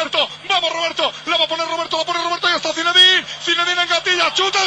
Roberto, 0.00 0.28
vamos 0.48 0.72
Roberto, 0.72 1.12
la 1.26 1.36
va 1.36 1.44
a 1.44 1.48
poner 1.48 1.66
Roberto, 1.68 1.98
la 1.98 2.04
pone 2.06 2.22
Roberto 2.22 2.48
y 2.48 2.54
está 2.54 2.72
Zinedine, 2.72 3.26
Zinedine 3.44 3.82
en 3.82 3.88
gatilla, 3.88 4.32
chuta, 4.32 4.58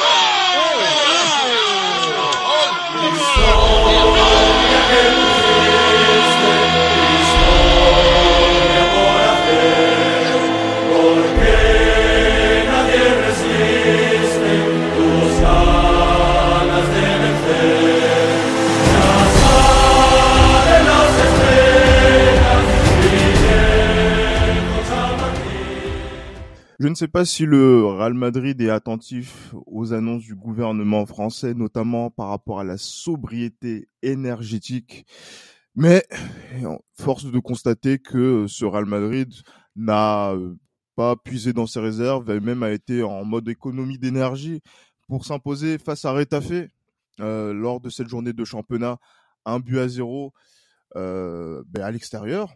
Je 26.83 26.89
ne 26.89 26.95
sais 26.95 27.07
pas 27.07 27.23
si 27.23 27.45
le 27.45 27.85
Real 27.85 28.13
Madrid 28.13 28.59
est 28.59 28.69
attentif 28.69 29.55
aux 29.67 29.93
annonces 29.93 30.23
du 30.23 30.35
gouvernement 30.35 31.05
français, 31.05 31.53
notamment 31.53 32.11
par 32.11 32.27
rapport 32.27 32.59
à 32.59 32.65
la 32.65 32.77
sobriété 32.77 33.87
énergétique. 34.01 35.05
Mais 35.77 36.05
force 36.91 37.23
de 37.23 37.39
constater 37.39 37.99
que 37.99 38.47
ce 38.47 38.65
Real 38.65 38.83
Madrid 38.83 39.33
n'a 39.77 40.33
euh, 40.33 40.57
pas 40.97 41.15
puisé 41.15 41.53
dans 41.53 41.67
ses 41.67 41.79
réserves 41.79 42.29
et 42.29 42.41
même 42.41 42.63
a 42.63 42.71
été 42.71 43.01
en 43.01 43.23
mode 43.23 43.47
économie 43.47 43.97
d'énergie 43.97 44.59
pour 45.07 45.25
s'imposer 45.25 45.77
face 45.77 46.03
à 46.03 46.11
Retafe 46.11 46.67
euh, 47.21 47.53
lors 47.53 47.79
de 47.79 47.89
cette 47.89 48.09
journée 48.09 48.33
de 48.33 48.43
championnat, 48.43 48.97
un 49.45 49.61
but 49.61 49.79
à 49.79 49.87
zéro 49.87 50.33
euh, 50.97 51.63
ben 51.69 51.83
à 51.83 51.91
l'extérieur 51.91 52.53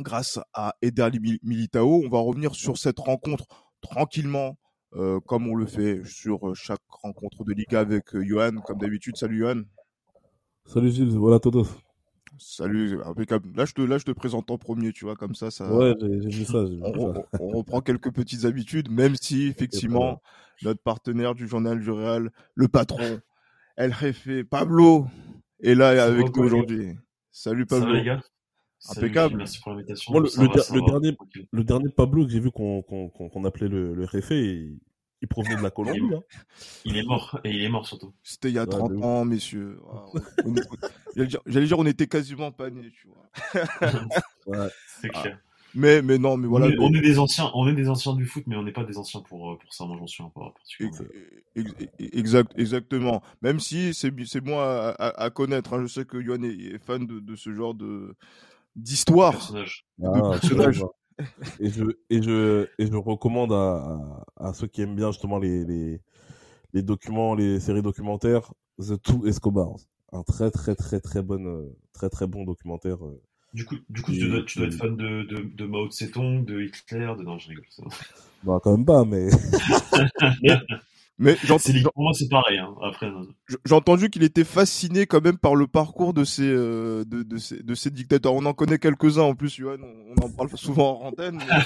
grâce 0.00 0.38
à 0.52 0.74
Eder 0.82 1.08
Militao. 1.42 2.02
On 2.04 2.08
va 2.08 2.18
revenir 2.18 2.54
sur 2.54 2.78
cette 2.78 2.98
rencontre 2.98 3.46
tranquillement, 3.80 4.58
euh, 4.94 5.20
comme 5.20 5.48
on 5.48 5.54
le 5.54 5.66
fait 5.66 6.02
sur 6.04 6.48
euh, 6.48 6.54
chaque 6.54 6.80
rencontre 6.88 7.44
de 7.44 7.52
Liga 7.52 7.80
avec 7.80 8.14
euh, 8.14 8.24
Johan, 8.24 8.60
comme 8.64 8.78
d'habitude. 8.78 9.16
Salut 9.16 9.38
Johan. 9.38 9.62
Salut 10.66 10.90
Gilles, 10.90 11.16
voilà 11.16 11.38
todos. 11.38 11.66
Salut, 12.38 13.02
impeccable. 13.04 13.50
Là 13.56 13.64
je, 13.64 13.72
te, 13.72 13.82
là, 13.82 13.98
je 13.98 14.04
te 14.04 14.12
présente 14.12 14.50
en 14.50 14.58
premier, 14.58 14.92
tu 14.92 15.04
vois, 15.04 15.16
comme 15.16 15.34
ça. 15.34 15.50
ça... 15.50 15.72
Ouais, 15.72 15.94
j'ai 16.00 16.28
vu 16.28 16.44
ça. 16.44 16.58
On, 16.58 17.16
on, 17.16 17.24
on, 17.40 17.48
reprend 17.58 17.80
quelques 17.80 18.12
petites 18.12 18.44
habitudes, 18.44 18.90
même 18.90 19.16
si, 19.16 19.48
effectivement, 19.48 20.22
notre 20.62 20.80
partenaire 20.80 21.34
du 21.34 21.48
journal 21.48 21.80
du 21.80 21.90
Real, 21.90 22.30
le 22.54 22.68
patron, 22.68 23.20
El 23.76 23.94
Jefe, 23.94 24.44
Pablo, 24.48 25.06
est 25.62 25.74
là 25.74 26.04
avec 26.04 26.34
nous 26.34 26.42
aujourd'hui. 26.42 26.96
Salut 27.30 27.66
Pablo. 27.66 27.86
Ça 27.86 27.92
va, 27.92 27.98
les 27.98 28.04
gars? 28.04 28.20
Impeccable. 28.88 29.36
Merci 29.36 29.60
pour 29.60 29.72
l'invitation. 29.72 30.12
Bon, 30.12 30.20
le, 30.20 30.28
le, 30.36 30.48
va, 30.48 30.74
le 30.74 30.86
dernier, 30.86 31.16
le 31.50 31.64
dernier 31.64 31.88
Pablo 31.90 32.24
que 32.24 32.32
j'ai 32.32 32.40
vu 32.40 32.50
qu'on 32.50 32.82
qu 32.82 33.10
qu 33.30 33.46
appelait 33.46 33.68
le, 33.68 33.94
le 33.94 34.04
Réfé, 34.04 34.40
il, 34.40 34.78
il, 35.20 35.28
provenait 35.28 35.56
de 35.56 35.62
la 35.62 35.70
Colombie. 35.70 36.00
Il, 36.02 36.14
hein. 36.14 36.22
il 36.86 36.96
est 36.96 37.02
mort, 37.02 37.38
et 37.44 37.50
il 37.50 37.62
est 37.62 37.68
mort 37.68 37.86
surtout. 37.86 38.14
C'était 38.22 38.48
il 38.48 38.54
y 38.54 38.58
a 38.58 38.66
30 38.66 38.92
ouais, 38.92 39.04
ans, 39.04 39.24
messieurs. 39.26 39.78
J'allais 41.46 41.66
dire, 41.66 41.78
on 41.78 41.86
était 41.86 42.06
quasiment 42.06 42.52
pas 42.52 42.70
nés, 42.70 42.90
tu 42.90 43.08
vois. 43.08 43.92
ouais, 44.46 44.68
c'est 45.00 45.10
clair. 45.10 45.38
Ah. 45.38 45.46
Mais, 45.74 46.02
mais 46.02 46.18
non, 46.18 46.36
mais 46.36 46.48
voilà. 46.48 46.66
On 46.66 46.70
est, 46.70 46.78
on 46.78 46.94
est, 46.94 47.00
des 47.00 47.18
anciens, 47.18 47.50
on 47.54 47.68
est 47.68 47.74
des 47.74 47.88
anciens 47.88 48.14
du 48.14 48.26
foot, 48.26 48.42
mais 48.46 48.56
on 48.56 48.62
n'est 48.62 48.72
pas 48.72 48.82
des 48.82 48.98
anciens 48.98 49.20
pour, 49.20 49.56
pour 49.56 49.72
ça. 49.72 49.84
Moi, 49.84 49.96
j'en 49.98 50.06
suis 50.06 50.24
un 50.24 50.32
peu 50.34 50.40
Exact, 52.12 52.52
exactement. 52.56 53.22
Même 53.42 53.60
si 53.60 53.94
c'est 53.94 54.10
bon 54.40 54.58
à, 54.58 54.94
à, 54.98 55.22
à 55.22 55.30
connaître. 55.30 55.74
Hein. 55.74 55.82
Je 55.82 55.86
sais 55.86 56.04
que 56.04 56.16
Yohan 56.16 56.42
est, 56.42 56.74
est 56.74 56.78
fan 56.78 57.06
de, 57.06 57.20
de 57.20 57.36
ce 57.36 57.54
genre 57.54 57.74
de, 57.74 58.16
d'histoire. 58.76 59.52
Ah, 60.02 60.38
et 61.58 61.68
je 61.68 61.84
et 62.08 62.22
je 62.22 62.66
et 62.78 62.86
je 62.86 62.96
recommande 62.96 63.52
à, 63.52 64.24
à, 64.36 64.48
à, 64.48 64.54
ceux 64.54 64.66
qui 64.66 64.80
aiment 64.82 64.96
bien 64.96 65.10
justement 65.10 65.38
les, 65.38 65.64
les 65.64 66.00
les 66.72 66.82
documents 66.82 67.34
les 67.34 67.60
séries 67.60 67.82
documentaires 67.82 68.52
The 68.78 69.00
Two 69.02 69.26
Escobar 69.26 69.68
un 70.12 70.22
très 70.22 70.50
très 70.50 70.74
très 70.74 71.00
très 71.00 71.22
bon 71.22 71.70
très 71.92 72.08
très 72.08 72.26
bon 72.26 72.44
documentaire 72.44 72.98
du 73.52 73.66
coup 73.66 73.76
du 73.90 74.00
coup 74.00 74.12
et, 74.12 74.18
tu, 74.18 74.28
dois, 74.28 74.42
tu 74.44 74.58
dois 74.58 74.68
être 74.68 74.74
fan 74.74 74.96
de, 74.96 75.24
de, 75.24 75.42
de 75.54 75.66
Mao 75.66 75.88
Tse-tung 75.88 76.44
de 76.44 76.62
Hitler 76.62 77.12
de 77.18 77.22
non 77.22 77.38
je 77.38 77.48
rigole 77.48 77.66
bah 78.42 78.58
quand 78.62 78.70
même 78.70 78.86
pas 78.86 79.04
mais 79.04 79.28
Mais 81.22 81.36
moi, 81.96 82.12
c'est 82.14 82.30
pareil. 82.30 82.56
Hein. 82.56 82.74
Après, 82.82 83.10
j'ai 83.66 83.74
entendu 83.74 84.08
qu'il 84.08 84.22
était 84.22 84.42
fasciné 84.42 85.04
quand 85.04 85.22
même 85.22 85.36
par 85.36 85.54
le 85.54 85.66
parcours 85.66 86.14
de 86.14 86.24
ces 86.24 86.48
euh, 86.48 87.04
de, 87.04 87.22
de, 87.22 87.36
ces, 87.36 87.62
de 87.62 87.74
ces 87.74 87.90
dictateurs. 87.90 88.32
On 88.32 88.46
en 88.46 88.54
connaît 88.54 88.78
quelques-uns 88.78 89.24
en 89.24 89.34
plus, 89.34 89.54
Johan. 89.54 89.76
On 89.82 90.24
en 90.24 90.30
parle 90.30 90.48
souvent 90.56 91.02
en 91.02 91.08
antenne. 91.08 91.38
Mais, 91.38 91.60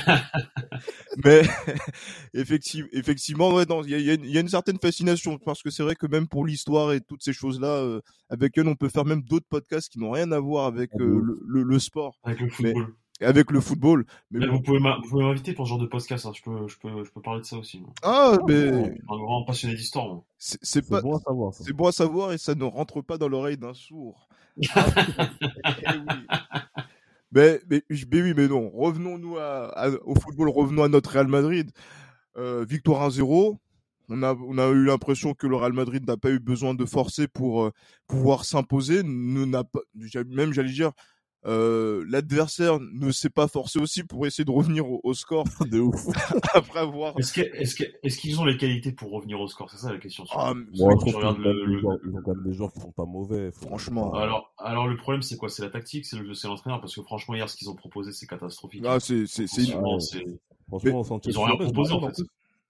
mais 1.24 1.42
effectivement, 2.34 2.88
effectivement, 2.92 3.54
ouais, 3.54 3.64
il 3.84 3.90
y 3.90 4.10
a, 4.10 4.14
y 4.14 4.36
a, 4.36 4.40
une 4.40 4.48
certaine 4.48 4.78
fascination 4.78 5.38
parce 5.38 5.62
que 5.62 5.70
c'est 5.70 5.84
vrai 5.84 5.94
que 5.94 6.08
même 6.08 6.26
pour 6.26 6.44
l'histoire 6.44 6.92
et 6.92 7.00
toutes 7.00 7.22
ces 7.22 7.32
choses-là, 7.32 7.68
euh, 7.68 8.00
avec 8.30 8.58
eux, 8.58 8.64
on 8.66 8.74
peut 8.74 8.88
faire 8.88 9.04
même 9.04 9.22
d'autres 9.22 9.46
podcasts 9.48 9.88
qui 9.88 10.00
n'ont 10.00 10.10
rien 10.10 10.32
à 10.32 10.40
voir 10.40 10.66
avec 10.66 10.90
euh, 10.98 11.20
le, 11.22 11.40
le, 11.46 11.62
le, 11.62 11.78
sport. 11.78 12.18
Avec 12.24 12.40
le 12.40 12.48
football. 12.48 12.74
Mais, 12.74 12.94
avec 13.24 13.50
le 13.50 13.60
football. 13.60 14.04
Mais, 14.30 14.40
mais 14.40 14.46
bon. 14.46 14.54
vous 14.54 14.62
pouvez 14.62 15.24
m'inviter 15.24 15.52
pour 15.52 15.66
ce 15.66 15.70
genre 15.70 15.78
de 15.78 15.86
podcast. 15.86 16.26
Hein. 16.26 16.32
Je 16.34 16.42
peux, 16.42 16.68
je 16.68 16.78
peux, 16.78 17.04
je 17.04 17.10
peux 17.10 17.20
parler 17.20 17.40
de 17.40 17.46
ça 17.46 17.56
aussi. 17.56 17.80
Moi. 17.80 17.92
Ah, 18.02 18.36
mais 18.46 18.68
un 18.68 19.16
grand 19.16 19.44
passionné 19.44 19.74
d'histoire. 19.74 20.20
C'est 20.38 20.88
pas. 20.88 21.00
bon 21.00 21.16
à 21.16 21.20
savoir. 21.20 21.54
C'est 21.54 21.72
bon 21.72 21.86
à 21.86 21.92
savoir 21.92 22.32
et 22.32 22.38
ça 22.38 22.54
ne 22.54 22.64
rentre 22.64 23.02
pas 23.02 23.18
dans 23.18 23.28
l'oreille 23.28 23.58
d'un 23.58 23.74
sourd. 23.74 24.28
ah, 24.74 24.86
oui. 25.64 25.94
mais, 27.32 27.60
mais, 27.68 27.82
mais, 27.90 28.22
oui, 28.22 28.34
mais 28.36 28.48
non. 28.48 28.70
Revenons-nous 28.70 29.36
à, 29.38 29.66
à, 29.78 29.90
au 30.04 30.14
football. 30.14 30.48
Revenons 30.48 30.84
à 30.84 30.88
notre 30.88 31.10
Real 31.10 31.28
Madrid. 31.28 31.70
Euh, 32.36 32.64
victoire 32.68 33.08
1-0. 33.08 33.56
On 34.10 34.22
a, 34.22 34.34
on 34.34 34.58
a 34.58 34.68
eu 34.68 34.84
l'impression 34.84 35.34
que 35.34 35.46
le 35.46 35.56
Real 35.56 35.72
Madrid 35.72 36.06
n'a 36.06 36.16
pas 36.16 36.30
eu 36.30 36.38
besoin 36.38 36.74
de 36.74 36.84
forcer 36.84 37.26
pour 37.26 37.64
euh, 37.64 37.70
pouvoir 38.06 38.44
s'imposer. 38.44 39.02
Même, 39.02 40.52
j'allais 40.52 40.72
dire, 40.72 40.92
euh, 41.46 42.04
l'adversaire 42.08 42.78
ne 42.80 43.10
s'est 43.10 43.30
pas 43.30 43.48
forcé 43.48 43.78
aussi 43.78 44.02
pour 44.02 44.26
essayer 44.26 44.44
de 44.46 44.50
revenir 44.50 44.90
au, 44.90 45.00
au 45.02 45.12
score. 45.12 45.44
De 45.70 45.78
ouf. 45.80 46.06
Après 46.54 46.80
avoir 46.80 47.18
est-ce 47.18 47.32
qu'ils 47.32 47.44
est 47.44 47.76
qu 47.76 47.84
est 48.02 48.20
qu 48.20 48.38
ont 48.38 48.44
les 48.44 48.56
qualités 48.56 48.92
pour 48.92 49.10
revenir 49.10 49.40
au 49.40 49.46
score? 49.46 49.70
C'est 49.70 49.76
ça 49.76 49.92
la 49.92 49.98
question. 49.98 50.24
Ah, 50.32 50.54
moi, 50.54 50.94
je 51.06 51.14
regarde 51.14 51.38
le, 51.38 51.64
le, 51.66 51.78
joueurs, 51.78 51.98
ils 52.04 52.16
ont 52.16 52.22
quand 52.22 52.34
même 52.34 52.44
des 52.44 52.54
joueurs 52.54 52.72
qui 52.72 52.80
sont 52.80 52.92
pas 52.92 53.04
mauvais 53.04 53.50
franchement. 53.52 54.14
alors 54.14 54.54
alors 54.58 54.86
le 54.88 54.96
problème 54.96 55.22
c'est 55.22 55.36
quoi? 55.36 55.48
C'est 55.48 55.62
la 55.62 55.70
tactique 55.70 56.06
c'est 56.06 56.16
le 56.16 56.34
c'est 56.34 56.48
l'entraîneur 56.48 56.80
parce 56.80 56.94
que 56.94 57.02
franchement 57.02 57.34
hier 57.34 57.48
ce 57.48 57.56
qu'ils 57.56 57.68
ont 57.68 57.74
proposé 57.74 58.12
c'est 58.12 58.26
catastrophique. 58.26 58.82
Ah 58.86 59.00
c'est 59.00 59.26
c'est 59.26 59.46
franchement, 60.68 61.04
Sanchez 61.04 61.30
ils 61.30 61.38
ont 61.38 61.44
rien 61.44 61.56
proposé 61.56 61.92
en 61.92 62.08
fait. 62.08 62.22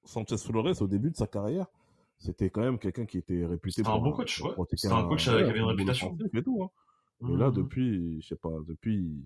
Sanchez 0.04 0.36
Flores 0.36 0.82
au 0.82 0.86
début 0.86 1.10
de 1.10 1.16
sa 1.16 1.26
carrière 1.26 1.66
c'était 2.18 2.50
quand 2.50 2.62
même 2.62 2.78
quelqu'un 2.78 3.06
qui 3.06 3.18
était 3.18 3.44
réputé 3.44 3.82
pour 3.82 3.94
un 3.94 3.98
bon 3.98 4.12
coach 4.12 4.40
ouais. 4.40 4.50
c'était 4.74 4.92
un 4.92 5.04
coach 5.04 5.24
qui 5.24 5.30
avait 5.30 5.58
une 5.58 5.64
réputation. 5.64 6.16
et 6.34 6.42
tout 6.42 6.60
hein. 6.62 6.70
Et 7.32 7.36
là, 7.36 7.50
depuis, 7.50 8.20
je 8.20 8.28
sais 8.28 8.36
pas, 8.36 8.50
depuis, 8.66 9.24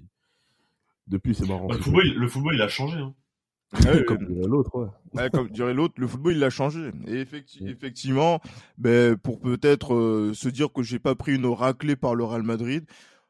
depuis 1.07 1.35
c'est 1.35 1.47
marrant. 1.47 1.69
Bah, 1.69 1.77
le, 1.77 1.83
football, 1.83 2.07
il, 2.07 2.15
le 2.15 2.29
football, 2.29 2.55
il 2.55 2.63
a 2.63 2.69
changé. 2.69 2.99
Hein. 2.99 3.15
Ouais, 3.85 4.03
comme 4.05 4.25
dirait 4.25 4.47
l'autre, 4.47 4.75
ouais. 4.77 4.89
ouais. 5.15 5.31
Comme 5.31 5.51
dirait 5.51 5.75
l'autre, 5.75 5.95
le 5.99 6.07
football, 6.07 6.35
il 6.35 6.45
a 6.45 6.51
changé. 6.51 6.91
Et 7.07 7.21
effecti 7.21 7.67
effectivement, 7.69 8.41
ben, 8.79 9.17
pour 9.17 9.41
peut-être 9.41 9.95
euh, 9.95 10.33
se 10.33 10.49
dire 10.49 10.73
que 10.73 10.83
j'ai 10.83 10.99
pas 10.99 11.15
pris 11.15 11.35
une 11.35 11.47
raclée 11.47 11.97
par 11.97 12.15
le 12.15 12.25
Real 12.25 12.43
Madrid, 12.43 12.87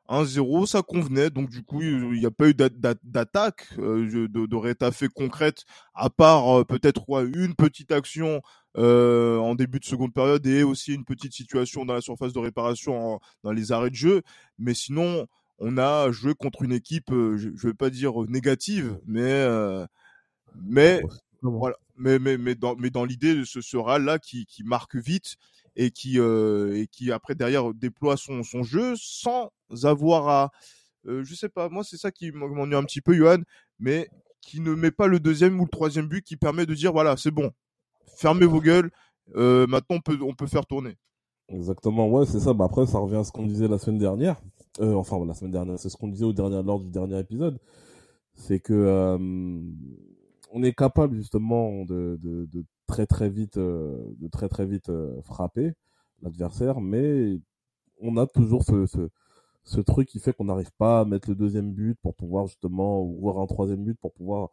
1-0, 0.08 0.66
ça 0.66 0.82
convenait. 0.82 1.30
Donc 1.30 1.50
du 1.50 1.62
coup, 1.62 1.82
il 1.82 2.12
n'y 2.12 2.26
a 2.26 2.30
pas 2.30 2.48
eu 2.48 2.54
d'attaque 2.54 3.66
euh, 3.78 4.28
de, 4.28 4.46
de 4.46 4.56
rétafé 4.56 5.08
concrète, 5.08 5.64
à 5.94 6.08
part 6.08 6.60
euh, 6.60 6.64
peut-être 6.64 7.08
ouais, 7.08 7.24
une 7.24 7.54
petite 7.54 7.90
action 7.90 8.40
euh, 8.78 9.39
en 9.39 9.55
début 9.55 9.81
de 9.81 9.84
seconde 9.84 10.15
période 10.15 10.47
et 10.47 10.62
aussi 10.62 10.94
une 10.94 11.05
petite 11.05 11.34
situation 11.34 11.84
dans 11.84 11.94
la 11.94 12.00
surface 12.00 12.33
de 12.33 12.39
réparation 12.39 13.15
en, 13.15 13.21
dans 13.44 13.53
les 13.53 13.72
arrêts 13.72 13.91
de 13.91 13.94
jeu. 13.97 14.22
Mais 14.59 14.72
sinon, 14.75 15.27
on 15.59 15.77
a 15.77 16.11
joué 16.12 16.34
contre 16.34 16.62
une 16.62 16.72
équipe, 16.72 17.11
je, 17.11 17.50
je 17.55 17.66
vais 17.66 17.75
pas 17.75 17.91
dire 17.91 18.12
négative, 18.28 18.99
mais 19.06 19.47
mais 20.54 21.03
voilà, 21.42 21.77
mais 21.97 22.19
mais 22.19 22.39
mais 22.39 22.54
dans 22.54 22.77
mais 22.77 22.91
dans 22.91 23.04
l'idée, 23.04 23.42
ce 23.45 23.60
sera 23.60 23.98
là 23.98 24.19
qui 24.19 24.47
qui 24.47 24.65
marque 24.65 24.97
vite 24.97 25.36
et 25.77 25.91
qui 25.91 26.19
euh, 26.19 26.77
et 26.77 26.86
qui 26.89 27.13
après 27.13 27.34
derrière 27.34 27.72
déploie 27.74 28.16
son 28.16 28.42
son 28.42 28.63
jeu 28.63 28.95
sans 28.97 29.53
avoir 29.84 30.28
à 30.28 30.51
euh, 31.07 31.22
je 31.24 31.34
sais 31.34 31.48
pas 31.48 31.69
moi 31.69 31.84
c'est 31.84 31.97
ça 31.97 32.10
qui 32.10 32.33
m'ennuie 32.33 32.74
un 32.74 32.83
petit 32.84 33.01
peu 33.01 33.15
Johan 33.15 33.39
mais 33.78 34.09
qui 34.41 34.60
ne 34.60 34.74
met 34.74 34.91
pas 34.91 35.07
le 35.07 35.21
deuxième 35.21 35.60
ou 35.60 35.65
le 35.65 35.71
troisième 35.71 36.09
but 36.09 36.24
qui 36.24 36.36
permet 36.36 36.66
de 36.66 36.74
dire 36.74 36.92
voilà 36.92 37.16
c'est 37.16 37.31
bon 37.31 37.53
fermez 38.16 38.47
vos 38.47 38.60
gueules 38.60 38.91
euh, 39.37 39.66
maintenant 39.66 39.99
on 40.22 40.34
peut 40.34 40.47
faire 40.47 40.66
tourner. 40.66 40.97
Exactement 41.49 42.09
ouais 42.09 42.27
c'est 42.27 42.41
ça. 42.41 42.53
Bah 42.53 42.66
après 42.66 42.87
ça 42.87 42.99
revient 42.99 43.16
à 43.16 43.25
ce 43.25 43.33
qu'on 43.33 43.47
disait 43.47 43.69
la 43.69 43.78
semaine 43.78 43.99
dernière. 43.99 44.41
Euh, 44.81 44.95
enfin 44.95 45.25
la 45.25 45.34
semaine 45.34 45.53
dernière 45.53 45.78
c'est 45.78 45.89
ce 45.89 45.97
qu'on 45.97 46.09
disait 46.09 46.25
au 46.25 46.33
dernier 46.33 46.63
lors 46.63 46.81
du 46.81 46.91
dernier 46.91 47.19
épisode. 47.19 47.59
C'est 48.34 48.60
que 48.60 48.72
euh, 48.72 49.19
on 50.53 50.63
est 50.63 50.72
capable 50.72 51.16
justement 51.16 51.84
de, 51.84 52.19
très 52.87 53.07
très 53.07 53.28
vite, 53.28 53.59
de 53.59 54.28
très 54.31 54.49
très 54.49 54.66
vite 54.66 54.91
frapper 55.22 55.72
l'adversaire, 56.22 56.81
mais 56.81 57.39
on 58.01 58.16
a 58.16 58.27
toujours 58.27 58.65
ce, 58.65 59.81
truc 59.81 60.09
qui 60.09 60.19
fait 60.21 60.33
qu'on 60.33 60.45
n'arrive 60.45 60.71
pas 60.78 61.01
à 61.01 61.05
mettre 61.05 61.28
le 61.28 61.34
deuxième 61.34 61.72
but 61.72 61.97
pour 62.01 62.15
pouvoir 62.15 62.47
justement, 62.47 63.03
ou 63.03 63.21
voir 63.21 63.39
un 63.39 63.47
troisième 63.47 63.84
but 63.84 63.99
pour 63.99 64.13
pouvoir 64.13 64.51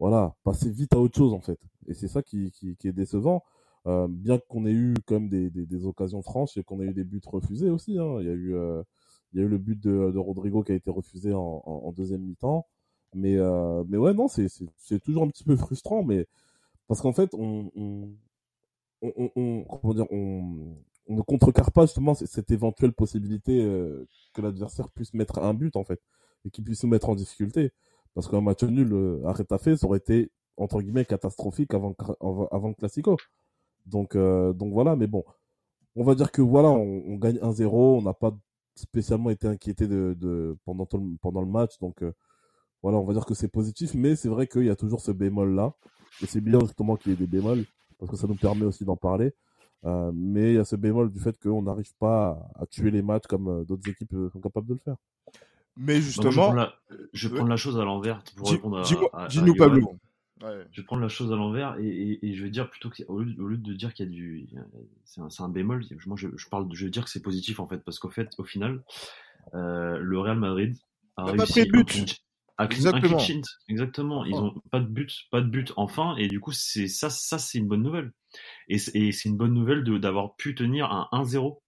voilà, 0.00 0.34
passer 0.44 0.70
vite 0.70 0.94
à 0.94 0.98
autre 0.98 1.16
chose 1.16 1.34
en 1.34 1.40
fait. 1.40 1.60
Et 1.86 1.94
c'est 1.94 2.08
ça 2.08 2.22
qui, 2.22 2.52
est 2.84 2.92
décevant. 2.92 3.44
Euh, 3.86 4.08
bien 4.08 4.38
qu'on 4.38 4.66
ait 4.66 4.72
eu 4.72 4.94
même 5.10 5.28
des, 5.28 5.50
des, 5.50 5.86
occasions 5.86 6.22
franches 6.22 6.56
et 6.56 6.64
qu'on 6.64 6.80
ait 6.80 6.86
eu 6.86 6.94
des 6.94 7.04
buts 7.04 7.20
refusés 7.26 7.70
aussi. 7.70 7.98
Hein. 7.98 8.16
Il 8.20 8.26
y 8.26 8.30
a 8.30 8.32
eu 8.32 8.54
euh, 8.54 8.82
il 9.32 9.40
y 9.40 9.42
a 9.42 9.46
eu 9.46 9.48
le 9.48 9.58
but 9.58 9.78
de, 9.80 10.16
Rodrigo 10.18 10.62
qui 10.62 10.72
a 10.72 10.74
été 10.74 10.90
refusé 10.90 11.32
en, 11.34 11.92
deuxième 11.96 12.22
mi-temps. 12.22 12.66
Mais 13.14 13.36
euh, 13.36 13.84
mais 13.88 13.98
ouais 13.98 14.14
non 14.14 14.28
c'est 14.28 15.00
toujours 15.00 15.24
un 15.24 15.28
petit 15.28 15.44
peu 15.44 15.56
frustrant 15.56 16.04
mais 16.04 16.26
parce 16.86 17.00
qu'en 17.00 17.12
fait 17.12 17.34
on 17.34 17.70
on, 17.74 18.10
on, 19.02 19.30
on, 19.36 19.64
on 20.10 20.76
on 21.08 21.16
ne 21.16 21.22
contrecarre 21.22 21.72
pas 21.72 21.86
justement 21.86 22.14
cette 22.14 22.50
éventuelle 22.52 22.92
possibilité 22.92 23.58
que 24.32 24.40
l'adversaire 24.40 24.90
puisse 24.90 25.12
mettre 25.12 25.40
un 25.40 25.54
but 25.54 25.76
en 25.76 25.84
fait 25.84 26.00
et 26.44 26.50
qu'il 26.50 26.64
puisse 26.64 26.82
nous 26.84 26.90
mettre 26.90 27.08
en 27.08 27.14
difficulté. 27.16 27.72
Parce 28.14 28.28
qu'un 28.28 28.40
match 28.40 28.62
nul 28.64 28.92
euh, 28.92 29.22
à 29.24 29.32
Retafe, 29.32 29.74
ça 29.76 29.86
aurait 29.86 29.98
été 29.98 30.30
entre 30.56 30.80
guillemets 30.82 31.04
catastrophique 31.04 31.72
avant 31.74 31.94
le 32.20 32.74
Classico. 32.74 33.16
Donc 33.86 34.14
euh, 34.16 34.52
donc 34.52 34.72
voilà, 34.72 34.96
mais 34.96 35.06
bon, 35.06 35.24
on 35.96 36.04
va 36.04 36.14
dire 36.14 36.30
que 36.32 36.42
voilà, 36.42 36.68
on, 36.68 37.16
gagne 37.16 37.38
1-0, 37.38 37.68
on 37.72 38.02
n'a 38.02 38.14
pas 38.14 38.36
spécialement 38.74 39.30
été 39.30 39.46
inquiété 39.46 39.86
pendant 40.64 40.86
le, 40.92 41.46
match, 41.46 41.78
donc 41.78 42.02
euh, 42.02 42.12
voilà, 42.82 42.98
on 42.98 43.04
va 43.04 43.14
dire 43.14 43.26
que 43.26 43.34
c'est 43.34 43.48
positif, 43.48 43.94
mais 43.94 44.16
c'est 44.16 44.28
vrai 44.28 44.46
qu'il 44.46 44.64
y 44.64 44.70
a 44.70 44.76
toujours 44.76 45.00
ce 45.00 45.12
bémol 45.12 45.54
là, 45.54 45.72
et 46.22 46.26
c'est 46.26 46.40
bien 46.40 46.60
justement 46.60 46.96
qu'il 46.96 47.12
y 47.12 47.14
ait 47.14 47.18
des 47.18 47.26
bémols 47.26 47.64
parce 47.98 48.10
que 48.10 48.16
ça 48.16 48.26
nous 48.26 48.36
permet 48.36 48.64
aussi 48.64 48.84
d'en 48.84 48.96
parler. 48.96 49.32
Mais 49.82 50.52
il 50.52 50.54
y 50.56 50.58
a 50.58 50.64
ce 50.64 50.76
bémol 50.76 51.10
du 51.10 51.20
fait 51.20 51.38
qu'on 51.38 51.62
n'arrive 51.62 51.94
pas 51.98 52.50
à, 52.54 52.66
tuer 52.66 52.90
les 52.90 53.02
matchs 53.02 53.26
comme 53.26 53.64
d'autres 53.64 53.88
équipes 53.88 54.14
sont 54.32 54.40
capables 54.40 54.66
de 54.66 54.74
le 54.74 54.80
faire. 54.80 54.96
Mais 55.76 56.00
justement, 56.00 56.52
Moi, 56.52 56.72
je 57.12 57.28
vais 57.28 57.34
prendre 57.34 57.50
la, 57.50 57.56
chose 57.56 57.78
à 57.78 57.84
l'envers 57.84 58.22
pour 58.36 58.48
dis, 58.48 58.54
répondre 58.54 58.78
à. 59.14 59.28
Dis-nous, 59.28 59.54
Pablo. 59.54 59.98
Ouais. 60.42 60.66
Je 60.72 60.80
vais 60.80 60.86
prendre 60.86 61.02
la 61.02 61.08
chose 61.08 61.30
à 61.32 61.36
l'envers 61.36 61.76
et, 61.78 61.86
et, 61.86 62.26
et, 62.26 62.34
je 62.34 62.42
vais 62.42 62.48
dire 62.48 62.70
plutôt 62.70 62.88
qu'au 62.88 63.20
lieu, 63.20 63.34
au 63.42 63.46
lieu 63.46 63.58
de 63.58 63.74
dire 63.74 63.92
qu'il 63.92 64.06
y 64.06 64.08
a 64.08 64.12
du, 64.12 64.48
c'est 65.04 65.20
un, 65.20 65.28
un, 65.38 65.48
bémol. 65.50 65.84
Moi, 66.06 66.16
je, 66.16 66.28
je, 66.34 66.48
parle, 66.48 66.66
je 66.72 66.86
vais 66.86 66.90
dire 66.90 67.04
que 67.04 67.10
c'est 67.10 67.20
positif 67.20 67.60
en 67.60 67.66
fait 67.66 67.84
parce 67.84 67.98
qu'au 67.98 68.08
fait, 68.08 68.30
au 68.38 68.44
final, 68.44 68.82
euh, 69.54 69.98
le 69.98 70.18
Real 70.18 70.38
Madrid 70.38 70.76
a, 71.16 71.26
réussi 71.26 71.66
pas 71.66 71.82
pris 71.82 71.84
but. 71.84 72.16
Un, 72.56 72.68
exactement. 72.68 73.18
Un 73.18 73.40
exactement. 73.68 74.24
Ils 74.24 74.34
ont 74.34 74.54
pas 74.70 74.80
de 74.80 74.86
but, 74.86 75.12
pas 75.30 75.42
de 75.42 75.46
but 75.46 75.72
enfin, 75.76 76.16
et 76.16 76.28
du 76.28 76.40
coup, 76.40 76.52
c'est 76.52 76.88
ça, 76.88 77.10
ça 77.10 77.38
c'est 77.38 77.58
une 77.58 77.68
bonne 77.68 77.82
nouvelle. 77.82 78.12
Et 78.68 78.78
c'est 78.78 79.24
une 79.24 79.36
bonne 79.36 79.54
nouvelle 79.54 79.84
d'avoir 80.00 80.36
pu 80.36 80.54
tenir 80.54 80.90
un 80.90 81.08
1-0 81.12 81.58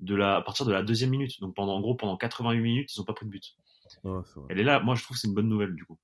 de 0.00 0.14
la, 0.14 0.36
à 0.36 0.42
partir 0.42 0.66
de 0.66 0.72
la 0.72 0.82
deuxième 0.82 1.10
minute. 1.10 1.40
Donc 1.40 1.54
pendant, 1.54 1.74
en 1.74 1.80
gros, 1.80 1.94
pendant 1.94 2.16
88 2.16 2.60
minutes, 2.60 2.94
ils 2.94 3.00
n'ont 3.00 3.04
pas 3.04 3.14
pris 3.14 3.26
de 3.26 3.30
but. 3.30 3.56
Elle 4.48 4.60
est 4.60 4.64
là, 4.64 4.80
moi 4.80 4.94
je 4.94 5.02
trouve 5.02 5.16
que 5.16 5.20
c'est 5.20 5.28
une 5.28 5.34
bonne 5.34 5.48
nouvelle 5.48 5.74
du 5.74 5.84
coup. 5.84 5.98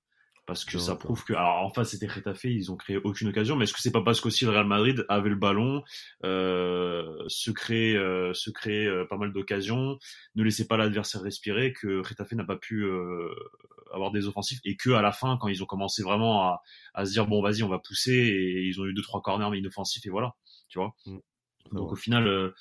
Parce 0.47 0.65
que 0.65 0.79
ça 0.79 0.95
prouve 0.95 1.25
que, 1.25 1.33
alors 1.33 1.65
en 1.65 1.71
face 1.71 1.91
c'était 1.91 2.07
Retafe, 2.07 2.45
ils 2.45 2.71
ont 2.71 2.77
créé 2.77 2.99
aucune 2.99 3.27
occasion, 3.27 3.57
mais 3.57 3.65
est-ce 3.65 3.75
que 3.75 3.81
c'est 3.81 3.91
pas 3.91 4.03
parce 4.03 4.21
qu'aussi 4.21 4.45
le 4.45 4.53
Real 4.53 4.67
Madrid 4.67 5.05
avait 5.09 5.29
le 5.29 5.35
ballon, 5.35 5.83
euh, 6.25 7.25
se 7.27 7.51
crée, 7.51 7.97
euh, 7.97 8.33
se 8.33 8.51
crée 8.51 8.87
euh, 8.87 9.05
pas 9.07 9.17
mal 9.17 9.33
d'occasions, 9.33 9.99
ne 10.37 10.45
laissait 10.45 10.69
pas 10.69 10.77
l'adversaire 10.77 11.23
respirer, 11.23 11.73
que 11.73 11.99
Retafe 11.99 12.31
n'a 12.33 12.45
pas 12.45 12.55
pu 12.55 12.85
euh, 12.85 13.35
avoir 13.93 14.13
des 14.13 14.29
offensifs 14.29 14.61
et 14.65 14.77
que 14.77 14.91
à 14.91 15.03
la 15.03 15.11
fin, 15.11 15.37
quand 15.37 15.49
ils 15.49 15.65
ont 15.65 15.67
commencé 15.67 16.05
vraiment 16.05 16.43
à, 16.45 16.63
à 16.95 17.07
se 17.07 17.11
dire 17.11 17.27
bon 17.27 17.43
vas-y 17.43 17.65
on 17.65 17.69
va 17.69 17.81
pousser 17.81 18.13
et 18.13 18.63
ils 18.67 18.81
ont 18.81 18.87
eu 18.87 18.95
deux 18.95 19.03
trois 19.03 19.23
corners 19.23 19.51
mais 19.51 19.59
inoffensifs 19.59 20.07
et 20.07 20.11
voilà, 20.11 20.37
tu 20.69 20.79
vois? 20.79 20.95
Mmh. 21.07 21.19
Donc 21.73 21.93
au 21.93 21.97
final, 21.97 22.27
euh, 22.29 22.55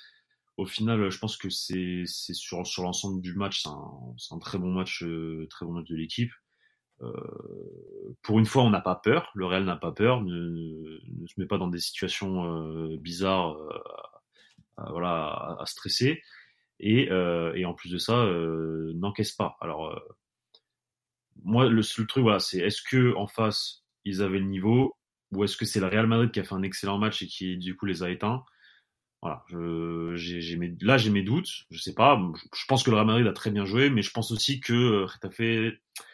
au 0.58 0.66
final, 0.66 1.10
je 1.10 1.20
pense 1.20 1.38
que 1.38 1.50
c'est 1.50 2.06
sur 2.06 2.66
sur 2.66 2.84
l'ensemble 2.84 3.22
du 3.22 3.34
match, 3.34 3.64
c'est 3.64 3.70
un, 3.70 4.16
un 4.32 4.40
très 4.40 4.58
bon 4.58 4.72
match, 4.72 5.04
euh, 5.04 5.48
très 5.50 5.66
bon 5.66 5.74
match 5.74 5.88
de 5.90 5.96
l'équipe. 5.96 6.32
Euh, 7.02 7.12
pour 8.22 8.40
une 8.40 8.46
fois, 8.46 8.64
on 8.64 8.70
n'a 8.70 8.82
pas 8.82 8.96
peur. 8.96 9.30
Le 9.36 9.46
Real 9.46 9.66
n'a 9.66 9.76
pas 9.76 9.92
peur, 9.92 10.22
ne, 10.22 11.00
ne, 11.08 11.28
se 11.28 11.34
met 11.38 11.46
pas 11.46 11.58
dans 11.58 11.68
des 11.68 11.80
situations 11.80 12.46
euh, 12.46 12.98
bizarres, 12.98 13.58
euh, 13.58 13.80
à, 14.78 14.92
voilà, 14.92 15.28
à, 15.28 15.62
à, 15.62 15.66
stresser. 15.66 16.22
Et, 16.80 17.04
et 17.06 17.66
en 17.66 17.74
plus 17.74 17.90
de 17.90 17.98
ça, 17.98 18.26
n'encaisse 18.96 19.32
pas. 19.32 19.56
Alors 19.62 19.98
moi, 21.44 21.70
le 21.70 21.82
seul 21.84 22.08
truc, 22.08 22.24
voilà, 22.24 22.40
c'est 22.40 22.60
est-ce 22.60 22.82
que 22.82 23.16
en 23.16 23.28
face 23.28 23.84
ils 24.04 24.22
avaient 24.22 24.40
le 24.40 24.46
niveau, 24.46 24.98
ou 25.32 25.44
est-ce 25.44 25.58
que 25.58 25.66
c'est 25.66 25.80
le 25.80 25.88
Real 25.88 26.08
Madrid 26.08 26.32
qui 26.32 26.40
a 26.40 26.44
fait 26.44 26.54
un 26.54 26.64
excellent 26.64 26.98
match 26.98 27.22
et 27.22 27.28
qui 27.28 27.58
du 27.58 27.76
coup 27.76 27.86
les 27.86 28.04
a 28.04 28.10
éteints? 28.10 28.44
Voilà, 29.26 29.44
je, 29.48 30.14
j'ai, 30.16 30.56
mes, 30.56 30.76
là 30.82 31.00
j'ai 31.00 31.10
mes 31.10 31.24
doutes, 31.24 31.50
je 31.72 31.80
sais 31.80 31.96
pas. 31.96 32.22
Je 32.56 32.66
pense 32.68 32.84
que 32.84 32.92
le 32.92 32.96
Real 32.96 33.08
Madrid 33.08 33.26
a 33.26 33.34
très 33.34 33.50
bien 33.50 33.66
joué, 33.66 33.90
mais 33.90 34.04
je 34.04 34.12
pense 34.12 34.30
aussi 34.30 34.60
que 34.60 35.06
Retafe, 35.06 35.74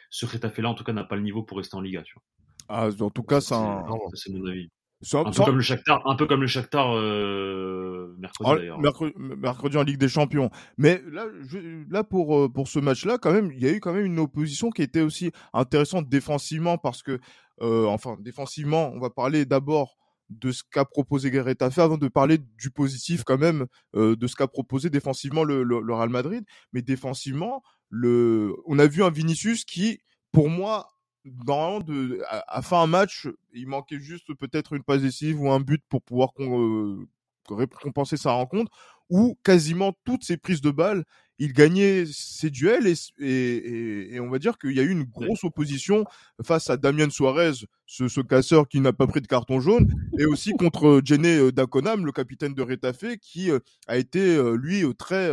ce 0.10 0.26
Retafe 0.26 0.60
là 0.60 0.70
en 0.70 0.76
tout 0.76 0.86
cas 0.86 0.94
n'a 0.94 1.04
pas 1.04 1.18
le 1.18 1.22
niveau 1.22 1.44
pour 1.44 1.58
rester 1.58 1.76
en 1.76 1.82
Liga. 1.82 2.04
Tu 2.04 2.14
vois. 2.14 2.24
Ah, 2.70 2.88
en 3.02 3.10
tout 3.10 3.24
cas, 3.24 3.42
c'est, 3.42 3.54
un... 3.54 3.84
c'est 4.14 4.32
mon 4.32 4.46
avis. 4.46 4.70
Un, 5.14 5.30
peu 5.30 5.44
comme 5.44 5.58
le 5.58 5.62
Shakhtar, 5.62 6.08
un 6.08 6.16
peu 6.16 6.26
comme 6.26 6.40
le 6.40 6.48
Shakhtar 6.48 6.96
euh, 6.96 8.16
mercredi 8.18 8.50
ah, 8.50 8.56
d'ailleurs. 8.56 8.80
Mercredi, 8.80 9.14
mercredi, 9.18 9.76
en 9.76 9.84
Ligue 9.84 9.98
des 9.98 10.08
Champions. 10.08 10.50
Mais 10.78 11.02
là, 11.12 11.26
je, 11.50 11.84
là 11.92 12.06
pour 12.06 12.50
pour 12.54 12.70
ce 12.70 12.80
match-là, 12.80 13.18
quand 13.18 13.34
même, 13.34 13.52
il 13.52 13.62
y 13.62 13.68
a 13.68 13.74
eu 13.74 13.82
quand 13.82 13.92
même 13.92 14.06
une 14.06 14.20
opposition 14.20 14.70
qui 14.70 14.84
était 14.84 15.02
aussi 15.02 15.34
intéressante 15.52 16.08
défensivement 16.08 16.78
parce 16.78 17.04
que, 17.04 17.20
euh, 17.62 17.88
enfin, 17.88 18.16
défensivement, 18.22 18.90
on 18.96 19.02
va 19.02 19.10
parler 19.10 19.44
d'abord 19.44 19.98
de 20.32 20.52
ce 20.52 20.64
qu'a 20.64 20.86
proposé 20.86 21.30
Retafe 21.40 21.78
avant 21.78 21.98
de 21.98 22.08
parler 22.08 22.40
du 22.58 22.72
positif 22.72 23.24
quand 23.24 23.38
même 23.38 23.68
euh, 23.96 24.16
de 24.16 24.28
ce 24.28 24.36
qu'a 24.36 24.48
proposé 24.48 24.90
défensivement 24.90 25.44
le, 25.44 25.94
Real 25.94 26.10
Madrid. 26.10 26.44
Mais 26.74 26.82
défensivement, 26.82 27.62
le, 27.90 28.56
on 28.66 28.80
a 28.80 28.88
vu 28.88 29.04
un 29.04 29.10
Vinicius 29.10 29.66
qui, 29.66 30.00
pour 30.32 30.50
moi, 30.50 30.88
dans 31.26 31.82
de, 31.82 32.22
à, 32.28 32.58
à 32.58 32.62
fin 32.62 32.82
un 32.82 32.88
match, 32.88 33.28
il 33.54 33.68
manquait 33.68 34.00
juste 34.00 34.34
peut-être 34.36 34.74
une 34.74 34.84
passe 34.84 35.02
décisive 35.02 35.42
ou 35.42 35.52
un 35.52 35.60
but 35.60 35.84
pour 35.90 36.02
pouvoir 36.02 36.30
euh, 36.40 37.08
récompenser 37.50 38.18
sa 38.18 38.32
rencontre, 38.32 38.72
où 39.10 39.38
quasiment 39.44 39.94
toutes 40.06 40.24
ses 40.24 40.38
prises 40.38 40.62
de 40.62 40.72
balles, 40.72 41.04
il 41.42 41.54
gagnait 41.54 42.06
ses 42.06 42.52
duels 42.52 42.86
et, 42.86 42.94
et, 43.20 44.16
et 44.16 44.20
on 44.20 44.30
va 44.30 44.38
dire 44.38 44.60
qu'il 44.60 44.74
y 44.74 44.80
a 44.80 44.84
eu 44.84 44.92
une 44.92 45.06
grosse 45.06 45.44
opposition 45.44 46.06
face 46.44 46.70
à 46.70 46.78
Damien 46.78 47.10
Suarez, 47.10 47.66
ce, 47.88 48.08
ce 48.08 48.22
casseur 48.22 48.68
qui 48.68 48.80
n'a 48.80 48.94
pas 48.94 49.08
pris 49.08 49.22
de 49.22 49.28
carton 49.28 49.60
jaune, 49.60 49.92
et 50.20 50.26
aussi 50.26 50.52
contre 50.60 51.02
Jenny 51.04 51.52
Daconam, 51.52 52.06
le 52.06 52.12
capitaine 52.12 52.54
de 52.54 52.62
Retafe, 52.62 53.18
qui 53.20 53.50
a 53.88 53.98
été 53.98 54.40
lui 54.56 54.84
très, 54.96 55.32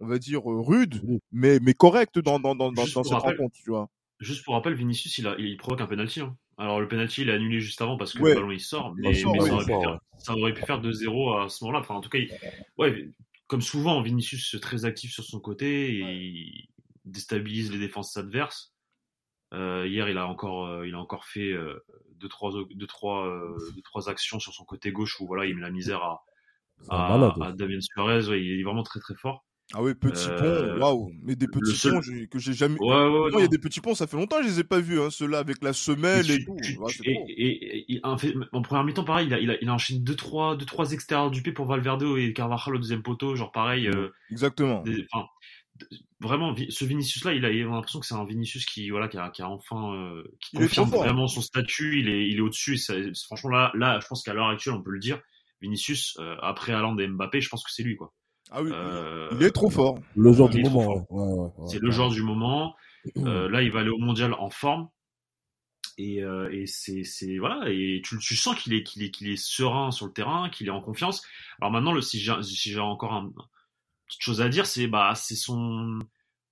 on 0.00 0.06
va 0.06 0.18
dire 0.18 0.40
rude, 0.44 1.02
mais 1.30 1.58
mais 1.60 1.74
correct 1.74 2.18
dans 2.18 2.40
dans 2.40 2.54
dans, 2.54 2.72
dans, 2.72 2.86
dans 2.86 3.04
cette 3.04 3.12
rappel, 3.12 3.36
rencontre, 3.36 3.54
tu 3.62 3.68
vois. 3.68 3.90
Juste 4.18 4.44
pour 4.44 4.54
rappel, 4.54 4.72
Vinicius, 4.72 5.18
il, 5.18 5.26
a, 5.26 5.34
il 5.38 5.58
provoque 5.58 5.82
un 5.82 5.86
penalty. 5.86 6.20
Hein. 6.20 6.34
Alors 6.56 6.80
le 6.80 6.88
penalty, 6.88 7.22
il 7.22 7.28
est 7.28 7.34
annulé 7.34 7.60
juste 7.60 7.82
avant 7.82 7.98
parce 7.98 8.14
que 8.14 8.22
ouais. 8.22 8.30
le 8.30 8.36
ballon 8.36 8.50
il 8.50 8.60
sort, 8.60 8.94
mais, 8.96 9.12
sort, 9.14 9.32
mais 9.32 9.40
ouais, 9.40 9.48
ça, 9.48 9.54
aurait 9.54 9.64
sort, 9.64 9.80
faire, 9.82 10.00
ça, 10.18 10.32
aurait 10.34 10.54
pu 10.54 10.62
faire, 10.62 10.80
2-0 10.80 11.44
à 11.44 11.48
ce 11.50 11.64
moment-là. 11.64 11.80
Enfin, 11.80 11.94
en 11.94 12.00
tout 12.00 12.08
cas, 12.08 12.18
il, 12.18 12.30
ouais, 12.78 13.10
comme 13.50 13.62
souvent, 13.62 14.00
Vinicius 14.00 14.54
est 14.54 14.60
très 14.60 14.84
actif 14.84 15.12
sur 15.12 15.24
son 15.24 15.40
côté 15.40 15.92
et 15.96 16.02
il 16.02 16.68
déstabilise 17.04 17.72
les 17.72 17.80
défenses 17.80 18.16
adverses. 18.16 18.72
Euh, 19.52 19.88
hier, 19.88 20.08
il 20.08 20.18
a 20.18 20.28
encore, 20.28 20.66
euh, 20.66 20.86
il 20.86 20.94
a 20.94 21.00
encore 21.00 21.24
fait 21.24 21.50
euh, 21.50 21.84
deux 22.14 22.28
trois, 22.28 22.52
deux 22.72 22.86
trois, 22.86 23.26
euh, 23.26 23.58
deux 23.74 23.82
trois 23.82 24.08
actions 24.08 24.38
sur 24.38 24.54
son 24.54 24.64
côté 24.64 24.92
gauche 24.92 25.20
où 25.20 25.26
voilà, 25.26 25.46
il 25.46 25.56
met 25.56 25.62
la 25.62 25.72
misère 25.72 26.00
à, 26.00 26.24
à, 26.90 27.12
à 27.42 27.52
Damien 27.52 27.80
Suarez. 27.80 28.28
Ouais, 28.28 28.40
il 28.40 28.60
est 28.60 28.62
vraiment 28.62 28.84
très 28.84 29.00
très 29.00 29.16
fort. 29.16 29.44
Ah 29.72 29.82
oui, 29.82 29.94
petit 29.94 30.26
Euh, 30.28 30.74
pont, 30.74 30.80
waouh, 30.80 31.12
mais 31.22 31.36
des 31.36 31.46
petits 31.46 31.76
seul- 31.76 31.92
ponts 31.94 32.00
que 32.30 32.38
j'ai 32.40 32.52
jamais. 32.54 32.76
Ouais, 32.80 32.86
ouais, 32.88 33.06
ouais, 33.06 33.30
Non, 33.30 33.38
il 33.38 33.42
y 33.42 33.44
a 33.44 33.48
des 33.48 33.58
petits 33.58 33.80
ponts, 33.80 33.94
ça 33.94 34.08
fait 34.08 34.16
longtemps 34.16 34.38
que 34.38 34.42
je 34.42 34.48
les 34.48 34.60
ai 34.60 34.64
pas 34.64 34.80
vus, 34.80 35.00
hein, 35.00 35.10
ceux-là 35.10 35.38
avec 35.38 35.62
la 35.62 35.72
semelle 35.72 36.28
et 36.28 36.38
tu- 36.38 36.44
tout. 36.44 36.56
tu- 36.60 36.76
c'est 36.88 37.06
et, 37.06 37.12
et- 37.28 37.92
et- 37.94 38.00
en, 38.02 38.18
fait, 38.18 38.34
en 38.52 38.62
première 38.62 38.82
mi-temps, 38.82 39.04
pareil, 39.04 39.28
il 39.28 39.34
a, 39.34 39.38
il 39.38 39.50
a, 39.50 39.56
il 39.62 39.68
a 39.68 39.72
enchaîné 39.74 40.00
deux 40.00 40.16
trois, 40.16 40.56
deux, 40.56 40.64
trois 40.66 40.90
extérieurs 40.92 41.30
du 41.30 41.42
pied 41.42 41.52
pour 41.52 41.66
Valverde 41.66 42.02
et 42.18 42.32
Carvajal 42.32 42.74
au 42.74 42.78
deuxième 42.78 43.02
poteau, 43.02 43.36
genre 43.36 43.52
pareil. 43.52 43.86
euh, 43.86 44.08
Exactement. 44.32 44.82
des- 44.82 45.06
enfin, 45.12 45.26
vraiment, 46.20 46.52
ce 46.68 46.84
Vinicius-là, 46.84 47.32
il 47.34 47.44
a, 47.44 47.50
il 47.52 47.62
a 47.62 47.66
l'impression 47.68 48.00
que 48.00 48.06
c'est 48.06 48.14
un 48.14 48.24
Vinicius 48.24 48.66
qui, 48.66 48.90
voilà, 48.90 49.06
qui 49.06 49.18
a, 49.18 49.30
qui 49.30 49.40
a 49.42 49.48
enfin, 49.48 49.94
euh, 49.94 50.24
qui 50.40 50.56
Il 50.56 50.62
confirme 50.62 50.90
vraiment 50.90 51.28
son 51.28 51.40
statut. 51.42 52.00
Il 52.00 52.08
est, 52.08 52.28
il 52.28 52.38
est 52.38 52.40
au-dessus. 52.40 52.74
Et 52.90 53.12
franchement, 53.26 53.50
là, 53.50 53.70
là, 53.74 54.00
je 54.02 54.06
pense 54.08 54.22
qu'à 54.24 54.34
l'heure 54.34 54.48
actuelle, 54.48 54.74
on 54.74 54.82
peut 54.82 54.90
le 54.90 54.98
dire. 54.98 55.20
Vinicius, 55.62 56.16
euh, 56.18 56.36
après 56.42 56.72
Haaland 56.72 56.98
et 56.98 57.06
Mbappé, 57.06 57.40
je 57.40 57.48
pense 57.48 57.62
que 57.62 57.70
c'est 57.70 57.82
lui, 57.82 57.94
quoi. 57.96 58.12
Ah 58.50 58.62
oui, 58.62 58.70
Euh, 58.72 59.28
il 59.32 59.42
est 59.42 59.50
trop 59.50 59.70
fort. 59.70 59.98
Le 60.16 60.32
genre 60.32 60.48
du 60.48 60.62
moment, 60.62 60.86
ouais. 60.88 61.02
ouais, 61.10 61.34
ouais, 61.34 61.68
c'est 61.68 61.80
le 61.80 61.90
joueur 61.90 62.10
du 62.10 62.22
moment. 62.22 62.74
Mmh. 63.16 63.26
Euh, 63.26 63.48
là, 63.48 63.62
il 63.62 63.70
va 63.70 63.80
aller 63.80 63.90
au 63.90 63.98
mondial 63.98 64.34
en 64.34 64.50
forme. 64.50 64.88
Et, 65.98 66.22
euh, 66.22 66.48
et 66.50 66.66
c'est, 66.66 67.04
c'est 67.04 67.36
voilà, 67.38 67.68
et 67.68 68.00
tu, 68.02 68.16
tu 68.18 68.34
sens 68.34 68.56
qu'il 68.56 68.72
est, 68.72 68.82
qu'il 68.82 69.02
est, 69.02 69.10
qu'il 69.10 69.28
est 69.28 69.36
serein 69.36 69.90
sur 69.90 70.06
le 70.06 70.12
terrain, 70.12 70.48
qu'il 70.48 70.66
est 70.66 70.70
en 70.70 70.80
confiance. 70.80 71.22
Alors 71.60 71.70
maintenant, 71.72 71.92
le, 71.92 72.00
si 72.00 72.18
j'ai, 72.18 72.32
si 72.42 72.70
j'ai 72.70 72.80
encore 72.80 73.12
un, 73.12 73.24
une 73.24 73.32
petite 74.06 74.22
chose 74.22 74.40
à 74.40 74.48
dire, 74.48 74.64
c'est 74.66 74.86
bah, 74.86 75.12
c'est 75.14 75.36
son 75.36 75.98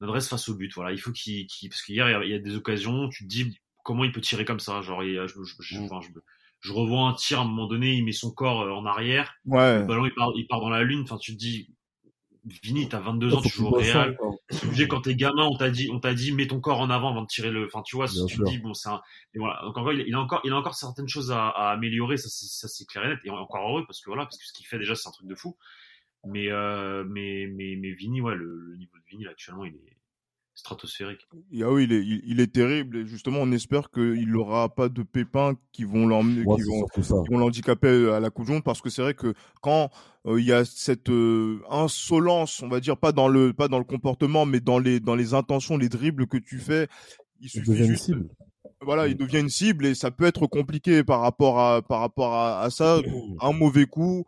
adresse 0.03 0.29
face 0.29 0.49
au 0.51 0.55
but. 0.55 0.73
Voilà, 0.75 0.93
il 0.93 0.99
faut 1.01 1.13
qu'il, 1.13 1.47
qu'il 1.47 1.71
parce 1.71 1.81
qu'hier 1.83 2.09
il 2.09 2.13
y, 2.13 2.15
a, 2.15 2.25
il 2.25 2.31
y 2.31 2.35
a 2.35 2.39
des 2.39 2.57
occasions, 2.57 3.09
tu 3.09 3.25
te 3.25 3.29
dis 3.29 3.59
comment 3.85 4.05
il 4.05 4.13
peut 4.13 4.21
tirer 4.21 4.45
comme 4.45 4.61
ça. 4.61 4.83
Genre, 4.83 5.03
il 5.03 5.15
je, 5.27 5.43
je, 5.43 5.55
je, 5.61 5.79
enfin, 5.81 6.01
je, 6.03 6.11
je 6.61 6.73
revois 6.75 7.09
un 7.09 7.15
tir 7.15 7.39
à 7.39 7.43
un 7.43 7.47
moment 7.47 7.67
donné, 7.69 7.95
il 7.95 8.05
met 8.05 8.13
son 8.13 8.31
corps 8.33 8.63
euh, 8.63 8.71
en 8.73 8.85
arrière, 8.85 9.35
Ouais. 9.47 9.79
le 9.81 9.87
ballon 9.87 10.05
il 10.05 10.15
part, 10.15 10.31
il 10.37 10.47
part 10.47 10.61
dans 10.61 10.69
la 10.71 10.83
lune. 10.83 11.03
Enfin, 11.05 11.17
tu 11.17 11.33
te 11.33 11.39
dis 11.39 11.71
Vini, 12.63 12.89
t'as 12.89 13.01
22 13.01 13.35
ans, 13.35 13.41
tu 13.41 13.49
joues 13.49 13.67
au 13.67 13.71
Real. 13.71 14.17
C'est 14.51 14.65
obligé 14.65 14.89
quand 14.89 15.03
t'es 15.03 15.15
gamin, 15.15 15.45
on 15.45 15.57
t'a 15.57 15.71
dit, 15.71 15.89
on 15.93 16.01
t'a 16.01 16.15
dit, 16.15 16.33
mets 16.33 16.47
ton 16.47 16.61
corps 16.61 16.81
en 16.81 16.91
avant 16.91 17.11
avant 17.11 17.23
de 17.23 17.27
tirer 17.27 17.51
le. 17.51 17.67
Enfin, 17.67 17.83
tu 17.83 17.97
vois, 17.97 18.09
si 18.09 18.25
tu 18.27 18.43
dis, 18.45 18.59
bon, 18.59 18.75
c'est 18.75 18.89
un. 18.89 19.01
Et 19.35 19.39
voilà. 19.39 19.61
Donc 19.63 19.77
encore, 19.77 19.93
il, 19.93 20.15
a 20.15 20.21
encore, 20.21 20.41
il 20.45 20.53
a 20.53 20.57
encore 20.57 20.75
certaines 20.75 21.09
choses 21.09 21.31
à, 21.31 21.49
à 21.49 21.71
améliorer. 21.73 22.17
Ça, 22.17 22.29
ça 22.31 22.69
c'est 22.69 22.87
clair 22.87 23.05
et 23.05 23.09
net. 23.09 23.19
Et 23.25 23.31
encore 23.31 23.69
heureux 23.69 23.85
parce 23.87 24.01
que 24.01 24.11
voilà, 24.11 24.25
parce 24.25 24.39
que 24.39 24.45
ce 24.45 24.53
qu'il 24.53 24.67
fait 24.67 24.79
déjà, 24.79 24.95
c'est 24.95 25.09
un 25.09 25.13
truc 25.13 25.27
de 25.27 25.35
fou. 25.35 25.57
Mais, 26.25 26.51
euh, 26.51 27.05
mais, 27.05 27.47
mais, 27.47 27.77
mais 27.77 27.93
Vini, 27.93 28.21
ouais, 28.21 28.35
le, 28.35 28.61
le 28.61 28.77
niveau 28.77 28.97
de 28.97 29.05
Vini 29.09 29.25
là, 29.25 29.31
actuellement, 29.31 29.65
il 29.65 29.75
est 29.75 29.98
stratosphérique. 30.59 31.29
Ah 31.63 31.71
oui, 31.71 31.85
il 31.85 31.93
est, 31.93 32.05
il, 32.05 32.41
est 32.41 32.53
terrible. 32.53 32.97
Et 32.99 33.07
justement, 33.07 33.39
on 33.41 33.53
espère 33.53 33.91
qu'il 33.91 34.29
n'aura 34.29 34.69
pas 34.69 34.89
de 34.89 35.05
pépins 35.05 35.55
qui 35.71 35.85
vont 35.85 36.05
l'emmener, 36.05 36.43
qui, 36.43 36.63
vont, 36.63 36.87
qui 36.87 37.01
vont 37.31 37.39
l'handicaper 37.39 38.11
à 38.11 38.19
la 38.19 38.31
Coupe 38.31 38.47
du 38.47 38.53
Monde, 38.53 38.65
parce 38.65 38.83
que 38.83 38.91
c'est 38.91 39.03
vrai 39.03 39.15
que 39.15 39.35
quand 39.63 39.91
euh, 40.27 40.41
il 40.41 40.47
y 40.47 40.53
a 40.53 40.65
cette 40.65 41.11
euh, 41.11 41.61
insolence, 41.71 42.61
on 42.61 42.69
va 42.69 42.81
dire 42.81 42.97
pas 42.97 43.13
dans 43.13 43.29
le 43.29 43.53
pas 43.53 43.69
dans 43.69 43.79
le 43.79 43.85
comportement, 43.85 44.47
mais 44.47 44.59
dans 44.59 44.81
les 44.81 44.99
dans 44.99 45.15
les 45.15 45.33
intentions, 45.33 45.77
les 45.77 45.89
dribbles 45.89 46.27
que 46.27 46.39
tu 46.39 46.59
fais, 46.59 46.89
il 47.41 47.49
suffit 47.49 47.77
juste. 47.77 47.91
Une 47.91 47.97
cible. 47.97 48.29
Voilà, 48.81 49.07
il 49.07 49.17
devient 49.17 49.41
une 49.41 49.49
cible 49.49 49.87
et 49.87 49.95
ça 49.95 50.11
peut 50.11 50.25
être 50.25 50.49
compliqué 50.49 51.05
par 51.05 51.21
rapport 51.21 51.61
à 51.61 51.83
par 51.83 52.01
rapport 52.01 52.35
à, 52.35 52.63
à 52.63 52.71
ça. 52.71 53.01
un 53.41 53.53
mauvais 53.53 53.87
coup, 53.87 54.25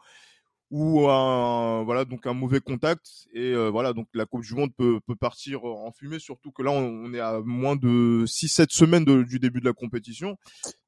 ou 0.71 1.09
un 1.09 1.83
voilà 1.83 2.05
donc 2.05 2.27
un 2.27 2.33
mauvais 2.33 2.61
contact 2.61 3.29
et 3.35 3.53
euh, 3.53 3.71
voilà 3.71 3.93
donc 3.93 4.07
la 4.15 4.25
Coupe 4.25 4.43
du 4.43 4.55
Monde 4.55 4.71
peut, 4.77 5.01
peut 5.05 5.17
partir 5.17 5.65
en 5.65 5.91
fumée 5.91 6.21
surtout 6.21 6.53
que 6.53 6.63
là 6.63 6.71
on, 6.71 7.13
est 7.13 7.21
à 7.21 7.41
moins 7.41 7.75
de 7.75 8.25
6 8.27 8.49
7 8.49 8.71
semaines 8.71 9.05
du 9.25 9.41
début 9.41 9.61
de 9.61 9.65
la 9.65 9.73
compétition. 9.73 10.37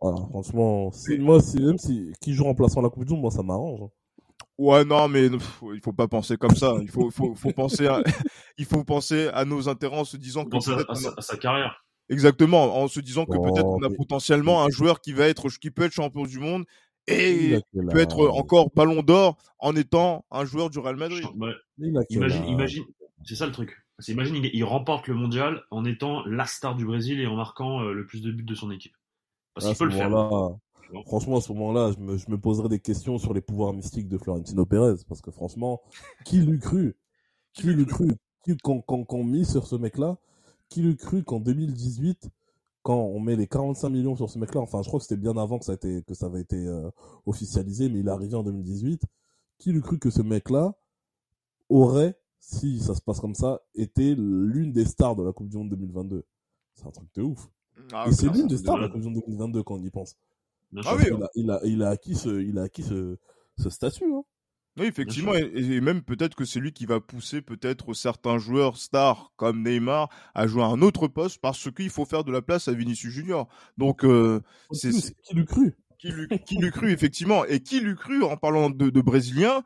Ah, 0.01 0.15
franchement, 0.31 0.93
moi 1.19 1.41
si, 1.41 1.61
même 1.61 1.79
si 1.79 2.13
qui 2.21 2.33
joue 2.33 2.45
remplaçant 2.45 2.81
la 2.81 2.91
Coupe 2.91 3.05
du 3.05 3.13
Monde, 3.13 3.23
moi 3.23 3.31
ça 3.33 3.43
m'arrange. 3.43 3.81
Hein. 3.83 3.91
Ouais 4.59 4.85
non 4.85 5.09
mais 5.09 5.27
il 5.27 5.81
faut 5.83 5.93
pas 5.93 6.07
penser 6.07 6.37
comme 6.37 6.55
ça, 6.55 6.77
il 6.81 6.91
faut 6.91 7.11
faut, 7.11 7.35
faut 7.35 7.53
penser 7.53 7.89
à, 7.89 8.03
il 8.59 8.67
faut 8.67 8.85
penser 8.85 9.29
à 9.35 9.45
nos 9.45 9.69
intérêts 9.69 9.99
en 9.99 10.05
se 10.05 10.17
disant 10.17 10.45
que 10.45 10.57
à, 10.57 11.23
sa, 11.23 11.37
carrière. 11.37 11.85
Exactement, 12.09 12.77
en 12.77 12.87
se 12.87 13.01
disant 13.01 13.25
que 13.25 13.33
peut-être 13.33 13.67
on 13.67 13.83
a 13.83 13.91
potentiellement 13.91 14.63
un 14.63 14.69
joueur 14.69 15.01
qui 15.01 15.13
va 15.13 15.27
être 15.27 15.49
qui 15.49 15.73
peut 15.73 15.85
être 15.85 15.93
champion 15.93 16.23
du 16.23 16.39
monde 16.39 16.65
et 17.07 17.59
peut 17.73 17.99
être 17.99 18.29
encore 18.29 18.71
ballon 18.75 19.03
d'or 19.03 19.37
en 19.59 19.75
étant 19.77 20.25
un 20.31 20.45
joueur 20.45 20.71
du 20.71 20.79
Real 20.79 20.97
Madrid. 20.97 21.25
imagine, 22.11 22.45
imagine, 22.45 22.85
c'est 23.25 23.35
ça 23.35 23.47
le 23.47 23.53
truc. 23.53 23.77
Imagine, 24.09 24.37
il, 24.53 24.65
remporte 24.65 25.07
le 25.07 25.15
mondial 25.15 25.63
en 25.71 25.85
étant 25.85 26.25
la 26.27 26.47
star 26.47 26.75
du 26.75 26.85
Brésil 26.85 27.21
et 27.21 27.27
en 27.27 27.37
marquant 27.37 27.81
euh, 27.83 27.93
le 27.93 28.05
plus 28.05 28.21
de 28.21 28.33
buts 28.33 28.43
de 28.43 28.55
son 28.55 28.71
équipe. 28.71 28.97
Parce 29.55 29.69
qu'il 29.69 29.77
peut 29.77 29.85
le 29.85 29.91
faire. 29.91 30.11
Franchement, 31.07 31.39
à 31.39 31.41
ce 31.41 31.53
moment-là, 31.53 31.93
je 31.93 32.03
me, 32.03 32.17
je 32.19 32.31
me 32.31 32.37
poserais 32.37 32.69
des 32.69 32.81
questions 32.81 33.19
sur 33.19 33.33
les 33.33 33.41
pouvoirs 33.41 33.73
mystiques 33.73 34.09
de 34.09 34.19
Florentino 34.19 34.67
Pérez. 34.67 34.97
Parce 35.09 35.23
que 35.23 35.31
franchement, 35.31 35.81
qui 36.25 36.39
l'eût 36.39 36.59
cru? 36.59 36.97
Qui 37.55 37.69
l'eût 37.69 37.87
cru? 37.87 38.11
Quand, 38.63 38.81
quand 38.81 39.23
mis 39.23 39.45
sur 39.45 39.67
ce 39.67 39.77
mec-là, 39.77 40.19
qui 40.69 40.83
l'eût 40.83 40.97
cru 40.97 41.23
qu'en 41.23 41.39
2018, 41.39 42.29
quand 42.83 42.99
on 42.99 43.21
met 43.21 43.37
les 43.37 43.47
45 43.47 43.89
millions 43.91 44.17
sur 44.17 44.29
ce 44.29 44.39
mec-là, 44.39 44.61
enfin, 44.61 44.83
je 44.83 44.89
crois 44.89 44.99
que 44.99 45.05
c'était 45.05 45.21
bien 45.21 45.37
avant 45.37 45.59
que 45.59 45.65
ça, 45.65 45.73
a 45.73 45.75
été, 45.75 46.03
que 46.03 46.15
ça 46.15 46.27
avait 46.27 46.41
été 46.41 46.67
euh, 46.67 46.91
officialisé, 47.27 47.89
mais 47.89 48.01
il 48.01 48.09
est 48.09 48.11
arrivé 48.11 48.35
en 48.35 48.43
2018. 48.43 49.03
Qui 49.59 49.73
l'eût 49.73 49.81
cru 49.81 49.99
que 49.99 50.11
ce 50.11 50.23
mec-là 50.23 50.75
aurait, 51.69 52.19
si 52.41 52.81
ça 52.81 52.95
se 52.95 53.01
passe 53.01 53.21
comme 53.21 53.35
ça, 53.35 53.61
été 53.75 54.17
l'une 54.17 54.73
des 54.73 54.85
stars 54.85 55.15
de 55.15 55.23
la 55.23 55.33
Coupe 55.33 55.49
du 55.49 55.57
Monde 55.57 55.71
2022 55.71 56.25
C'est 56.75 56.87
un 56.87 56.91
truc 56.91 57.09
de 57.15 57.23
ouf. 57.23 57.49
Ah, 57.93 58.07
Et 58.09 58.13
c'est 58.13 58.29
l'une 58.29 58.49
des 58.49 58.59
stars 58.59 58.77
de 58.77 58.83
la 58.83 58.89
Coupe 58.89 59.01
du 59.01 59.09
Monde 59.09 59.23
2022 59.27 59.63
quand 59.63 59.75
on 59.77 59.83
y 59.83 59.91
pense. 59.91 60.17
Ah 60.85 60.97
oui, 60.97 61.05
il, 61.37 61.51
a, 61.51 61.61
il, 61.65 61.83
a, 61.83 61.91
acquis 61.91 62.15
ce, 62.15 62.41
il 62.41 62.59
a 62.59 62.63
acquis 62.63 62.83
ce, 62.83 63.19
ce 63.59 63.71
statut. 63.71 64.13
Hein. 64.13 64.25
Oui, 64.79 64.87
effectivement, 64.87 65.35
et, 65.35 65.81
même 65.81 66.03
peut-être 66.03 66.35
que 66.35 66.45
c'est 66.47 66.59
lui 66.59 66.73
qui 66.73 66.87
va 66.87 66.99
pousser 66.99 67.43
peut-être 67.43 67.93
certains 67.93 68.39
joueurs 68.39 68.79
stars 68.79 69.33
comme 69.37 69.63
Neymar 69.63 70.09
à 70.35 70.47
jouer 70.47 70.63
à 70.63 70.67
un 70.67 70.81
autre 70.81 71.09
poste 71.09 71.41
parce 71.43 71.71
qu'il 71.71 71.91
faut 71.91 72.07
faire 72.07 72.25
de 72.25 72.33
la 72.33 72.41
place 72.41 72.69
à 72.69 72.73
Vinicius 72.73 73.13
Junior. 73.13 73.49
Donc 73.77 74.05
euh, 74.05 74.41
c'est 74.73 74.91
qui 74.91 75.35
l'eût 75.35 75.45
cru? 75.45 75.75
Qui 75.99 76.57
l'eût 76.57 76.73
cru 76.73 76.91
effectivement. 76.91 77.45
Et 77.45 77.61
qui 77.61 77.81
l'eût 77.81 77.97
cru 77.97 78.23
en 78.23 78.37
parlant 78.37 78.71
de, 78.71 78.89
de 78.89 79.01
Brésiliens 79.01 79.63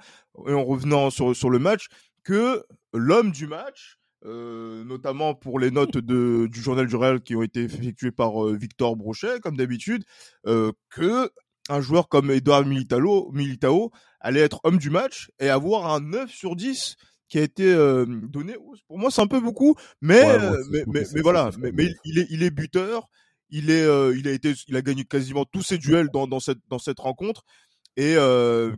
et 0.46 0.52
en 0.52 0.64
revenant 0.64 1.10
sur 1.10 1.36
sur 1.36 1.50
le 1.50 1.60
match 1.60 1.86
que 2.24 2.64
l'homme 2.92 3.30
du 3.30 3.46
match 3.46 3.98
euh, 4.26 4.82
notamment 4.82 5.34
pour 5.34 5.60
les 5.60 5.70
notes 5.70 5.98
de, 5.98 6.48
du 6.50 6.60
journal 6.60 6.86
du 6.86 6.96
Real 6.96 7.20
qui 7.20 7.36
ont 7.36 7.42
été 7.42 7.62
effectuées 7.62 8.10
par 8.10 8.44
euh, 8.44 8.56
Victor 8.56 8.96
Brochet, 8.96 9.38
comme 9.40 9.56
d'habitude, 9.56 10.04
euh, 10.46 10.72
que 10.90 11.30
un 11.68 11.80
joueur 11.80 12.08
comme 12.08 12.30
Edouard 12.30 12.64
Militao, 12.64 13.30
Militao 13.32 13.90
allait 14.20 14.40
être 14.40 14.60
homme 14.64 14.78
du 14.78 14.90
match 14.90 15.30
et 15.40 15.48
avoir 15.48 15.92
un 15.92 16.00
9 16.00 16.30
sur 16.30 16.56
10 16.56 16.96
qui 17.28 17.38
a 17.38 17.42
été 17.42 17.64
euh, 17.64 18.06
donné. 18.06 18.56
Pour 18.88 18.98
moi, 18.98 19.10
c'est 19.10 19.22
un 19.22 19.26
peu 19.26 19.40
beaucoup, 19.40 19.74
mais 20.00 20.22
euh, 20.24 20.62
mais, 20.70 20.84
mais, 20.86 21.02
mais 21.12 21.20
voilà, 21.20 21.50
mais, 21.58 21.72
mais, 21.72 21.92
il 22.04 22.18
est 22.18 22.26
il 22.30 22.42
est 22.42 22.50
buteur, 22.50 23.08
il 23.50 23.70
est 23.70 23.82
euh, 23.82 24.16
il 24.16 24.28
a 24.28 24.32
été 24.32 24.54
il 24.68 24.76
a 24.76 24.82
gagné 24.82 25.04
quasiment 25.04 25.44
tous 25.44 25.62
ses 25.62 25.78
duels 25.78 26.08
dans 26.12 26.26
dans 26.26 26.40
cette 26.40 26.60
dans 26.68 26.78
cette 26.78 27.00
rencontre. 27.00 27.42
Et 27.98 28.14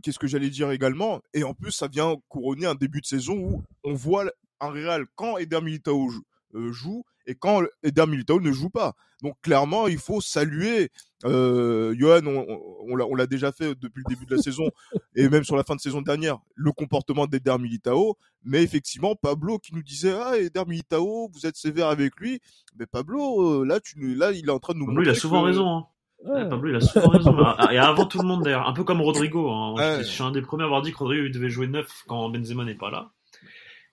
qu'est-ce 0.01 0.17
que 0.17 0.27
j'allais 0.27 0.49
dire 0.49 0.71
également? 0.71 1.19
Et 1.33 1.43
en 1.43 1.53
plus, 1.53 1.73
ça 1.73 1.89
vient 1.89 2.15
couronner 2.29 2.67
un 2.67 2.75
début 2.75 3.01
de 3.01 3.05
saison 3.05 3.33
où 3.35 3.63
on 3.83 3.93
voit 3.93 4.31
un 4.61 4.69
Real 4.69 5.07
quand 5.15 5.37
Eder 5.37 5.59
Militao 5.59 6.09
joue 6.53 7.03
et 7.29 7.35
quand 7.35 7.61
Eder 7.83 8.07
Militao 8.07 8.41
ne 8.41 8.51
joue 8.51 8.71
pas. 8.71 8.95
Donc 9.21 9.35
clairement, 9.41 9.87
il 9.87 9.99
faut 9.99 10.19
saluer 10.19 10.89
euh, 11.25 11.93
Johan, 11.97 12.25
on, 12.25 12.45
on 12.89 13.15
l'a 13.15 13.27
déjà 13.27 13.51
fait 13.51 13.75
depuis 13.75 14.01
le 14.07 14.15
début 14.15 14.25
de 14.25 14.35
la 14.35 14.41
saison 14.41 14.69
et 15.15 15.29
même 15.29 15.43
sur 15.43 15.55
la 15.55 15.63
fin 15.63 15.75
de 15.75 15.79
saison 15.79 16.01
dernière, 16.01 16.39
le 16.55 16.71
comportement 16.71 17.27
d'Eder 17.27 17.57
Militao. 17.59 18.17
Mais 18.43 18.63
effectivement, 18.63 19.15
Pablo 19.15 19.59
qui 19.59 19.75
nous 19.75 19.83
disait 19.83 20.13
ah 20.19 20.37
Eder 20.37 20.63
Militao, 20.65 21.29
vous 21.31 21.45
êtes 21.45 21.55
sévère 21.55 21.87
avec 21.87 22.15
lui. 22.19 22.39
Mais 22.79 22.87
Pablo, 22.87 23.61
euh, 23.61 23.65
là, 23.65 23.79
tu, 23.79 24.15
là, 24.15 24.31
il 24.31 24.47
est 24.47 24.51
en 24.51 24.59
train 24.59 24.73
de 24.73 24.79
nous. 24.79 24.87
Pablo, 24.87 25.03
il 25.03 25.09
a 25.09 25.15
souvent 25.15 25.43
raison. 25.43 25.85
Hein. 26.25 26.47
Pablo, 26.49 26.69
il 26.69 26.75
a 26.77 26.81
souvent 26.81 27.09
raison. 27.09 27.35
et 27.69 27.77
avant 27.77 28.05
tout 28.05 28.19
le 28.19 28.27
monde 28.27 28.43
d'ailleurs, 28.43 28.67
un 28.67 28.73
peu 28.73 28.83
comme 28.83 29.01
Rodrigo. 29.01 29.51
Hein. 29.51 29.99
Je 29.99 30.03
suis 30.03 30.23
un 30.23 30.31
des 30.31 30.41
premiers 30.41 30.63
à 30.63 30.65
avoir 30.65 30.81
dit 30.81 30.91
que 30.91 30.97
Rodrigo 30.97 31.29
devait 31.29 31.49
jouer 31.49 31.67
neuf 31.67 32.05
quand 32.07 32.27
Benzema 32.29 32.65
n'est 32.65 32.73
pas 32.73 32.89
là. 32.89 33.11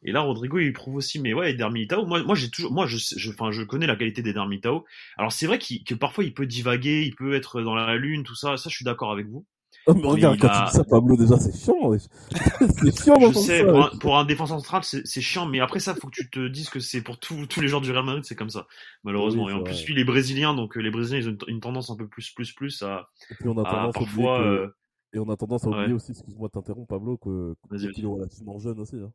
Et 0.06 0.12
là, 0.12 0.20
Rodrigo, 0.20 0.58
il 0.58 0.72
prouve 0.72 0.94
aussi, 0.94 1.18
mais 1.18 1.34
ouais, 1.34 1.50
Eder 1.50 1.68
Militao, 1.68 2.06
moi, 2.06 2.22
moi, 2.22 2.36
j'ai 2.36 2.48
toujours, 2.48 2.72
moi, 2.72 2.86
je, 2.86 2.96
je, 2.96 3.30
enfin, 3.30 3.50
je 3.50 3.62
connais 3.64 3.88
la 3.88 3.96
qualité 3.96 4.22
d'Eder 4.22 4.46
Militao. 4.48 4.84
Alors, 5.18 5.32
c'est 5.32 5.46
vrai 5.46 5.58
que 5.58 5.94
parfois, 5.94 6.22
il 6.22 6.32
peut 6.32 6.46
divaguer, 6.46 7.02
il 7.02 7.14
peut 7.16 7.34
être 7.34 7.60
dans 7.60 7.75
la 7.75 7.96
lune, 7.96 8.22
tout 8.22 8.36
ça. 8.36 8.56
Ça, 8.56 8.70
je 8.70 8.76
suis 8.76 8.84
d'accord 8.84 9.10
avec 9.10 9.26
vous. 9.26 9.44
Oh, 9.88 9.94
mais 9.94 10.06
regarde, 10.06 10.38
quand 10.40 10.48
tu 10.48 10.64
dis 10.64 10.76
ça, 10.76 10.84
Pablo, 10.84 11.16
déjà, 11.16 11.36
c'est 11.38 11.56
chiant. 11.56 11.92
c'est 12.30 13.02
chiant, 13.02 13.32
Je 13.32 13.38
sais, 13.38 13.64
pour 13.64 13.84
un, 13.84 13.98
pour 13.98 14.18
un, 14.18 14.25
défenseur 14.25 14.58
central, 14.58 14.82
c'est 14.84 15.20
chiant, 15.20 15.46
mais 15.46 15.58
après 15.58 15.80
ça, 15.80 15.94
faut 15.94 16.08
que 16.08 16.14
tu 16.14 16.30
te 16.30 16.46
dises 16.48 16.70
que 16.70 16.80
c'est 16.80 17.02
pour 17.02 17.18
tous 17.18 17.46
tous 17.46 17.60
les 17.60 17.68
joueurs 17.68 17.82
du 17.82 17.90
Real 17.90 18.04
Madrid, 18.04 18.25
c'est 18.25 18.34
comme 18.34 18.50
ça, 18.50 18.66
malheureusement. 19.04 19.48
et 19.48 19.52
en 19.52 19.62
plus, 19.62 19.86
lui, 19.86 19.94
les 19.94 20.04
Brésiliens, 20.04 20.54
donc 20.54 20.76
euh, 20.76 20.80
les 20.80 20.90
Brésiliens, 20.90 21.20
ils 21.20 21.28
ont 21.28 21.36
une, 21.48 21.60
tendance 21.60 21.90
un 21.90 21.96
peu 21.96 22.06
plus, 22.06 22.30
plus, 22.30 22.52
plus 22.52 22.82
à. 22.82 23.08
Et 23.30 23.34
puis, 23.34 23.48
on 23.48 23.58
a 23.58 23.64
tendance 23.64 23.94
parfois. 23.94 24.40
Euh, 24.40 24.68
et 25.12 25.18
on 25.18 25.28
a 25.30 25.36
tendance 25.36 25.64
à 25.64 25.68
oublier 25.68 25.92
aussi, 25.92 26.12
excuse-moi 26.12 26.48
de 26.48 26.52
t'interrompre, 26.52 26.88
Pablo, 26.88 27.16
que, 27.16 27.54
qu'il 27.70 28.04
est 28.04 28.06
relativement 28.06 28.58
jeune 28.58 28.78
aussi. 28.80 28.96
Hein. 28.96 29.12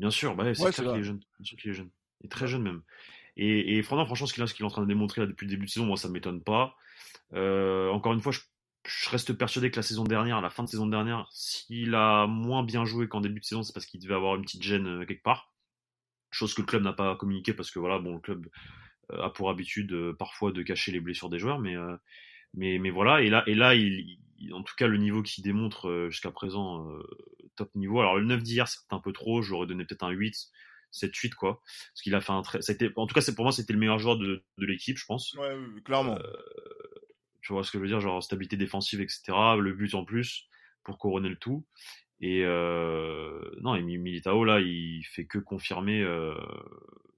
Bien 0.00 0.10
sûr, 0.10 0.34
bah, 0.34 0.44
c'est 0.54 0.72
clair 0.72 0.92
qu'il 0.92 1.00
est 1.00 1.04
jeune. 1.04 1.20
Bien 1.38 1.44
sûr 1.44 1.58
qu'il 1.58 1.70
est 1.70 1.74
jeune. 1.74 1.90
Il 2.22 2.26
est 2.26 2.30
très 2.30 2.46
jeune 2.46 2.62
même. 2.62 2.80
Et, 3.36 3.76
et 3.76 3.82
franchement, 3.82 4.26
ce 4.26 4.32
qu'il 4.32 4.42
est 4.42 4.66
en 4.66 4.70
train 4.70 4.80
de 4.80 4.86
démontrer 4.86 5.20
là, 5.20 5.26
depuis 5.26 5.44
le 5.44 5.50
début 5.50 5.66
de 5.66 5.70
saison, 5.70 5.84
moi, 5.84 5.98
ça 5.98 6.08
ne 6.08 6.14
m'étonne 6.14 6.42
pas. 6.42 6.74
Euh, 7.34 7.90
encore 7.90 8.14
une 8.14 8.22
fois, 8.22 8.32
je, 8.32 9.10
reste 9.10 9.34
persuadé 9.34 9.70
que 9.70 9.76
la 9.76 9.82
saison 9.82 10.04
dernière, 10.04 10.38
à 10.38 10.40
la 10.40 10.48
fin 10.48 10.64
de 10.64 10.70
saison 10.70 10.86
dernière, 10.86 11.28
s'il 11.32 11.94
a 11.94 12.26
moins 12.26 12.64
bien 12.64 12.86
joué 12.86 13.08
qu'en 13.08 13.20
début 13.20 13.40
de 13.40 13.44
saison, 13.44 13.62
c'est 13.62 13.74
parce 13.74 13.84
qu'il 13.84 14.00
devait 14.00 14.14
avoir 14.14 14.36
une 14.36 14.42
petite 14.42 14.62
gêne 14.62 14.86
euh, 14.86 15.04
quelque 15.04 15.22
part. 15.22 15.52
Chose 16.30 16.54
que 16.54 16.62
le 16.62 16.66
club 16.66 16.82
n'a 16.82 16.94
pas 16.94 17.14
communiqué 17.16 17.52
parce 17.52 17.70
que 17.70 17.78
voilà, 17.78 17.98
bon, 17.98 18.14
le 18.14 18.20
club 18.20 18.48
euh, 19.12 19.20
a 19.20 19.28
pour 19.28 19.50
habitude 19.50 19.94
parfois 20.18 20.50
de 20.50 20.62
cacher 20.62 20.92
les 20.92 21.00
blessures 21.00 21.28
des 21.28 21.38
joueurs, 21.38 21.58
mais, 21.58 21.74
mais, 22.54 22.78
mais 22.78 22.90
voilà. 22.90 23.20
Et 23.20 23.28
là, 23.28 23.44
et 23.46 23.54
là 23.54 23.74
il, 23.74 24.18
en 24.52 24.62
tout 24.62 24.74
cas, 24.76 24.86
le 24.86 24.96
niveau 24.96 25.22
qu'il 25.22 25.44
démontre 25.44 26.08
jusqu'à 26.10 26.30
présent, 26.30 26.86
top 27.56 27.74
niveau. 27.74 28.00
Alors 28.00 28.16
le 28.16 28.24
9 28.24 28.42
d'hier, 28.42 28.68
c'est 28.68 28.80
un 28.90 29.00
peu 29.00 29.12
trop, 29.12 29.42
j'aurais 29.42 29.66
donné 29.66 29.84
peut-être 29.84 30.02
un 30.02 30.10
8, 30.10 30.50
7, 30.90 31.14
8 31.14 31.34
quoi. 31.34 31.60
Parce 31.92 32.02
qu'il 32.02 32.14
a 32.14 32.20
fait 32.20 32.32
un 32.32 32.42
très, 32.42 32.62
c'était, 32.62 32.90
en 32.96 33.06
tout 33.06 33.14
cas, 33.14 33.20
c'est 33.20 33.34
pour 33.34 33.44
moi, 33.44 33.52
c'était 33.52 33.72
le 33.72 33.78
meilleur 33.78 33.98
joueur 33.98 34.16
de, 34.16 34.44
de 34.58 34.66
l'équipe, 34.66 34.98
je 34.98 35.06
pense. 35.06 35.34
Ouais, 35.34 35.56
clairement. 35.84 36.18
Euh, 36.18 36.32
tu 37.42 37.52
vois 37.52 37.64
ce 37.64 37.70
que 37.70 37.78
je 37.78 37.82
veux 37.82 37.88
dire, 37.88 38.00
genre 38.00 38.22
stabilité 38.22 38.56
défensive, 38.56 39.00
etc. 39.00 39.22
Le 39.58 39.72
but 39.72 39.94
en 39.94 40.04
plus 40.04 40.48
pour 40.82 40.98
couronner 40.98 41.28
le 41.28 41.36
tout. 41.36 41.66
Et 42.20 42.42
euh, 42.44 43.40
non, 43.60 43.74
et 43.74 43.82
Militao 43.82 44.44
là, 44.44 44.60
il 44.60 45.02
fait 45.04 45.26
que 45.26 45.38
confirmer 45.38 46.02
euh, 46.02 46.34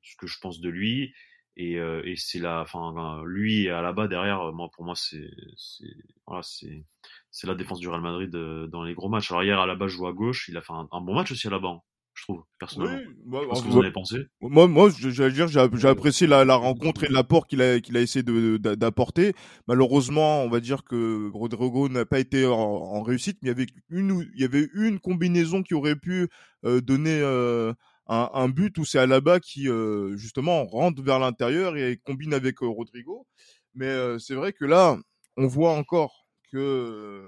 ce 0.02 0.16
que 0.16 0.26
je 0.26 0.38
pense 0.38 0.60
de 0.60 0.68
lui. 0.68 1.14
Et, 1.56 1.78
euh, 1.78 2.02
et 2.04 2.14
c'est 2.16 2.38
la, 2.38 2.62
enfin, 2.62 3.22
lui 3.26 3.68
à 3.68 3.82
la 3.82 3.92
bas 3.92 4.08
derrière, 4.08 4.52
moi 4.52 4.70
pour 4.72 4.84
moi 4.84 4.94
c'est, 4.96 5.30
c'est, 5.56 5.84
voilà, 6.26 6.42
c'est, 6.42 6.84
c'est 7.30 7.46
la 7.46 7.54
défense 7.54 7.78
du 7.78 7.88
Real 7.88 8.00
Madrid 8.00 8.34
euh, 8.34 8.66
dans 8.68 8.84
les 8.84 8.94
gros 8.94 9.10
matchs. 9.10 9.30
Alors 9.30 9.44
hier 9.44 9.60
à 9.60 9.66
la 9.66 9.74
base 9.74 9.90
je 9.90 9.96
joue 9.96 10.06
à 10.06 10.12
gauche, 10.12 10.48
il 10.48 10.56
a 10.56 10.62
fait 10.62 10.72
un, 10.72 11.00
bon 11.00 11.14
match 11.14 11.30
aussi 11.30 11.46
à 11.48 11.50
la 11.50 11.58
bas. 11.58 11.68
Hein. 11.68 11.80
je 12.14 12.22
trouve, 12.22 12.42
personnellement. 12.58 13.00
Oui, 13.26 13.46
pas 13.48 13.54
ce 13.54 13.62
que 13.62 13.68
vous 13.68 13.76
en 13.76 13.82
avez 13.82 13.90
pensé. 13.90 14.16
Moi, 14.40 14.66
moi, 14.66 14.88
j'allais 14.98 15.32
dire, 15.32 15.46
j'ai 15.48 15.88
apprécié 15.88 16.26
la, 16.26 16.44
la 16.46 16.54
rencontre 16.54 17.04
et 17.04 17.08
l'apport 17.08 17.46
qu'il 17.46 17.60
a, 17.60 17.80
qu'il 17.80 17.96
a 17.98 18.00
essayé 18.00 18.22
de- 18.22 18.56
d'a- 18.56 18.76
d'apporter. 18.76 19.34
Malheureusement, 19.68 20.42
on 20.44 20.48
va 20.48 20.60
dire 20.60 20.84
que 20.84 21.30
Rodrigo 21.32 21.88
n'a 21.90 22.06
pas 22.06 22.18
été 22.18 22.46
en, 22.46 22.52
en 22.54 23.02
réussite, 23.02 23.38
mais 23.42 23.50
il 23.50 23.52
y 23.52 23.54
avait 23.54 23.66
une, 23.90 24.26
il 24.34 24.40
y 24.40 24.44
avait 24.44 24.68
une 24.74 25.00
combinaison 25.00 25.62
qui 25.62 25.74
aurait 25.74 25.96
pu 25.96 26.28
euh, 26.64 26.80
donner 26.80 27.20
euh, 27.20 27.74
un, 28.06 28.30
un 28.34 28.48
but 28.48 28.76
où 28.78 28.84
c'est 28.84 28.98
Alaba 28.98 29.40
qui 29.40 29.68
euh, 29.68 30.16
justement 30.16 30.64
rentre 30.64 31.02
vers 31.02 31.18
l'intérieur 31.18 31.76
et 31.76 31.98
combine 32.04 32.34
avec 32.34 32.62
euh, 32.62 32.66
Rodrigo. 32.66 33.26
Mais 33.74 33.86
euh, 33.86 34.18
c'est 34.18 34.34
vrai 34.34 34.52
que 34.52 34.64
là, 34.64 34.98
on 35.36 35.46
voit 35.46 35.72
encore 35.72 36.26
que 36.50 37.24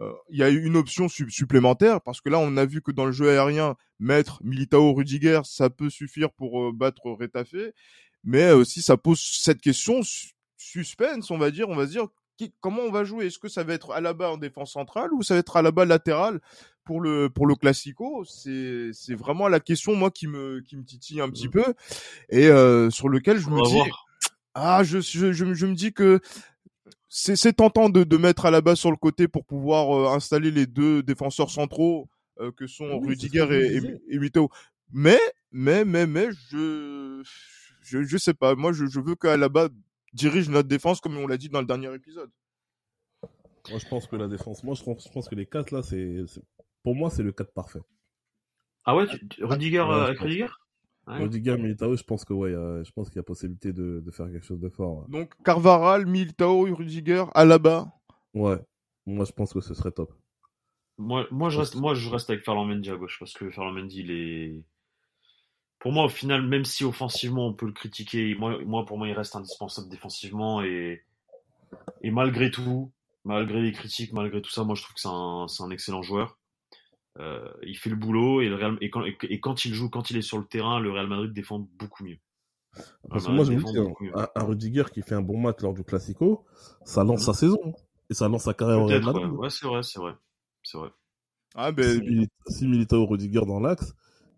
euh, 0.00 0.12
il 0.30 0.38
y 0.38 0.42
a 0.42 0.48
une 0.48 0.76
option 0.76 1.08
sup- 1.08 1.30
supplémentaire 1.30 2.00
parce 2.00 2.20
que 2.20 2.28
là, 2.28 2.38
on 2.38 2.56
a 2.56 2.64
vu 2.64 2.80
que 2.80 2.90
dans 2.90 3.06
le 3.06 3.12
jeu 3.12 3.30
aérien, 3.30 3.76
mettre 3.98 4.40
Militao 4.42 4.92
Rudiger, 4.92 5.40
ça 5.44 5.70
peut 5.70 5.90
suffire 5.90 6.32
pour 6.32 6.72
battre 6.72 7.10
Retafe. 7.10 7.72
Mais 8.24 8.50
aussi, 8.52 8.80
ça 8.82 8.96
pose 8.96 9.20
cette 9.20 9.60
question 9.60 10.02
su- 10.02 10.32
suspense, 10.56 11.30
on 11.30 11.38
va 11.38 11.50
dire. 11.50 11.68
On 11.68 11.76
va 11.76 11.86
se 11.86 11.90
dire 11.92 12.06
qui- 12.36 12.52
comment 12.60 12.82
on 12.82 12.90
va 12.90 13.04
jouer? 13.04 13.26
Est-ce 13.26 13.38
que 13.38 13.48
ça 13.48 13.62
va 13.62 13.74
être 13.74 13.92
Alaba 13.92 14.30
en 14.30 14.38
défense 14.38 14.72
centrale 14.72 15.12
ou 15.12 15.22
ça 15.22 15.34
va 15.34 15.40
être 15.40 15.56
Alaba 15.56 15.84
latéral? 15.84 16.40
Pour 16.84 17.00
le 17.00 17.28
pour 17.30 17.46
le 17.46 17.54
Classico 17.54 18.24
C'est 18.24 18.90
c'est 18.92 19.14
vraiment 19.14 19.48
la 19.48 19.60
question 19.60 19.94
moi 19.94 20.10
qui 20.10 20.26
me 20.26 20.60
qui 20.60 20.76
me 20.76 20.84
titille 20.84 21.20
un 21.20 21.28
petit 21.30 21.48
peu 21.48 21.64
et 22.30 22.46
euh, 22.48 22.90
sur 22.90 23.08
lequel 23.08 23.38
je 23.38 23.48
On 23.48 23.52
me 23.56 23.62
dis 23.64 23.72
voir. 23.74 24.06
ah 24.54 24.82
je 24.84 25.00
je 25.00 25.32
je, 25.32 25.44
me- 25.44 25.54
je 25.54 25.66
me 25.66 25.74
dis 25.74 25.92
que 25.92 26.20
c'est 27.08 27.36
c'est 27.36 27.52
tentant 27.54 27.88
de, 27.88 28.04
de 28.04 28.16
mettre 28.16 28.46
Alaba 28.46 28.76
sur 28.76 28.90
le 28.90 28.96
côté 28.96 29.28
pour 29.28 29.44
pouvoir 29.44 29.96
euh, 29.96 30.14
installer 30.16 30.50
les 30.50 30.66
deux 30.66 31.02
défenseurs 31.02 31.50
centraux 31.50 32.08
euh, 32.40 32.50
que 32.52 32.66
sont 32.66 32.98
Oui, 32.98 33.08
Rudiger 33.08 33.46
et, 33.50 33.76
et, 33.76 34.14
et 34.14 34.18
Militao. 34.18 34.48
Mais 34.92 35.18
mais 35.52 35.84
mais 35.84 36.06
mais 36.06 36.28
je 36.50 37.22
je 37.82 38.02
je 38.02 38.16
sais 38.18 38.34
pas. 38.34 38.54
Moi 38.54 38.72
je, 38.72 38.86
je 38.86 39.00
veux 39.00 39.14
que 39.14 39.28
Alaba 39.28 39.68
dirige 40.12 40.48
notre 40.48 40.68
défense 40.68 41.00
comme 41.00 41.16
on 41.16 41.26
l'a 41.26 41.36
dit 41.36 41.48
dans 41.48 41.60
le 41.60 41.66
dernier 41.66 41.92
épisode. 41.94 42.30
Moi, 43.70 43.78
je 43.78 43.88
pense 43.88 44.06
que 44.06 44.16
la 44.16 44.28
défense, 44.28 44.62
moi, 44.62 44.74
je 44.74 44.82
pense, 44.82 45.04
je 45.04 45.10
pense 45.10 45.26
que 45.26 45.34
les 45.34 45.46
quatre 45.46 45.70
là, 45.70 45.82
c'est, 45.82 46.24
c'est- 46.26 46.42
pour 46.84 46.94
moi, 46.94 47.10
c'est 47.10 47.24
le 47.24 47.32
4 47.32 47.52
parfait. 47.52 47.80
Ah 48.84 48.94
ouais, 48.94 49.06
tu- 49.06 49.44
Rudiger 49.44 49.80
Ouais, 49.80 49.86
euh, 49.94 50.04
avec 50.04 50.18
pense. 50.18 50.26
Rudiger? 50.26 50.46
Ouais. 51.06 51.18
Rudiger, 51.18 51.56
Militao, 51.56 51.96
je 51.96 52.02
pense 52.04 52.24
que 52.24 52.32
ouais, 52.32 52.50
euh, 52.54 52.84
je 52.84 52.92
pense 52.92 53.08
qu'il 53.08 53.16
y 53.16 53.20
a 53.20 53.24
possibilité 53.24 53.72
de, 53.72 54.00
de 54.04 54.10
faire 54.10 54.26
quelque 54.30 54.44
chose 54.44 54.60
de 54.60 54.68
fort. 54.68 54.98
ouais. 54.98 55.04
Donc 55.08 55.34
Carvaral, 55.42 56.06
Militao, 56.06 56.62
Rudiger, 56.74 57.24
Alaba? 57.34 57.92
Ouais. 58.34 58.58
Moi, 59.06 59.24
je 59.24 59.32
pense 59.32 59.52
que 59.52 59.60
ce 59.60 59.74
serait 59.74 59.90
top. 59.90 60.12
Moi, 60.96 61.26
moi, 61.30 61.50
je 61.50 61.58
reste, 61.58 61.74
moi, 61.74 61.94
je 61.94 62.08
reste 62.08 62.30
avec 62.30 62.44
Ferland 62.44 62.66
Mendy 62.66 62.90
à 62.90 62.96
gauche 62.96 63.18
parce 63.18 63.32
que 63.32 63.50
Ferland 63.50 63.74
Mendy, 63.74 64.00
il 64.00 64.10
est. 64.10 64.64
Pour 65.78 65.92
moi, 65.92 66.04
au 66.04 66.08
final, 66.08 66.42
même 66.42 66.64
si 66.64 66.84
offensivement 66.84 67.46
on 67.48 67.52
peut 67.52 67.66
le 67.66 67.72
critiquer, 67.72 68.34
moi, 68.36 68.58
moi 68.64 68.86
pour 68.86 68.96
moi, 68.96 69.06
il 69.08 69.12
reste 69.12 69.36
indispensable 69.36 69.88
défensivement 69.90 70.62
et, 70.62 71.04
et 72.02 72.10
malgré 72.10 72.50
tout, 72.50 72.92
malgré 73.24 73.60
les 73.60 73.72
critiques, 73.72 74.12
malgré 74.12 74.40
tout 74.40 74.50
ça, 74.50 74.64
moi, 74.64 74.74
je 74.74 74.82
trouve 74.82 74.94
que 74.94 75.00
c'est 75.00 75.08
un, 75.08 75.46
c'est 75.48 75.62
un 75.62 75.70
excellent 75.70 76.02
joueur. 76.02 76.38
Euh, 77.20 77.48
il 77.62 77.76
fait 77.76 77.90
le 77.90 77.96
boulot 77.96 78.40
et, 78.40 78.48
le 78.48 78.56
Real, 78.56 78.76
et, 78.80 78.90
quand, 78.90 79.04
et, 79.04 79.16
et 79.22 79.38
quand 79.40 79.64
il 79.64 79.72
joue, 79.72 79.88
quand 79.88 80.10
il 80.10 80.16
est 80.16 80.22
sur 80.22 80.38
le 80.38 80.44
terrain, 80.44 80.80
le 80.80 80.90
Real 80.90 81.06
Madrid 81.06 81.32
défend 81.32 81.60
beaucoup 81.78 82.04
mieux. 82.04 82.18
Parce 83.08 83.26
que 83.26 83.32
moi, 83.32 83.44
je 83.44 83.52
me 83.52 83.62
dis, 83.62 83.78
un, 84.14 84.28
un 84.34 84.44
Rudiger 84.44 84.84
qui 84.92 85.02
fait 85.02 85.14
un 85.14 85.22
bon 85.22 85.38
match 85.38 85.60
lors 85.60 85.74
du 85.74 85.84
Classico, 85.84 86.44
ça 86.84 87.04
lance 87.04 87.20
Mhm. 87.20 87.26
sa 87.26 87.34
saison. 87.34 87.74
Et 88.10 88.14
ça 88.14 88.28
lance 88.28 88.42
sa 88.44 88.52
carrière 88.54 88.80
au 88.82 88.86
Real 88.86 89.00
ouais, 89.00 89.04
Madrid. 89.04 89.30
ouais, 89.30 89.50
c'est 89.50 89.66
vrai, 89.66 89.82
c'est 89.82 89.98
vrai, 89.98 90.12
c'est 90.62 90.76
vrai. 90.76 90.90
Ah 91.54 91.70
Si, 91.80 92.00
ben 92.00 92.26
si 92.48 92.66
Militao 92.66 93.06
Rudiger 93.06 93.46
dans 93.46 93.60
l'axe, 93.60 93.94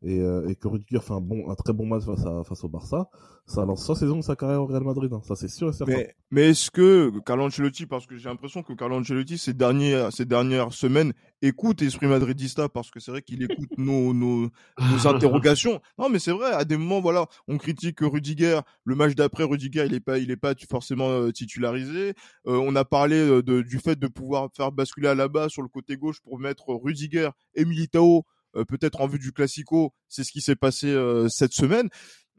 et, 0.07 0.21
euh, 0.21 0.49
et 0.49 0.55
que 0.55 0.69
Rudiger 0.69 1.01
fait 1.01 1.13
un 1.13 1.21
bon, 1.21 1.51
un 1.51 1.55
très 1.57 1.73
bon 1.73 1.85
match 1.87 2.05
face, 2.05 2.25
à, 2.25 2.45
face 2.45 2.63
au 2.63 2.69
Barça, 2.69 3.09
ça 3.45 3.65
lance 3.65 3.87
sa 3.87 3.95
saison, 3.95 4.23
sa 4.23 4.37
carrière 4.37 4.63
au 4.63 4.67
Real 4.67 4.83
Madrid. 4.85 5.13
hein. 5.13 5.21
Ça, 5.25 5.35
c'est 5.35 5.49
sûr 5.49 5.69
et 5.69 5.73
certain. 5.73 5.93
Mais, 5.93 6.15
mais 6.31 6.51
est-ce 6.51 6.71
que 6.71 7.13
Carlo 7.25 7.45
Ancelotti, 7.45 7.87
parce 7.87 8.07
que 8.07 8.17
j'ai 8.17 8.29
l'impression 8.29 8.63
que 8.63 8.73
Carlo 8.73 8.97
Ancelotti, 8.97 9.37
ces 9.39 9.53
dernières, 9.55 10.13
ces 10.13 10.25
dernières 10.25 10.73
semaines, 10.73 11.13
écoute 11.43 11.83
Esprit 11.83 12.07
Madridista, 12.07 12.69
parce 12.69 12.91
que 12.91 13.01
c'est 13.01 13.11
vrai 13.11 13.23
qu'il 13.23 13.43
écoute 13.43 13.69
nos, 13.79 14.15
nos, 14.15 14.49
nos 14.81 15.07
interrogations. 15.09 15.81
Non, 15.99 16.09
mais 16.09 16.19
c'est 16.21 16.33
vrai, 16.33 16.53
à 16.53 16.65
des 16.65 16.77
moments, 16.77 17.01
voilà, 17.01 17.27
on 17.49 17.59
critique 17.59 17.99
Rudiger. 18.01 18.61
Le 18.85 18.95
match 18.95 19.15
d'après, 19.15 19.43
Rudiger, 19.45 19.85
il 19.87 19.95
est 19.95 20.01
pas, 20.01 20.19
il 20.19 20.31
est 20.31 20.37
pas 20.37 20.55
forcément 20.71 21.09
euh, 21.11 21.33
titularisé. 21.33 22.15
Euh, 22.47 22.61
on 22.63 22.75
a 22.77 22.85
parlé 22.85 23.19
de, 23.43 23.63
du 23.63 23.79
fait 23.79 23.99
de 23.99 24.07
pouvoir 24.07 24.49
faire 24.57 24.71
basculer 24.73 25.09
à 25.09 25.15
la 25.15 25.29
bas 25.29 25.49
sur 25.49 25.63
le 25.63 25.69
côté 25.69 25.97
gauche 25.97 26.21
pour 26.21 26.39
mettre 26.39 26.69
Rudiger 26.69 27.31
et 27.55 27.65
Militao, 27.65 28.25
peut-être 28.65 29.01
en 29.01 29.07
vue 29.07 29.19
du 29.19 29.33
Classico. 29.33 29.93
C'est 30.09 30.25
ce 30.25 30.33
qui 30.33 30.41
s'est 30.41 30.57
passé 30.57 30.89
euh, 30.89 31.29
cette 31.29 31.53
semaine. 31.53 31.89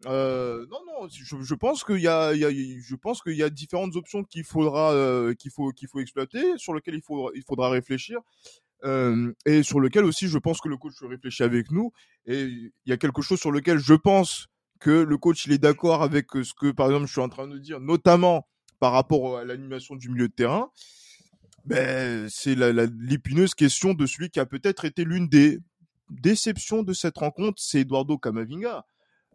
Euh, 0.05 0.65
non, 0.69 0.79
non, 0.85 1.07
je, 1.09 1.55
pense 1.55 1.83
qu'il 1.83 1.99
y 1.99 2.07
a, 2.07 2.33
il 2.33 2.39
y 2.39 2.45
a, 2.45 2.51
je 2.51 2.95
pense 2.95 3.21
y 3.25 3.41
a 3.41 3.49
différentes 3.49 3.95
options 3.95 4.23
qu'il 4.23 4.43
faudra, 4.43 4.91
euh, 4.93 5.33
qu'il 5.33 5.51
faut, 5.51 5.71
qu'il 5.71 5.87
faut 5.87 5.99
exploiter, 5.99 6.57
sur 6.57 6.73
lesquelles 6.73 6.95
il 6.95 7.01
faut, 7.01 7.31
il 7.33 7.43
faudra 7.43 7.69
réfléchir, 7.69 8.19
euh, 8.83 9.33
et 9.45 9.63
sur 9.63 9.79
lequel 9.79 10.05
aussi, 10.05 10.27
je 10.27 10.37
pense 10.37 10.61
que 10.61 10.69
le 10.69 10.77
coach 10.77 10.93
réfléchit 11.01 11.43
avec 11.43 11.71
nous. 11.71 11.91
Et 12.27 12.43
il 12.43 12.71
y 12.85 12.91
a 12.91 12.97
quelque 12.97 13.23
chose 13.23 13.39
sur 13.39 13.51
lequel 13.51 13.79
je 13.79 13.95
pense 13.95 14.47
que 14.79 14.91
le 14.91 15.17
coach 15.17 15.47
il 15.47 15.53
est 15.53 15.57
d'accord 15.57 16.03
avec 16.03 16.27
ce 16.31 16.53
que, 16.53 16.71
par 16.71 16.87
exemple, 16.87 17.07
je 17.07 17.11
suis 17.13 17.21
en 17.21 17.29
train 17.29 17.47
de 17.47 17.57
dire, 17.57 17.79
notamment 17.79 18.47
par 18.79 18.91
rapport 18.91 19.39
à 19.39 19.45
l'animation 19.45 19.95
du 19.95 20.09
milieu 20.09 20.27
de 20.27 20.33
terrain. 20.33 20.69
Ben, 21.65 22.29
c'est 22.29 22.55
l'épineuse 22.55 23.55
question 23.55 23.93
de 23.95 24.05
celui 24.05 24.29
qui 24.29 24.39
a 24.39 24.45
peut-être 24.45 24.85
été 24.85 25.03
l'une 25.03 25.27
des 25.27 25.57
déceptions 26.09 26.83
de 26.83 26.93
cette 26.93 27.17
rencontre, 27.17 27.61
c'est 27.61 27.81
Eduardo 27.81 28.17
Camavinga. 28.17 28.85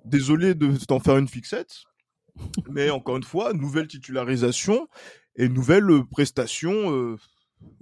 Désolé 0.05 0.55
de 0.55 0.77
t'en 0.87 1.01
faire 1.01 1.17
une 1.19 1.29
fixette, 1.29 1.85
mais 2.71 2.91
encore 2.91 3.17
une 3.17 3.23
fois, 3.23 3.53
nouvelle 3.53 3.87
titularisation 3.89 4.89
et 5.37 5.49
nouvelle 5.49 5.89
euh, 5.91 6.05
prestation, 6.05 6.73
euh, 6.93 7.17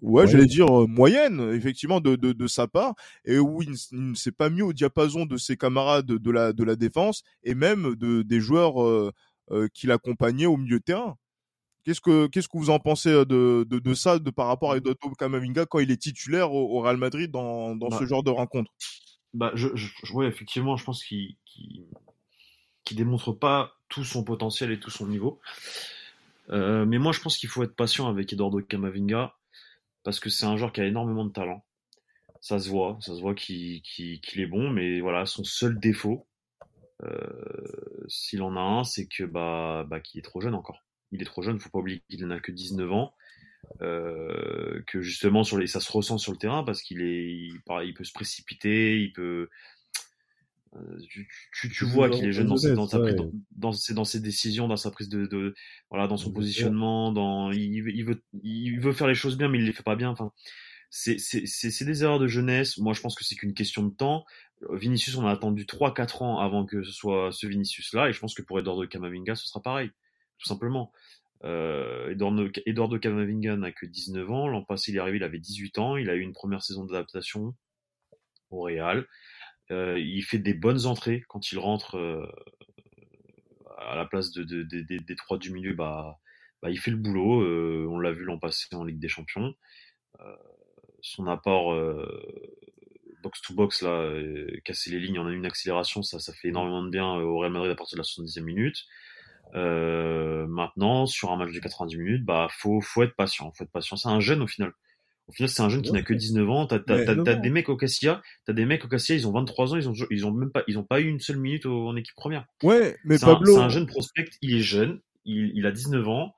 ouais, 0.03 0.25
Ouais. 0.25 0.27
j'allais 0.27 0.47
dire 0.47 0.83
euh, 0.83 0.87
moyenne, 0.87 1.41
effectivement, 1.55 2.01
de, 2.01 2.17
de, 2.17 2.33
de 2.33 2.47
sa 2.47 2.67
part, 2.69 2.95
et 3.25 3.39
où 3.39 3.63
il, 3.63 3.75
ne 3.93 4.15
s'est 4.15 4.33
pas 4.33 4.51
mis 4.51 4.63
au 4.63 4.73
diapason 4.73 5.25
de 5.27 5.37
ses 5.37 5.57
camarades 5.57 6.07
de 6.07 6.31
la, 6.31 6.53
de 6.53 6.65
la 6.65 6.77
défense 6.77 7.23
et 7.43 7.55
même 7.55 7.95
de, 7.97 8.23
des 8.23 8.41
joueurs 8.41 8.83
euh, 8.83 9.13
euh, 9.51 9.69
qui 9.73 9.87
l'accompagnaient 9.87 10.47
au 10.47 10.57
milieu 10.57 10.79
de 10.79 10.85
terrain. 10.85 11.17
Qu'est-ce 11.85 12.01
que, 12.01 12.27
qu'est-ce 12.27 12.49
que 12.49 12.59
vous 12.59 12.71
en 12.71 12.79
pensez 12.79 13.09
euh, 13.11 13.25
de, 13.25 13.67
de, 13.69 13.79
de 13.79 13.95
ça, 13.95 14.19
de 14.19 14.31
par 14.31 14.47
rapport 14.49 14.73
à 14.73 14.77
Eduardo 14.77 15.11
Camavinga 15.19 15.67
quand 15.67 15.79
il 15.79 15.91
est 15.91 15.97
titulaire 16.01 16.53
au, 16.53 16.77
au 16.77 16.81
Real 16.83 16.97
Madrid 16.99 17.31
dans, 17.31 17.75
dans 17.75 17.89
Bah. 17.89 17.99
ce 17.99 18.05
genre 18.07 18.23
de 18.23 18.31
rencontre? 18.31 18.71
Bah, 19.33 19.53
je, 19.55 19.69
je, 19.75 19.89
je- 20.03 20.13
ouais, 20.13 20.27
effectivement, 20.27 20.77
je 20.77 20.85
pense 20.85 21.05
qu'il 21.05 21.37
qu'il 22.85 22.97
démontre 22.97 23.33
pas 23.33 23.73
tout 23.89 24.05
son 24.05 24.25
potentiel 24.25 24.71
et 24.73 24.81
tout 24.81 24.91
son 24.91 25.07
niveau. 25.07 25.41
Euh, 26.51 26.85
mais 26.85 26.99
moi, 26.99 27.13
je 27.13 27.21
pense 27.21 27.39
qu'il 27.39 27.49
faut 27.49 27.63
être 27.63 27.77
patient 27.77 28.09
avec 28.09 28.33
Eduardo 28.33 28.61
Camavinga 28.61 29.35
parce 30.03 30.19
que 30.21 30.31
c'est 30.31 30.47
un 30.47 30.57
joueur 30.57 30.73
qui 30.73 30.81
a 30.81 30.87
énormément 30.87 31.25
de 31.25 31.31
talent. 31.33 31.65
Ça 32.41 32.59
se 32.59 32.69
voit, 32.71 32.99
ça 33.01 33.15
se 33.15 33.21
voit 33.21 33.35
qu'il 33.35 33.83
est 33.99 34.47
bon, 34.47 34.71
mais 34.71 35.01
voilà, 35.01 35.27
son 35.27 35.45
seul 35.45 35.79
défaut, 35.79 36.27
euh, 37.03 38.05
s'il 38.09 38.43
en 38.43 38.57
a 38.57 38.61
un, 38.61 38.85
c'est 38.85 39.07
que 39.07 39.25
bah, 39.25 39.85
bah 39.89 40.01
qu'il 40.01 40.19
est 40.19 40.23
trop 40.23 40.41
jeune 40.41 40.55
encore. 40.55 40.83
Il 41.13 41.23
est 41.23 41.27
trop 41.27 41.43
jeune, 41.43 41.59
faut 41.61 41.71
pas 41.71 41.79
oublier 41.81 42.03
qu'il 42.09 42.25
n'a 42.27 42.41
que 42.41 42.53
19 42.53 42.91
ans. 42.93 43.15
Euh, 43.83 44.83
que 44.87 45.01
justement 45.01 45.45
sur 45.45 45.59
les, 45.59 45.67
ça 45.67 45.81
se 45.81 45.91
ressent 45.93 46.19
sur 46.19 46.33
le 46.33 46.39
terrain 46.39 46.65
parce 46.65 46.83
qu'il 46.83 47.03
est, 47.03 47.33
il, 47.33 47.61
il 47.85 47.95
peut 47.95 48.05
se 48.05 48.13
précipiter, 48.13 49.01
il 49.01 49.13
peut, 49.13 49.49
euh, 50.77 50.99
tu, 51.09 51.29
tu, 51.53 51.69
tu 51.69 51.85
vois 51.85 52.11
qu'il 52.11 52.27
est 52.27 52.33
jeune 52.33 52.47
dans, 52.49 52.57
ses- 52.57 52.73
dans, 52.73 52.87
sa 52.87 53.01
prise- 53.01 53.17
dans, 53.17 53.29
dans 53.57 53.73
ses, 53.73 53.93
dans 53.95 54.05
ses 54.05 54.21
décisions, 54.21 54.69
dans 54.69 54.77
sa 54.77 54.91
prise 54.91 55.09
de, 55.09 55.27
de 55.27 55.55
voilà, 55.91 56.07
dans 56.07 56.17
son 56.17 56.31
positionnement, 56.33 57.13
dans, 57.13 57.51
il, 57.51 57.83
veut- 57.83 57.91
il 57.93 58.05
veut, 58.05 58.23
il 58.45 58.79
veut 58.81 58.93
faire 58.93 59.09
les 59.09 59.15
choses 59.15 59.37
bien, 59.37 59.49
mais 59.49 59.59
il 59.59 59.65
les 59.65 59.73
fait 59.73 59.83
pas 59.83 59.97
bien. 59.97 60.11
Enfin, 60.11 60.33
c'est, 60.91 61.17
des 61.85 62.03
erreurs 62.05 62.19
de 62.21 62.29
jeunesse. 62.29 62.79
Moi, 62.79 62.95
je 62.95 63.01
pense 63.01 63.17
que 63.17 63.25
c'est 63.25 63.37
qu'une 63.37 63.55
question 63.55 63.85
de 63.85 63.95
temps. 63.95 64.25
Vinicius, 64.73 65.17
on 65.17 65.27
a 65.27 65.33
attendu 65.33 65.67
3-4 65.67 66.23
ans 66.23 66.39
avant 66.39 66.67
que 66.67 66.83
ce 66.83 66.93
soit 66.93 67.31
ce 67.33 67.47
Vinicius-là, 67.47 68.09
et 68.09 68.13
je 68.13 68.21
pense 68.21 68.35
que 68.35 68.43
pour 68.43 68.59
Eduardo 68.61 68.87
Camavinga, 68.87 69.35
ce 69.35 69.47
sera 69.49 69.63
pareil, 69.63 69.91
tout 70.41 70.49
simplement. 70.49 70.93
Euh, 71.45 72.11
Eduardo 72.67 72.99
Camavinga 72.99 73.57
n'a 73.57 73.73
que 73.73 73.87
19 73.87 74.31
ans. 74.31 74.49
L'an 74.49 74.65
passé, 74.65 74.93
il 74.93 74.97
est 74.97 75.01
arrivé, 75.01 75.19
il 75.19 75.25
avait 75.25 75.39
18 75.39 75.79
ans. 75.79 75.97
Il 75.97 76.11
a 76.11 76.15
eu 76.17 76.21
une 76.21 76.33
première 76.33 76.63
saison 76.63 76.85
d'adaptation 76.85 77.55
au 78.51 78.63
Real. 78.63 79.07
Euh, 79.71 79.99
il 79.99 80.23
fait 80.23 80.39
des 80.39 80.55
bonnes 80.55 80.87
entrées 80.87 81.25
quand 81.29 81.53
il 81.53 81.59
rentre 81.59 81.97
euh, 81.97 82.27
à 83.79 83.97
la 83.97 84.05
place 84.07 84.31
de, 84.33 84.43
de- 84.45 84.63
de- 84.63 84.83
de- 84.83 84.99
des 85.03 85.17
trois 85.17 85.39
du 85.39 85.53
milieu. 85.53 85.75
Bah, 85.75 86.19
bah, 86.63 86.71
il 86.71 86.79
fait 86.79 86.91
le 86.91 86.97
boulot. 86.97 87.43
Euh, 87.43 87.87
on 87.91 87.99
l'a 87.99 88.13
vu 88.13 88.25
l'an 88.25 88.39
passé 88.39 88.67
en 88.75 88.85
Ligue 88.85 88.99
des 89.01 89.09
Champions. 89.09 89.55
Son 91.03 91.27
apport 91.29 91.75
box 93.23 93.43
to 93.43 93.55
box 93.55 93.83
là, 93.83 94.13
casser 94.65 94.91
les 94.91 94.99
lignes, 95.01 95.19
a 95.19 95.31
une 95.31 95.47
accélération, 95.47 96.03
ça, 96.03 96.19
ça 96.19 96.33
fait 96.33 96.49
énormément 96.49 96.83
de 96.83 96.91
bien 96.91 97.07
au 97.15 97.39
Real 97.39 97.53
Madrid 97.53 97.71
à 97.71 97.75
partir 97.75 97.97
de 97.97 98.01
la 98.01 98.05
70e 98.05 98.43
minute. 98.43 98.85
Euh, 99.55 100.47
maintenant, 100.47 101.07
sur 101.07 101.31
un 101.33 101.37
match 101.37 101.53
de 101.53 101.59
90 101.59 101.97
minutes, 101.97 102.25
bah 102.25 102.49
faut 102.51 102.81
faut 102.81 103.03
être 103.03 103.17
patient, 103.17 103.53
faut 103.53 103.65
être 103.65 103.73
patient. 103.73 103.97
C'est 103.97 104.09
un 104.09 104.21
jeune 104.21 104.43
au 104.43 104.47
final. 104.47 104.73
Au 105.29 105.33
final, 105.33 105.49
c'est 105.49 105.63
un 105.63 105.69
jeune 105.69 105.83
qui 105.83 105.93
n'a 105.93 106.03
que 106.03 106.13
19 106.13 106.51
ans. 106.51 106.67
T'as, 106.67 106.81
t'as, 106.81 107.05
t'as, 107.05 107.35
des 107.35 107.51
mecs 107.51 107.69
au 107.69 107.77
Cassia, 107.77 108.21
t'as 108.47 108.53
des 108.53 108.65
mecs 108.65 108.85
au 108.85 108.89
Cassia, 108.89 109.15
ils 109.15 109.29
ont 109.29 109.33
23 109.33 109.75
ans, 109.75 109.77
ils 109.77 109.89
ont, 109.89 109.93
ils 110.11 110.27
ont 110.27 110.33
même 110.33 110.51
pas, 110.51 110.65
ils 110.67 110.77
ont 110.77 110.83
pas 110.83 111.01
eu 111.01 111.07
une 111.07 111.21
seule 111.21 111.39
minute 111.39 111.67
en 111.67 111.95
équipe 111.95 112.17
première. 112.17 112.47
Ouais, 112.65 112.97
mais 113.05 113.17
c'est, 113.17 113.27
un, 113.27 113.35
Pablo. 113.35 113.55
c'est 113.55 113.61
un 113.61 113.69
jeune 113.69 113.87
prospect, 113.87 114.29
il 114.43 114.57
est 114.57 114.61
jeune, 114.61 115.01
il, 115.25 115.53
il 115.55 115.67
a 115.67 115.71
19 115.71 116.09
ans, 116.09 116.35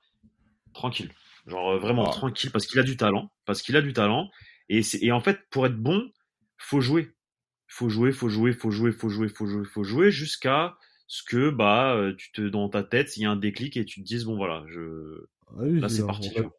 tranquille. 0.75 1.11
Genre 1.47 1.71
euh, 1.71 1.79
vraiment 1.79 2.07
Ah. 2.07 2.11
tranquille 2.11 2.51
parce 2.51 2.67
qu'il 2.67 2.79
a 2.81 2.83
du 2.83 2.99
talent, 2.99 3.33
parce 3.47 3.63
qu'il 3.63 3.77
a 3.77 3.83
du 3.83 3.95
talent. 3.95 4.29
Et, 4.69 4.83
c'est, 4.83 5.03
et 5.03 5.11
en 5.11 5.21
fait, 5.21 5.41
pour 5.51 5.67
être 5.67 5.77
bon, 5.77 6.11
faut 6.59 6.81
jouer. 6.81 7.13
Faut 7.69 7.89
jouer, 7.89 8.13
faut 8.13 8.29
jouer, 8.29 8.53
faut 8.53 8.71
jouer, 8.71 8.93
faut 8.93 9.09
jouer, 9.09 9.29
faut 9.29 9.47
jouer, 9.47 9.65
faut 9.65 9.85
jouer 9.85 10.11
jusqu'à 10.11 10.77
ce 11.15 11.23
que, 11.23 11.51
bah, 11.51 11.95
euh, 11.95 12.15
tu 12.17 12.33
te, 12.33 12.41
dans 12.41 12.71
ta 12.71 12.83
tête, 12.83 13.19
il 13.19 13.23
y 13.25 13.27
a 13.27 13.31
un 13.31 13.37
déclic 13.37 13.77
et 13.77 13.85
tu 13.85 14.01
te 14.01 14.07
dises, 14.07 14.25
bon 14.25 14.35
voilà, 14.37 14.65
je, 14.69 15.27
Ah 15.49 15.53
oui, 15.59 15.79
là 15.79 15.91
c'est 15.91 16.07
parti. 16.07 16.31
on 16.35 16.39
a- 16.39 16.43
vois. 16.43 16.53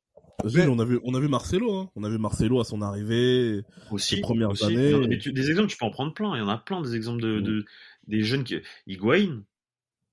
Gilles, 0.45 0.59
Mais- 0.59 0.67
on 0.67 0.77
a 0.77 0.85
vu, 0.85 0.99
on 1.03 1.15
a 1.15 1.19
vu 1.19 1.27
Marcelo, 1.27 1.73
hein. 1.73 1.89
On 1.95 2.03
a 2.03 2.09
vu 2.09 2.19
Marcelo 2.19 2.59
à 2.59 2.63
son 2.63 2.83
arrivée. 2.83 3.61
aussi, 3.89 4.17
les 4.17 4.21
premières 4.21 4.51
aussi. 4.51 4.65
années. 4.65 5.07
Mais 5.07 5.17
tu- 5.17 5.33
des 5.33 5.49
exemples, 5.49 5.69
tu 5.69 5.77
peux 5.77 5.85
en 5.85 5.89
prendre 5.89 6.13
plein. 6.13 6.35
Il 6.35 6.39
y 6.39 6.41
en 6.43 6.49
a 6.49 6.57
plein 6.59 6.81
des 6.81 6.95
exemples 6.95 7.21
de, 7.23 7.39
de- 7.39 7.65
des 8.07 8.21
jeunes 8.21 8.43
qui, 8.43 8.57
Higuain, 8.85 9.43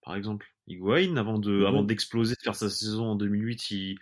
par 0.03 0.17
exemple. 0.17 0.47
Higuain, 0.69 1.17
avant 1.19 1.39
de, 1.39 1.65
avant 1.67 1.83
d'exploser, 1.83 2.35
de 2.37 2.41
faire 2.43 2.55
sa 2.55 2.71
saison 2.71 3.09
en 3.09 3.17
2008, 3.17 3.71
il, 3.73 3.99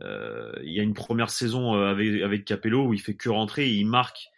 euh, 0.00 0.52
il 0.62 0.72
y 0.72 0.80
a 0.80 0.82
une 0.82 0.94
première 0.94 1.28
saison 1.28 1.74
euh, 1.74 1.90
avec, 1.90 2.22
avec 2.22 2.44
Capello 2.46 2.86
où 2.86 2.94
il 2.94 3.00
fait 3.00 3.14
que 3.14 3.28
rentrer 3.28 3.68
et 3.68 3.74
il 3.74 3.86
marque. 3.86 4.28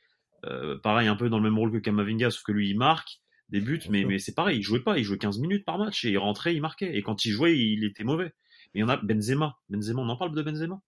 euh, 0.46 0.76
pareil, 0.78 1.06
un 1.08 1.16
peu 1.16 1.28
dans 1.30 1.38
le 1.38 1.44
même 1.44 1.58
rôle 1.58 1.70
que 1.72 1.78
Kamavinga, 1.78 2.30
sauf 2.30 2.42
que 2.42 2.52
lui, 2.52 2.70
il 2.70 2.76
marque 2.76 3.20
des 3.54 3.60
buts, 3.60 3.80
mais, 3.88 4.18
c'est 4.18 4.34
pareil, 4.34 4.58
il 4.58 4.62
jouait 4.62 4.80
pas, 4.82 4.98
il 4.98 5.04
jouait 5.04 5.16
15 5.18 5.38
minutes 5.38 5.64
par 5.64 5.78
match 5.78 6.04
et 6.04 6.10
il 6.10 6.18
rentrait, 6.18 6.54
il 6.54 6.60
marquait. 6.60 6.96
Et 6.96 7.02
quand 7.02 7.24
il 7.24 7.30
jouait, 7.30 7.56
il 7.56 7.84
était 7.84 8.04
mauvais. 8.04 8.32
Mais 8.74 8.80
il 8.80 8.80
y 8.80 8.84
en 8.84 8.88
a 8.88 8.96
Benzema. 8.96 9.56
Benzema, 9.70 10.02
on 10.02 10.08
en 10.08 10.16
parle 10.16 10.34
de 10.34 10.42
Benzema? 10.42 10.80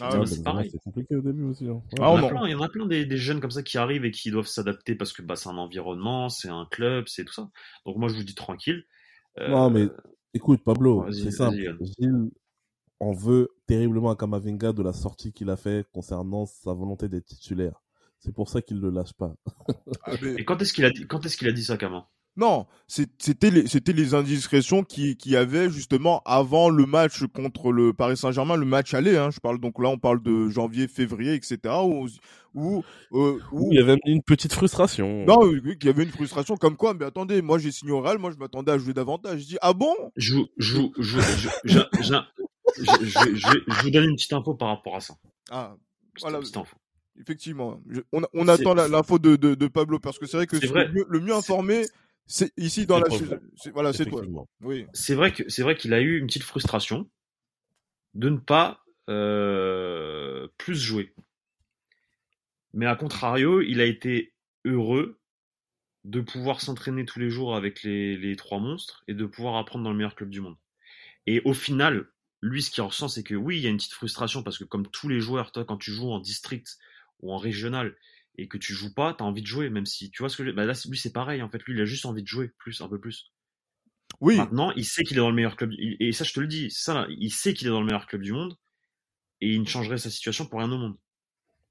Ah, 0.00 0.18
ouais, 0.18 0.26
c'est 0.26 0.42
pareil. 0.42 0.68
c'est 0.70 0.80
compliqué 0.82 1.16
au 1.16 1.22
début 1.22 1.44
aussi. 1.44 1.66
Hein. 1.68 1.80
Ah, 1.92 1.94
Il 1.96 1.98
y 1.98 2.02
on 2.02 2.06
en 2.06 2.16
a 2.16 2.22
en- 2.22 2.28
plein, 2.28 2.46
il 2.46 2.50
y 2.50 2.54
en 2.54 2.60
a 2.62 2.68
plein 2.68 2.86
des, 2.86 3.04
des 3.06 3.16
jeunes 3.16 3.40
comme 3.40 3.50
ça 3.50 3.62
qui 3.62 3.78
arrivent 3.78 4.04
et 4.04 4.10
qui 4.10 4.30
doivent 4.30 4.46
s'adapter 4.46 4.94
parce 4.96 5.12
que 5.12 5.22
bah, 5.22 5.36
c'est 5.36 5.48
un 5.48 5.56
environnement, 5.58 6.28
c'est 6.28 6.48
un 6.48 6.66
club, 6.70 7.04
c'est 7.08 7.24
tout 7.24 7.32
ça. 7.32 7.48
Donc 7.86 7.96
moi 7.96 8.08
je 8.08 8.14
vous 8.14 8.22
dis 8.24 8.34
tranquille. 8.34 8.84
Euh, 9.38 9.48
Non, 9.48 9.70
mais 9.70 9.88
écoute, 10.34 10.62
Pablo, 10.64 11.10
c'est 11.12 11.30
simple. 11.30 11.56
Gilles 11.80 12.30
en 13.00 13.12
veut 13.12 13.48
terriblement 13.68 14.10
à 14.10 14.16
Kamavinga 14.16 14.72
de 14.72 14.82
la 14.82 14.92
sortie 14.92 15.32
qu'il 15.32 15.50
a 15.50 15.56
fait 15.56 15.86
concernant 15.92 16.46
sa 16.46 16.72
volonté 16.72 17.08
d'être 17.08 17.26
titulaire. 17.26 17.80
C'est 18.20 18.34
pour 18.34 18.48
ça 18.48 18.62
qu'il 18.62 18.78
ne 18.78 18.82
le 18.82 18.90
lâche 18.90 19.12
pas. 19.12 19.32
Ah, 20.04 20.12
mais- 20.22 20.34
Et 20.38 20.44
quand 20.44 20.60
est-ce 20.62 20.72
qu'il 20.72 20.84
a 20.84 20.90
dit, 20.90 21.06
quand 21.06 21.24
est-ce 21.26 21.36
qu'il 21.36 21.48
a 21.48 21.52
dit 21.52 21.64
ça, 21.64 21.76
Kama 21.76 22.08
Non, 22.36 22.66
c'est- 22.86 23.10
c'était 23.20 23.50
les, 23.50 23.66
c'était 23.66 23.92
les 23.92 24.14
indiscrétions 24.14 24.84
qui, 24.84 25.16
qui 25.16 25.36
avaient 25.36 25.68
justement 25.70 26.22
avant 26.24 26.70
le 26.70 26.86
match 26.86 27.24
contre 27.34 27.72
le 27.72 27.92
Paris 27.92 28.16
Saint-Germain, 28.16 28.56
le 28.56 28.64
match 28.66 28.94
aller. 28.94 29.16
Hein, 29.16 29.30
je 29.30 29.40
parle 29.40 29.58
donc 29.60 29.80
là, 29.82 29.88
on 29.88 29.98
parle 29.98 30.22
de 30.22 30.48
janvier, 30.48 30.86
février, 30.88 31.34
etc. 31.34 31.58
Où, 31.84 32.06
où, 32.54 32.82
euh, 33.12 33.38
où- 33.52 33.68
Il 33.72 33.78
y 33.78 33.82
avait 33.82 33.96
une 34.06 34.22
petite 34.22 34.52
frustration. 34.52 35.24
non, 35.26 35.40
oui, 35.42 35.60
oui, 35.64 35.78
qu'il 35.78 35.88
y 35.88 35.92
avait 35.92 36.04
une 36.04 36.10
frustration 36.10 36.56
comme 36.56 36.76
quoi. 36.76 36.94
Mais 36.94 37.04
attendez, 37.04 37.42
moi 37.42 37.58
j'ai 37.58 37.70
signé 37.72 37.92
au 37.92 38.00
Real, 38.00 38.18
moi 38.18 38.30
je 38.30 38.36
m'attendais 38.38 38.72
à 38.72 38.78
jouer 38.78 38.94
davantage. 38.94 39.40
Je 39.40 39.46
dis 39.46 39.58
ah 39.60 39.72
bon? 39.74 39.92
Je 40.16 40.34
vous, 40.36 40.46
je, 40.56 40.76
vous- 40.78 40.92
je, 40.96 41.18
vous 43.82 43.90
donne 43.90 44.04
une 44.10 44.16
petite 44.16 44.32
info 44.32 44.54
par 44.54 44.68
rapport 44.68 44.96
à 44.96 45.00
ça. 45.00 45.14
Ah, 45.50 45.74
Voilà. 46.20 46.38
petite 46.40 46.56
info. 46.56 46.76
Effectivement. 47.20 47.80
Je- 47.88 48.00
on, 48.12 48.48
attend 48.48 48.74
l'info 48.74 49.18
de, 49.18 49.36
de, 49.36 49.54
de 49.54 49.66
Pablo 49.66 49.98
parce 49.98 50.18
que 50.18 50.26
c'est 50.26 50.36
vrai 50.36 50.46
que 50.46 50.56
vrai. 50.66 50.86
le 50.86 50.92
mieux, 50.92 51.06
le 51.08 51.20
mieux 51.20 51.34
informé, 51.34 51.86
c'est 52.26 52.52
ici 52.56 52.86
dans 52.86 52.98
la. 52.98 53.08
Voilà, 53.72 53.92
c'est 53.92 54.06
toi. 54.06 54.22
Oui. 54.62 54.86
C'est 54.92 55.14
vrai 55.14 55.32
que 55.32 55.48
c'est 55.48 55.62
vrai 55.62 55.76
qu'il 55.76 55.94
a 55.94 56.00
eu 56.00 56.18
une 56.18 56.26
petite 56.26 56.42
frustration 56.42 57.08
de 58.14 58.28
ne 58.28 58.38
pas 58.38 58.84
euh, 59.08 60.48
plus 60.58 60.76
jouer. 60.76 61.14
Mais 62.74 62.86
à 62.86 62.96
contrario, 62.96 63.60
il 63.62 63.80
a 63.80 63.84
été 63.84 64.34
heureux 64.64 65.18
de 66.04 66.20
pouvoir 66.20 66.60
s'entraîner 66.60 67.04
tous 67.04 67.18
les 67.18 67.30
jours 67.30 67.56
avec 67.56 67.82
les, 67.82 68.16
les 68.16 68.36
trois 68.36 68.58
monstres 68.58 69.02
et 69.08 69.14
de 69.14 69.26
pouvoir 69.26 69.56
apprendre 69.56 69.84
dans 69.84 69.90
le 69.90 69.96
meilleur 69.96 70.14
club 70.14 70.30
du 70.30 70.40
monde. 70.40 70.56
Et 71.26 71.40
au 71.44 71.54
final, 71.54 72.08
lui, 72.40 72.62
ce 72.62 72.70
qu'il 72.70 72.82
ressent, 72.82 73.08
c'est 73.08 73.22
que 73.22 73.34
oui, 73.34 73.58
il 73.58 73.62
y 73.62 73.66
a 73.66 73.70
une 73.70 73.76
petite 73.76 73.92
frustration 73.92 74.42
parce 74.42 74.58
que 74.58 74.64
comme 74.64 74.86
tous 74.86 75.08
les 75.08 75.20
joueurs, 75.20 75.52
toi, 75.52 75.64
quand 75.64 75.76
tu 75.76 75.92
joues 75.92 76.10
en 76.10 76.20
district 76.20 76.78
ou 77.20 77.32
en 77.32 77.36
régional 77.38 77.96
et 78.36 78.46
que 78.48 78.58
tu 78.58 78.72
joues 78.72 78.94
pas, 78.94 79.14
tu 79.14 79.22
as 79.22 79.26
envie 79.26 79.42
de 79.42 79.46
jouer, 79.46 79.68
même 79.70 79.86
si 79.86 80.10
tu 80.10 80.22
vois 80.22 80.28
ce 80.28 80.36
que 80.36 80.44
je... 80.44 80.50
bah 80.52 80.64
là, 80.64 80.74
lui, 80.88 80.96
c'est 80.98 81.12
pareil. 81.12 81.42
En 81.42 81.48
fait, 81.48 81.62
lui, 81.64 81.74
il 81.74 81.80
a 81.80 81.84
juste 81.84 82.06
envie 82.06 82.22
de 82.22 82.28
jouer 82.28 82.52
plus, 82.58 82.80
un 82.80 82.88
peu 82.88 83.00
plus. 83.00 83.32
Oui. 84.20 84.36
Maintenant, 84.36 84.72
il 84.72 84.84
sait 84.84 85.04
qu'il 85.04 85.16
est 85.16 85.20
dans 85.20 85.28
le 85.30 85.34
meilleur 85.36 85.56
club. 85.56 85.72
Et 85.78 86.12
ça, 86.12 86.24
je 86.24 86.32
te 86.32 86.40
le 86.40 86.46
dis, 86.46 86.70
ça, 86.70 86.94
là, 86.94 87.06
il 87.10 87.30
sait 87.30 87.54
qu'il 87.54 87.66
est 87.66 87.70
dans 87.70 87.80
le 87.80 87.86
meilleur 87.86 88.06
club 88.06 88.22
du 88.22 88.32
monde 88.32 88.56
et 89.40 89.54
il 89.54 89.60
ne 89.60 89.66
changerait 89.66 89.98
sa 89.98 90.10
situation 90.10 90.46
pour 90.46 90.60
rien 90.60 90.70
au 90.70 90.78
monde. 90.78 90.96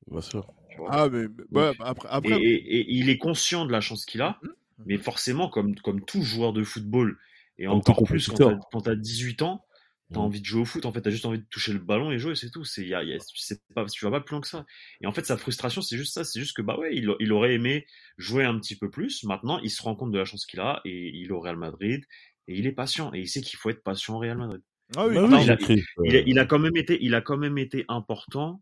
Bien 0.10 0.22
sûr. 0.22 0.48
Ah, 0.90 1.10
mais 1.10 1.26
ouais, 1.52 1.72
après. 1.80 2.08
et, 2.08 2.12
après... 2.12 2.42
et- 2.42 2.78
et 2.80 2.94
il 2.94 3.10
est 3.10 3.18
conscient 3.18 3.66
de 3.66 3.72
la 3.72 3.82
chance 3.82 4.06
qu'il 4.06 4.22
a, 4.22 4.40
Mhm. 4.44 4.54
mais 4.86 4.98
forcément, 4.98 5.50
comme, 5.50 5.76
comme 5.80 6.06
tout 6.06 6.22
joueur 6.22 6.54
de 6.54 6.64
football, 6.64 7.18
et 7.58 7.66
Comme 7.66 7.78
encore 7.78 8.04
plus 8.04 8.28
quand 8.28 8.36
t'as- 8.36 8.82
t'as 8.84 8.96
18 8.96 9.42
ans, 9.42 9.66
t'as 10.14 10.20
Mhm. 10.20 10.26
envie 10.26 10.40
de 10.42 10.46
jouer 10.46 10.62
au 10.62 10.66
foot. 10.66 10.86
En 10.86 10.92
fait, 10.94 11.02
t'as 11.02 11.10
juste 11.10 11.26
envie 11.26 11.40
de 11.40 11.46
toucher 11.50 11.74
le 11.74 11.80
ballon 11.80 12.12
et 12.12 12.20
jouer, 12.20 12.36
c'est 12.36 12.50
tout. 12.50 12.64
C'est, 12.64 12.86
y 12.86 12.94
a, 12.94 13.04
y 13.04 13.14
a- 13.14 13.18
c'est 13.36 13.62
pas, 13.74 13.86
tu 13.86 14.06
vas 14.06 14.12
pas 14.12 14.22
plus 14.22 14.34
loin 14.34 14.42
que 14.42 14.48
ça. 14.48 14.66
Et 15.02 15.08
en 15.08 15.12
fait, 15.12 15.26
sa 15.26 15.38
frustration, 15.38 15.82
c'est 15.82 15.98
juste 15.98 16.14
ça. 16.14 16.24
C'est 16.24 16.40
juste 16.40 16.56
que, 16.56 16.62
bah 16.62 16.78
ouais, 16.78 16.96
il, 16.96 17.10
il 17.20 17.32
aurait 17.34 17.54
aimé 17.54 17.86
jouer 18.18 18.46
un 18.46 18.58
petit 18.60 18.76
peu 18.78 18.90
plus. 18.90 19.24
Maintenant, 19.24 19.60
il 19.60 19.70
se 19.70 19.82
rend 19.82 19.96
compte 19.96 20.12
de 20.12 20.18
la 20.18 20.26
chance 20.26 20.46
qu'il 20.46 20.60
a 20.60 20.82
et 20.86 21.10
il 21.16 21.28
est 21.28 21.32
au 21.32 21.40
Real 21.40 21.58
Madrid 21.58 22.04
et 22.48 22.58
il 22.58 22.66
est 22.68 22.72
patient 22.72 23.14
et 23.14 23.20
il 23.20 23.28
sait 23.28 23.42
qu'il 23.42 23.58
faut 23.60 23.70
être 23.70 23.84
patient 23.84 24.16
au 24.16 24.20
Real 24.20 24.38
Madrid. 24.38 24.62
Ah 24.96 25.06
oui. 25.08 25.16
Bah 25.16 25.24
oui, 25.26 25.44
il 25.44 25.52
a- 25.52 25.54
écrit, 25.56 25.84
Il, 26.06 26.16
a, 26.16 26.20
euh, 26.20 26.24
il 26.26 26.40
a 26.40 26.46
quand 26.46 26.60
même 26.60 26.78
été, 26.78 26.98
il 27.04 27.14
a 27.14 27.22
quand 27.22 27.38
même 27.38 27.58
été 27.58 27.84
important 27.90 28.62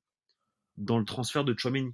dans 0.78 0.98
le 0.98 1.06
transfert 1.06 1.44
de 1.44 1.54
Chouameni. 1.58 1.92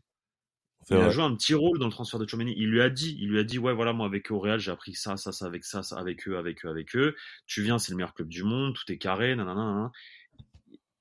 Il 0.89 0.97
a 0.97 1.09
joué 1.09 1.23
un 1.23 1.35
petit 1.35 1.53
rôle 1.53 1.77
dans 1.79 1.85
le 1.85 1.91
transfert 1.91 2.19
de 2.19 2.27
Chouameni. 2.27 2.53
Il 2.57 2.69
lui 2.69 2.81
a 2.81 2.89
dit, 2.89 3.15
il 3.19 3.29
lui 3.29 3.39
a 3.39 3.43
dit, 3.43 3.59
ouais, 3.59 3.73
voilà, 3.73 3.93
moi 3.93 4.05
avec 4.07 4.31
eux 4.31 4.33
au 4.33 4.39
Real, 4.39 4.59
j'ai 4.59 4.71
appris 4.71 4.93
ça, 4.95 5.15
ça, 5.15 5.31
ça 5.31 5.45
avec 5.45 5.63
ça, 5.63 5.83
ça 5.83 5.97
avec 5.99 6.27
eux, 6.27 6.37
avec 6.37 6.65
eux, 6.65 6.69
avec 6.69 6.95
eux. 6.95 7.15
Tu 7.45 7.61
viens, 7.61 7.77
c'est 7.77 7.91
le 7.91 7.97
meilleur 7.97 8.13
club 8.13 8.27
du 8.27 8.43
monde, 8.43 8.73
tout 8.75 8.91
est 8.91 8.97
carré, 8.97 9.35
nanana. 9.35 9.63
nanana. 9.63 9.91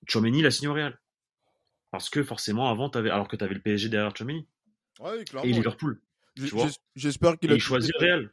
Chouameni, 0.07 0.41
il 0.41 0.47
a 0.47 0.51
signé 0.51 0.69
au 0.69 0.75
Real. 0.75 1.01
Parce 1.91 2.09
que 2.11 2.23
forcément, 2.23 2.69
avant, 2.71 2.89
alors 2.89 3.27
que 3.27 3.37
tu 3.37 3.43
avais 3.45 3.55
le 3.55 3.61
PSG 3.61 3.89
derrière 3.89 4.15
Chouameni 4.17 4.47
Ouais, 5.01 5.23
et 5.23 5.25
clairement. 5.25 5.49
Liverpool. 5.51 6.01
J'espère 6.95 7.39
qu'il 7.39 7.51
a 7.51 7.55
il 7.55 7.61
choisit 7.61 7.93
touché- 7.95 8.07
le 8.07 8.13
Real. 8.13 8.33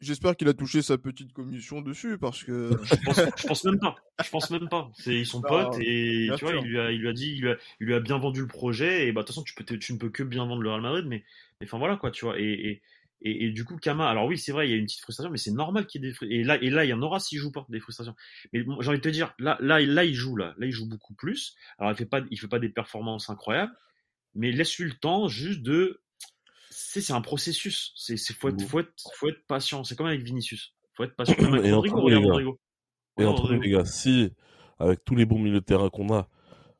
J'espère 0.00 0.36
qu'il 0.36 0.48
a 0.48 0.54
touché 0.54 0.82
sa 0.82 0.98
petite 0.98 1.32
commission 1.32 1.80
dessus 1.80 2.18
parce 2.18 2.42
que. 2.42 2.70
Je 2.82 2.94
pense, 3.04 3.20
je 3.36 3.46
pense 3.46 3.64
même 3.64 3.78
pas. 3.78 3.96
Je 4.24 4.30
pense 4.30 4.50
même 4.50 4.68
pas. 4.68 4.90
C'est, 4.94 5.14
ils 5.14 5.26
sont 5.26 5.40
Non, 5.40 5.48
potes 5.48 5.78
et 5.80 6.28
tu 6.36 6.44
vois, 6.44 6.54
il 6.54 6.66
lui, 6.66 6.78
a, 6.78 6.90
il 6.90 7.00
lui 7.00 7.08
a 7.08 7.12
dit, 7.12 7.32
il 7.34 7.40
lui 7.42 7.50
a, 7.50 7.56
il 7.80 7.86
lui 7.86 7.94
a 7.94 8.00
bien 8.00 8.18
vendu 8.18 8.40
le 8.40 8.46
projet 8.46 9.06
et 9.06 9.12
bah, 9.12 9.22
de 9.22 9.26
toute 9.26 9.34
façon, 9.34 9.44
tu, 9.44 9.54
peux, 9.54 9.64
tu 9.78 9.92
ne 9.92 9.98
peux 9.98 10.10
que 10.10 10.22
bien 10.22 10.44
vendre 10.44 10.62
le 10.62 10.70
Real 10.70 10.80
Madrid, 10.80 11.06
mais, 11.06 11.24
mais 11.60 11.66
enfin 11.66 11.78
voilà 11.78 11.96
quoi, 11.96 12.10
tu 12.10 12.24
vois. 12.24 12.38
Et, 12.38 12.44
et, 12.44 12.82
et, 13.22 13.46
et 13.46 13.50
du 13.50 13.64
coup, 13.64 13.76
Kama, 13.76 14.08
alors 14.08 14.26
oui, 14.26 14.38
c'est 14.38 14.52
vrai, 14.52 14.68
il 14.68 14.70
y 14.72 14.74
a 14.74 14.76
une 14.76 14.86
petite 14.86 15.00
frustration, 15.00 15.30
mais 15.30 15.38
c'est 15.38 15.52
normal 15.52 15.86
qu'il 15.86 16.02
y 16.02 16.04
ait 16.04 16.08
des 16.08 16.14
frustrations. 16.14 16.40
Et 16.40 16.44
là, 16.44 16.62
et 16.62 16.70
là, 16.70 16.84
il 16.84 16.88
y 16.88 16.92
en 16.92 17.02
aura 17.02 17.20
s'il 17.20 17.38
joue 17.38 17.52
pas, 17.52 17.64
des 17.68 17.80
frustrations. 17.80 18.16
Mais 18.52 18.62
bon, 18.62 18.80
j'ai 18.80 18.88
envie 18.88 18.98
de 18.98 19.02
te 19.02 19.08
dire, 19.08 19.34
là, 19.38 19.56
là, 19.60 19.80
là, 19.80 20.04
il 20.04 20.14
joue, 20.14 20.36
là. 20.36 20.54
Là, 20.58 20.66
il 20.66 20.72
joue 20.72 20.88
beaucoup 20.88 21.14
plus. 21.14 21.54
Alors, 21.78 21.92
il 21.92 21.96
fait 21.96 22.06
pas, 22.06 22.20
il 22.30 22.38
fait 22.38 22.48
pas 22.48 22.58
des 22.58 22.68
performances 22.68 23.30
incroyables, 23.30 23.72
mais 24.34 24.50
laisse-lui 24.50 24.86
le 24.86 24.96
temps 24.96 25.28
juste 25.28 25.62
de. 25.62 26.01
C'est, 26.84 27.12
un 27.12 27.20
processus. 27.20 27.92
C'est, 27.96 28.16
faut 28.34 28.48
être, 28.48 28.62
faut 28.62 28.80
être, 28.80 28.92
faut 29.14 29.28
être 29.28 29.46
patient. 29.46 29.84
C'est 29.84 29.96
comme 29.96 30.06
avec 30.06 30.22
Vinicius. 30.22 30.74
Faut 30.94 31.04
être 31.04 31.14
patient. 31.16 31.34
Avec 31.38 31.64
Et 31.64 31.72
Rodrigo, 31.72 31.98
entre. 31.98 32.26
Rodrigo. 32.28 32.60
Et 33.18 33.24
entre 33.24 33.42
Rodrigo. 33.42 33.62
les 33.62 33.70
gars, 33.70 33.84
si, 33.84 34.30
avec 34.78 35.04
tous 35.04 35.14
les 35.14 35.24
bons 35.26 35.38
milieux 35.38 35.60
de 35.60 35.64
terrain 35.64 35.88
qu'on 35.90 36.12
a, 36.12 36.28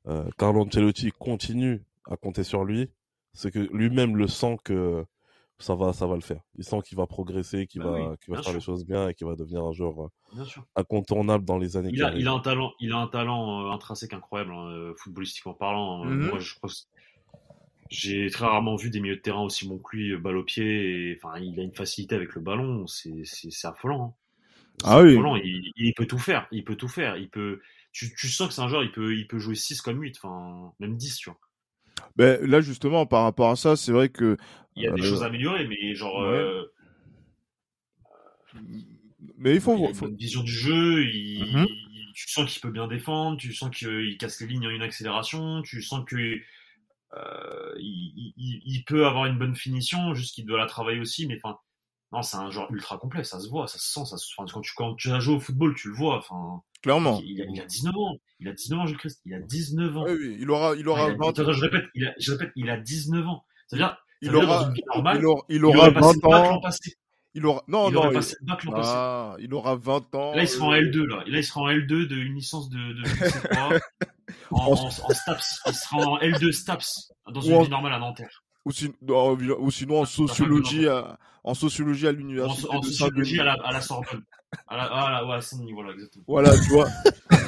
euh, 0.08 0.28
Carlo 0.38 0.62
Ancelotti 0.62 1.10
continue 1.12 1.84
à 2.10 2.16
compter 2.16 2.42
sur 2.44 2.64
lui, 2.64 2.90
c'est 3.32 3.50
que 3.50 3.60
lui-même 3.72 4.16
le 4.16 4.26
sent 4.28 4.56
que 4.64 5.04
ça 5.58 5.76
va, 5.76 5.92
ça 5.92 6.06
va 6.08 6.16
le 6.16 6.20
faire. 6.22 6.40
Il 6.56 6.64
sent 6.64 6.80
qu'il 6.84 6.98
va 6.98 7.06
progresser, 7.06 7.66
qu'il 7.68 7.82
Bah 7.82 7.90
va, 7.92 7.96
oui, 8.10 8.16
va 8.28 8.34
faire 8.36 8.44
sûr. 8.46 8.52
les 8.54 8.60
choses 8.60 8.84
bien 8.84 9.08
et 9.08 9.14
qu'il 9.14 9.26
va 9.28 9.36
devenir 9.36 9.62
un 9.64 9.72
joueur 9.72 10.02
euh, 10.02 10.08
Bien 10.34 10.44
incontournable 10.74 11.44
dans 11.44 11.56
les 11.58 11.76
années 11.76 11.90
Il 11.90 11.96
qui 11.96 12.02
a, 12.02 12.06
arrivent. 12.08 12.20
il 12.22 12.28
a 12.28 12.32
un 12.32 12.40
talent, 12.40 12.72
il 12.80 12.92
a 12.92 12.96
un 12.96 13.06
talent 13.06 13.66
euh, 13.68 13.70
intrinsèque 13.70 14.12
incroyable, 14.12 14.52
hein, 14.52 14.92
footballistiquement 14.98 15.54
parlant. 15.54 16.04
Euh, 16.04 16.08
Mhm. 16.08 16.28
Moi, 16.30 16.38
je 16.40 16.54
pense, 16.60 16.88
j'ai 17.92 18.30
très 18.30 18.46
rarement 18.46 18.76
vu 18.76 18.90
des 18.90 19.00
milieux 19.00 19.16
de 19.16 19.20
terrain 19.20 19.42
aussi 19.42 19.68
bons 19.68 19.78
que 19.78 19.96
lui, 19.96 20.12
euh, 20.12 20.18
balle 20.18 20.36
au 20.36 20.44
pied. 20.44 21.10
Et, 21.12 21.18
enfin, 21.22 21.38
il 21.40 21.58
a 21.60 21.62
une 21.62 21.74
facilité 21.74 22.14
avec 22.16 22.34
le 22.34 22.40
ballon, 22.40 22.86
c'est, 22.86 23.24
affolant. 23.64 24.04
hein. 24.04 24.84
Ah 24.84 25.02
oui. 25.02 25.12
affolant. 25.12 25.36
Il, 25.36 25.72
il 25.76 25.94
peut 25.94 26.06
tout 26.06 26.18
faire, 26.18 26.48
il 26.52 26.64
peut 26.64 26.76
tout 26.76 26.88
faire. 26.88 27.16
Il 27.16 27.28
peut, 27.30 27.60
tu, 27.92 28.14
tu 28.14 28.28
sens 28.28 28.48
que 28.48 28.54
c'est 28.54 28.62
un 28.62 28.68
joueur, 28.68 28.84
il 28.84 28.92
peut, 28.92 29.14
il 29.16 29.26
peut 29.28 29.38
jouer 29.38 29.54
6 29.54 29.80
comme 29.82 30.00
8, 30.00 30.16
enfin, 30.22 30.72
même 30.80 30.96
10, 30.96 31.16
tu 31.18 31.30
vois. 31.30 31.38
Ben, 32.16 32.44
là, 32.44 32.60
justement, 32.60 33.06
par 33.06 33.24
rapport 33.24 33.50
à 33.50 33.56
ça, 33.56 33.76
c'est 33.76 33.92
vrai 33.92 34.08
que. 34.08 34.36
Il 34.76 34.82
y 34.82 34.86
a 34.86 34.90
des 34.90 35.02
Euh, 35.02 35.06
choses 35.06 35.22
à 35.22 35.26
améliorer, 35.26 35.66
mais 35.66 35.94
genre, 35.94 36.20
ouais. 36.20 36.28
euh, 36.28 36.64
Mais 39.38 39.54
il 39.54 39.60
faut. 39.60 39.76
il 39.76 39.86
a 39.86 39.88
une 39.90 39.94
faut- 39.94 40.08
vision 40.16 40.42
du 40.42 40.52
jeu, 40.52 41.04
il, 41.04 41.40
Mhm. 41.40 41.66
il- 41.68 42.12
tu 42.14 42.28
sens 42.28 42.50
qu'il 42.50 42.60
peut 42.60 42.70
bien 42.70 42.86
défendre, 42.88 43.36
tu 43.38 43.52
sens 43.54 43.74
qu'il 43.74 44.16
casse 44.18 44.40
les 44.40 44.46
lignes 44.46 44.66
en 44.66 44.70
une 44.70 44.82
accélération, 44.82 45.62
tu 45.62 45.80
sens 45.82 46.04
que 46.06 46.38
euh, 47.16 47.72
il, 47.78 48.32
il- 48.36 48.62
il 48.64 48.84
peut 48.84 49.06
avoir 49.06 49.26
une 49.26 49.38
bonne 49.38 49.54
finition, 49.56 50.14
juste 50.14 50.34
qu'il 50.34 50.46
doit 50.46 50.58
la 50.58 50.66
travailler 50.66 51.00
aussi, 51.00 51.26
mais 51.26 51.36
enfin, 51.42 51.58
non, 52.12 52.22
c'est 52.22 52.36
un 52.36 52.50
joueur 52.50 52.70
ultra 52.72 52.98
complet, 52.98 53.24
ça 53.24 53.40
se 53.40 53.48
voit, 53.48 53.66
ça 53.66 53.78
se 53.78 53.90
sent, 53.90 54.04
ça 54.04 54.16
se, 54.18 54.26
quand 54.36 54.60
tu 54.60 54.72
quand 54.76 54.94
tu 54.96 55.10
as 55.10 55.20
joué 55.20 55.34
au 55.36 55.40
football, 55.40 55.74
tu 55.74 55.88
le 55.88 55.94
vois, 55.94 56.18
enfin, 56.18 56.62
Clairement. 56.82 57.20
Il 57.24 57.40
a, 57.40 57.44
il 57.44 57.60
a 57.60 57.64
19 57.64 57.96
ans. 57.96 58.16
Il 58.40 58.48
a 58.48 58.52
19 58.52 58.80
ans, 58.80 58.86
Jules 58.86 58.98
Christ. 58.98 59.20
Il 59.24 59.32
a 59.34 59.38
19 59.38 59.96
ans. 59.96 60.04
Oui, 60.04 60.12
oui, 60.18 60.36
il 60.40 60.50
aura, 60.50 60.74
il 60.74 60.88
aura 60.88 61.04
Ah, 61.04 61.08
il 61.10 61.12
a- 61.12 61.16
20 61.16 61.28
attends, 61.28 61.52
je 61.52 61.60
répète, 61.60 61.84
il 61.94 62.04
a, 62.06 62.12
je 62.18 62.32
répète, 62.32 62.50
il 62.56 62.68
a 62.70 62.76
19 62.76 63.24
ans. 63.28 63.44
C'est-à-dire, 63.68 63.96
il 64.20 64.34
aura, 64.34 64.72
normale, 64.92 65.18
il 65.18 65.24
aura, 65.26 65.44
il 65.48 65.64
aura 65.64 65.78
aurait 65.78 65.92
passé 65.94 66.06
20 66.08 66.12
le 66.14 66.20
bac 66.20 66.42
l'an 66.50 66.56
ans. 66.56 66.60
Il 67.34 67.46
aura, 67.46 67.62
non, 67.68 67.88
il 67.88 67.94
non, 67.94 68.10
il- 68.10 68.14
passé 68.14 68.36
ah, 68.74 69.36
il 69.38 69.54
aura 69.54 69.76
20 69.76 70.14
ans. 70.16 70.34
Là, 70.34 70.42
il 70.42 70.48
sera 70.48 70.66
en 70.66 70.72
euh, 70.72 70.80
L2, 70.80 71.04
là. 71.06 71.16
Là, 71.26 71.38
il 71.38 71.44
sera 71.44 71.60
en 71.62 71.68
L2 71.70 72.06
de 72.08 72.16
une 72.16 72.34
licence 72.34 72.68
de, 72.68 72.78
de 72.78 73.04
je 73.04 73.24
ne 73.24 73.30
sais 73.30 73.48
quoi. 73.48 73.78
En, 74.50 74.72
en, 74.72 74.72
en 74.84 74.90
STAPS. 74.90 75.60
Il 75.66 75.74
sera 75.74 75.96
en 75.98 76.18
L2 76.18 76.52
STAPS. 76.52 77.12
Dans 77.32 77.40
une 77.40 77.54
Ou 77.54 77.62
vie 77.64 77.70
normale 77.70 77.92
à 77.94 77.98
Nanterre. 77.98 78.42
ou, 78.64 78.72
si- 78.72 78.92
ou 79.02 79.70
sinon 79.70 80.00
en 80.00 80.04
fait 80.04 80.12
sociologie 80.12 80.88
à, 80.88 81.18
en 81.44 81.54
sociologie 81.54 82.08
à 82.08 82.12
l'université 82.12 82.68
en 82.70 82.80
de 82.80 82.86
sociologie 82.86 83.40
à 83.40 83.44
la, 83.44 83.52
à 83.64 83.72
la 83.72 83.80
Sorbonne. 83.80 84.22
À 84.68 84.76
la, 84.76 84.82
à 84.84 85.10
la, 85.12 85.26
ouais, 85.26 85.34
à 85.36 85.40
Saint-Denis, 85.40 85.72
voilà, 85.72 85.92
exactement. 85.92 86.24
Voilà, 86.28 86.50
tu 86.52 86.68
vois. 86.70 86.88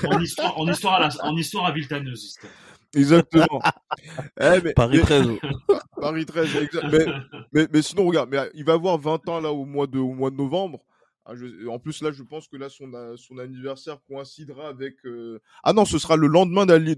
En 0.07 0.21
histoire, 0.21 0.59
en 0.59 0.69
histoire 0.71 0.95
à 0.95 1.01
la, 1.01 1.09
en 1.23 1.37
histoire 1.37 1.67
à 1.67 1.73
Villetaneuse. 1.73 2.35
c'était. 2.35 2.53
Exactement. 2.99 3.61
Eh, 4.41 4.61
mais, 4.63 4.73
Paris 4.75 4.99
mais- 4.99 5.03
13. 5.03 5.29
Paris 6.01 6.27
13, 6.27 6.57
exact. 6.57 6.87
Mais, 6.93 7.07
mais, 7.53 7.69
mais 7.73 7.83
sinon, 7.83 8.07
regarde, 8.07 8.29
mais, 8.31 8.39
il 8.55 8.65
va 8.65 8.75
avoir 8.75 8.99
20 8.99 9.29
ans 9.29 9.41
là 9.41 9.51
au 9.53 9.65
mois 9.65 9.87
de, 9.87 9.99
au 9.99 10.13
mois 10.13 10.31
de 10.31 10.37
novembre. 10.37 10.79
Ah, 11.27 11.35
je- 11.35 11.67
en 11.69 11.79
plus, 11.79 12.03
là, 12.03 12.13
je 12.13 12.23
pense 12.23 12.49
que 12.49 12.57
là, 12.59 12.69
son, 12.69 12.93
anniversaire 13.39 13.99
coïncidera 14.07 14.69
avec. 14.69 14.97
euh, 15.07 15.41
Ah 15.63 15.73
non, 15.73 15.85
ce 15.87 15.99
sera 15.99 16.17
le 16.17 16.27
lendemain 16.27 16.67
de 16.67 16.73
la, 16.75 16.79
de 16.79 16.95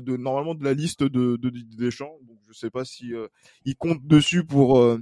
de, 0.00 0.16
normalement 0.16 0.54
de 0.54 0.64
la 0.64 0.74
liste 0.74 1.02
de, 1.04 1.36
de 1.36 1.50
Didier 1.50 1.76
Deschamps. 1.86 2.16
Donc, 2.26 2.38
je 2.48 2.52
sais 2.52 2.70
pas 2.70 2.84
si 2.84 3.14
euh, 3.14 3.28
il 3.64 3.76
compte 3.76 4.04
dessus 4.06 4.44
pour 4.44 4.78
euh, 4.80 5.00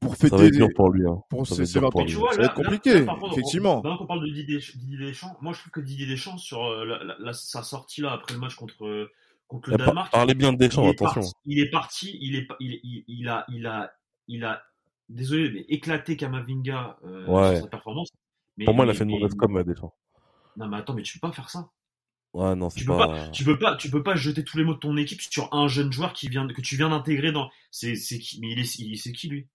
pour 0.00 0.16
Ça 0.16 0.28
va 0.28 0.38
fêter. 0.38 0.46
être 0.46 0.52
dur 0.54 0.68
pour 0.74 0.90
lui. 0.90 1.06
Hein. 1.06 1.20
pour 1.28 1.46
Ça 1.46 1.54
ses- 1.54 1.60
va 1.60 1.62
être 1.62 1.68
ses 1.68 1.72
dur 1.74 1.82
20 1.82 1.90
pour 1.90 2.04
lui. 2.04 2.12
vois, 2.14 2.32
ça 2.32 2.38
va 2.38 2.44
être 2.46 2.54
compliqué, 2.54 2.92
là, 2.94 2.98
là, 3.00 3.06
par 3.06 3.18
contre, 3.18 3.32
effectivement. 3.34 3.76
Maintenant 3.76 3.98
qu'on 3.98 4.06
parle 4.06 4.26
de 4.26 4.32
Didier, 4.32 4.58
Didier 4.76 4.98
Deschamps, 5.06 5.36
moi, 5.40 5.52
je 5.52 5.60
trouve 5.60 5.70
que 5.72 5.80
Didier 5.80 6.06
Deschamps, 6.06 6.38
sur 6.38 6.64
euh, 6.64 6.84
la, 6.84 7.04
la- 7.04 7.16
la- 7.18 7.32
sa 7.34 7.62
sortie 7.62 8.00
là, 8.00 8.12
après 8.12 8.34
le 8.34 8.40
match 8.40 8.54
contre, 8.56 8.84
euh, 8.86 9.10
contre 9.46 9.70
le 9.70 9.76
Danemark, 9.76 10.10
Parlez 10.10 10.34
bien 10.34 10.52
de 10.52 10.58
Deschamps, 10.58 10.84
il 10.84 10.90
attention. 10.90 11.20
parti, 11.20 11.34
il 11.44 11.60
est 11.60 11.70
parti, 11.70 12.18
il 12.20 12.34
est, 12.36 12.48
il, 12.60 13.04
il 13.08 13.28
a, 13.28 13.44
il 13.48 13.66
a, 13.66 13.92
il 14.26 14.44
a, 14.44 14.62
désolé, 15.10 15.50
mais 15.50 15.60
éclaté 15.68 16.16
Kamavinga 16.16 16.98
euh, 17.04 17.26
Ouais. 17.26 17.54
sur 17.56 17.64
sa 17.64 17.68
performance. 17.70 18.08
Mais, 18.56 18.64
Pour 18.64 18.74
moi, 18.74 18.84
il 18.86 18.90
a 18.90 18.94
fait 18.94 19.04
une 19.04 19.10
mauvaise 19.10 19.34
com, 19.34 19.56
euh, 19.56 19.64
Deschamps. 19.64 19.94
Non, 20.56 20.68
mais 20.68 20.78
attends, 20.78 20.94
mais 20.94 21.02
tu 21.02 21.18
peux 21.18 21.28
pas 21.28 21.32
faire 21.34 21.50
ça. 21.50 21.70
Ouais, 22.32 22.54
non, 22.54 22.70
c'est 22.70 22.80
Tu 22.80 22.84
peux 22.86 22.96
pas. 22.96 23.08
pas, 23.08 23.28
tu 23.30 23.44
peux 23.44 23.58
pas, 23.58 23.76
tu 23.76 23.90
peux 23.90 24.02
pas 24.02 24.14
jeter 24.16 24.44
tous 24.44 24.56
les 24.56 24.64
mots 24.64 24.74
de 24.74 24.78
ton 24.78 24.96
équipe 24.96 25.20
sur 25.20 25.52
un 25.52 25.66
jeune 25.68 25.92
joueur 25.92 26.12
qui 26.12 26.28
vient, 26.28 26.46
que 26.46 26.60
tu 26.60 26.76
viens 26.76 26.88
d'intégrer 26.90 27.32
dans. 27.32 27.50
C'est, 27.70 27.96
c'est 27.96 28.18
qui, 28.18 28.40
mais 28.40 28.52
il 28.52 28.58
est, 28.60 28.78
il- 28.78 28.96
c'est 28.98 29.12
qui 29.12 29.28
lui? 29.28 29.46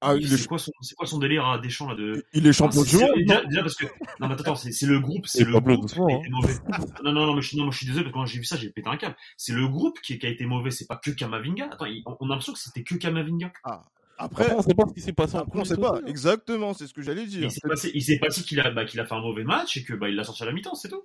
Ah, 0.00 0.14
est, 0.14 0.24
C'est 0.26 0.46
quoi 0.46 0.58
son, 0.58 0.70
c'est 0.80 0.94
quoi 0.94 1.06
son 1.08 1.18
délire 1.18 1.44
à 1.46 1.58
Deschamps 1.58 1.88
là 1.88 1.96
de 1.96 2.24
il 2.32 2.46
est 2.46 2.52
champion 2.52 2.82
Enfin, 2.82 2.90
du 2.90 2.96
monde. 3.04 3.14
déjà, 3.18 3.44
déjà 3.46 3.62
parce 3.62 3.74
que 3.74 3.86
non 4.20 4.28
mais 4.28 4.34
attends 4.34 4.54
c'est 4.54 4.70
c'est 4.70 4.86
le 4.86 5.00
groupe 5.00 5.26
c'est 5.26 5.42
le 5.42 5.50
groupe 5.50 5.80
doucement, 5.80 6.06
qui 6.06 6.12
a 6.12 6.16
hein. 6.16 6.20
été 6.20 6.28
mauvais 6.30 6.54
non 7.02 7.12
non 7.12 7.26
non 7.26 7.34
mais 7.34 7.42
je, 7.42 7.56
non, 7.56 7.64
moi, 7.64 7.72
je 7.72 7.78
suis 7.78 7.86
désolé 7.88 8.04
parce 8.04 8.12
que 8.12 8.18
quand 8.20 8.26
j'ai 8.26 8.38
vu 8.38 8.44
ça 8.44 8.56
j'ai 8.56 8.70
pété 8.70 8.88
un 8.88 8.96
câble 8.96 9.16
c'est 9.36 9.52
le 9.52 9.66
groupe 9.66 9.98
qui, 10.00 10.16
qui 10.20 10.24
a 10.24 10.28
été 10.28 10.46
mauvais 10.46 10.70
c'est 10.70 10.86
pas 10.86 10.94
que 10.94 11.10
Kamavinga 11.10 11.70
attends 11.72 11.86
il- 11.86 12.04
on, 12.06 12.16
on 12.20 12.26
a 12.26 12.28
l'impression 12.28 12.52
que 12.52 12.60
c'était 12.60 12.84
que 12.84 12.94
Kamavinga 12.94 13.52
Ah, 13.64 13.86
Après, 14.18 14.44
Après, 14.46 14.56
on 14.56 14.62
sait 14.62 14.74
pas 14.74 14.84
ce 14.88 14.92
qui 14.94 15.00
s'est 15.00 15.12
passé 15.12 15.36
en 15.36 15.40
après, 15.40 15.50
on 15.50 15.62
coulisses 15.62 15.68
sait 15.68 15.76
pas. 15.80 15.92
aussi. 15.92 16.02
Exactement, 16.08 16.74
c'est 16.74 16.86
ce 16.86 16.92
que 16.94 17.02
j'allais 17.02 17.24
dire. 17.26 17.44
il 17.44 17.50
s'est 17.50 17.60
passé 17.68 17.90
il 17.94 18.02
s'est 18.02 18.18
passé 18.18 18.42
qu'il 18.42 18.58
a 18.60 18.70
bah, 18.70 18.84
qu'il 18.84 18.98
a 19.00 19.04
fait 19.06 19.14
un 19.14 19.20
mauvais 19.20 19.44
match 19.44 19.76
et 19.76 19.84
que 19.84 19.94
bah 19.94 20.08
il 20.08 20.16
l'a 20.16 20.24
sorti 20.24 20.42
à 20.42 20.46
la 20.46 20.52
mi-temps 20.52 20.74
c'est 20.74 20.88
tout 20.88 21.02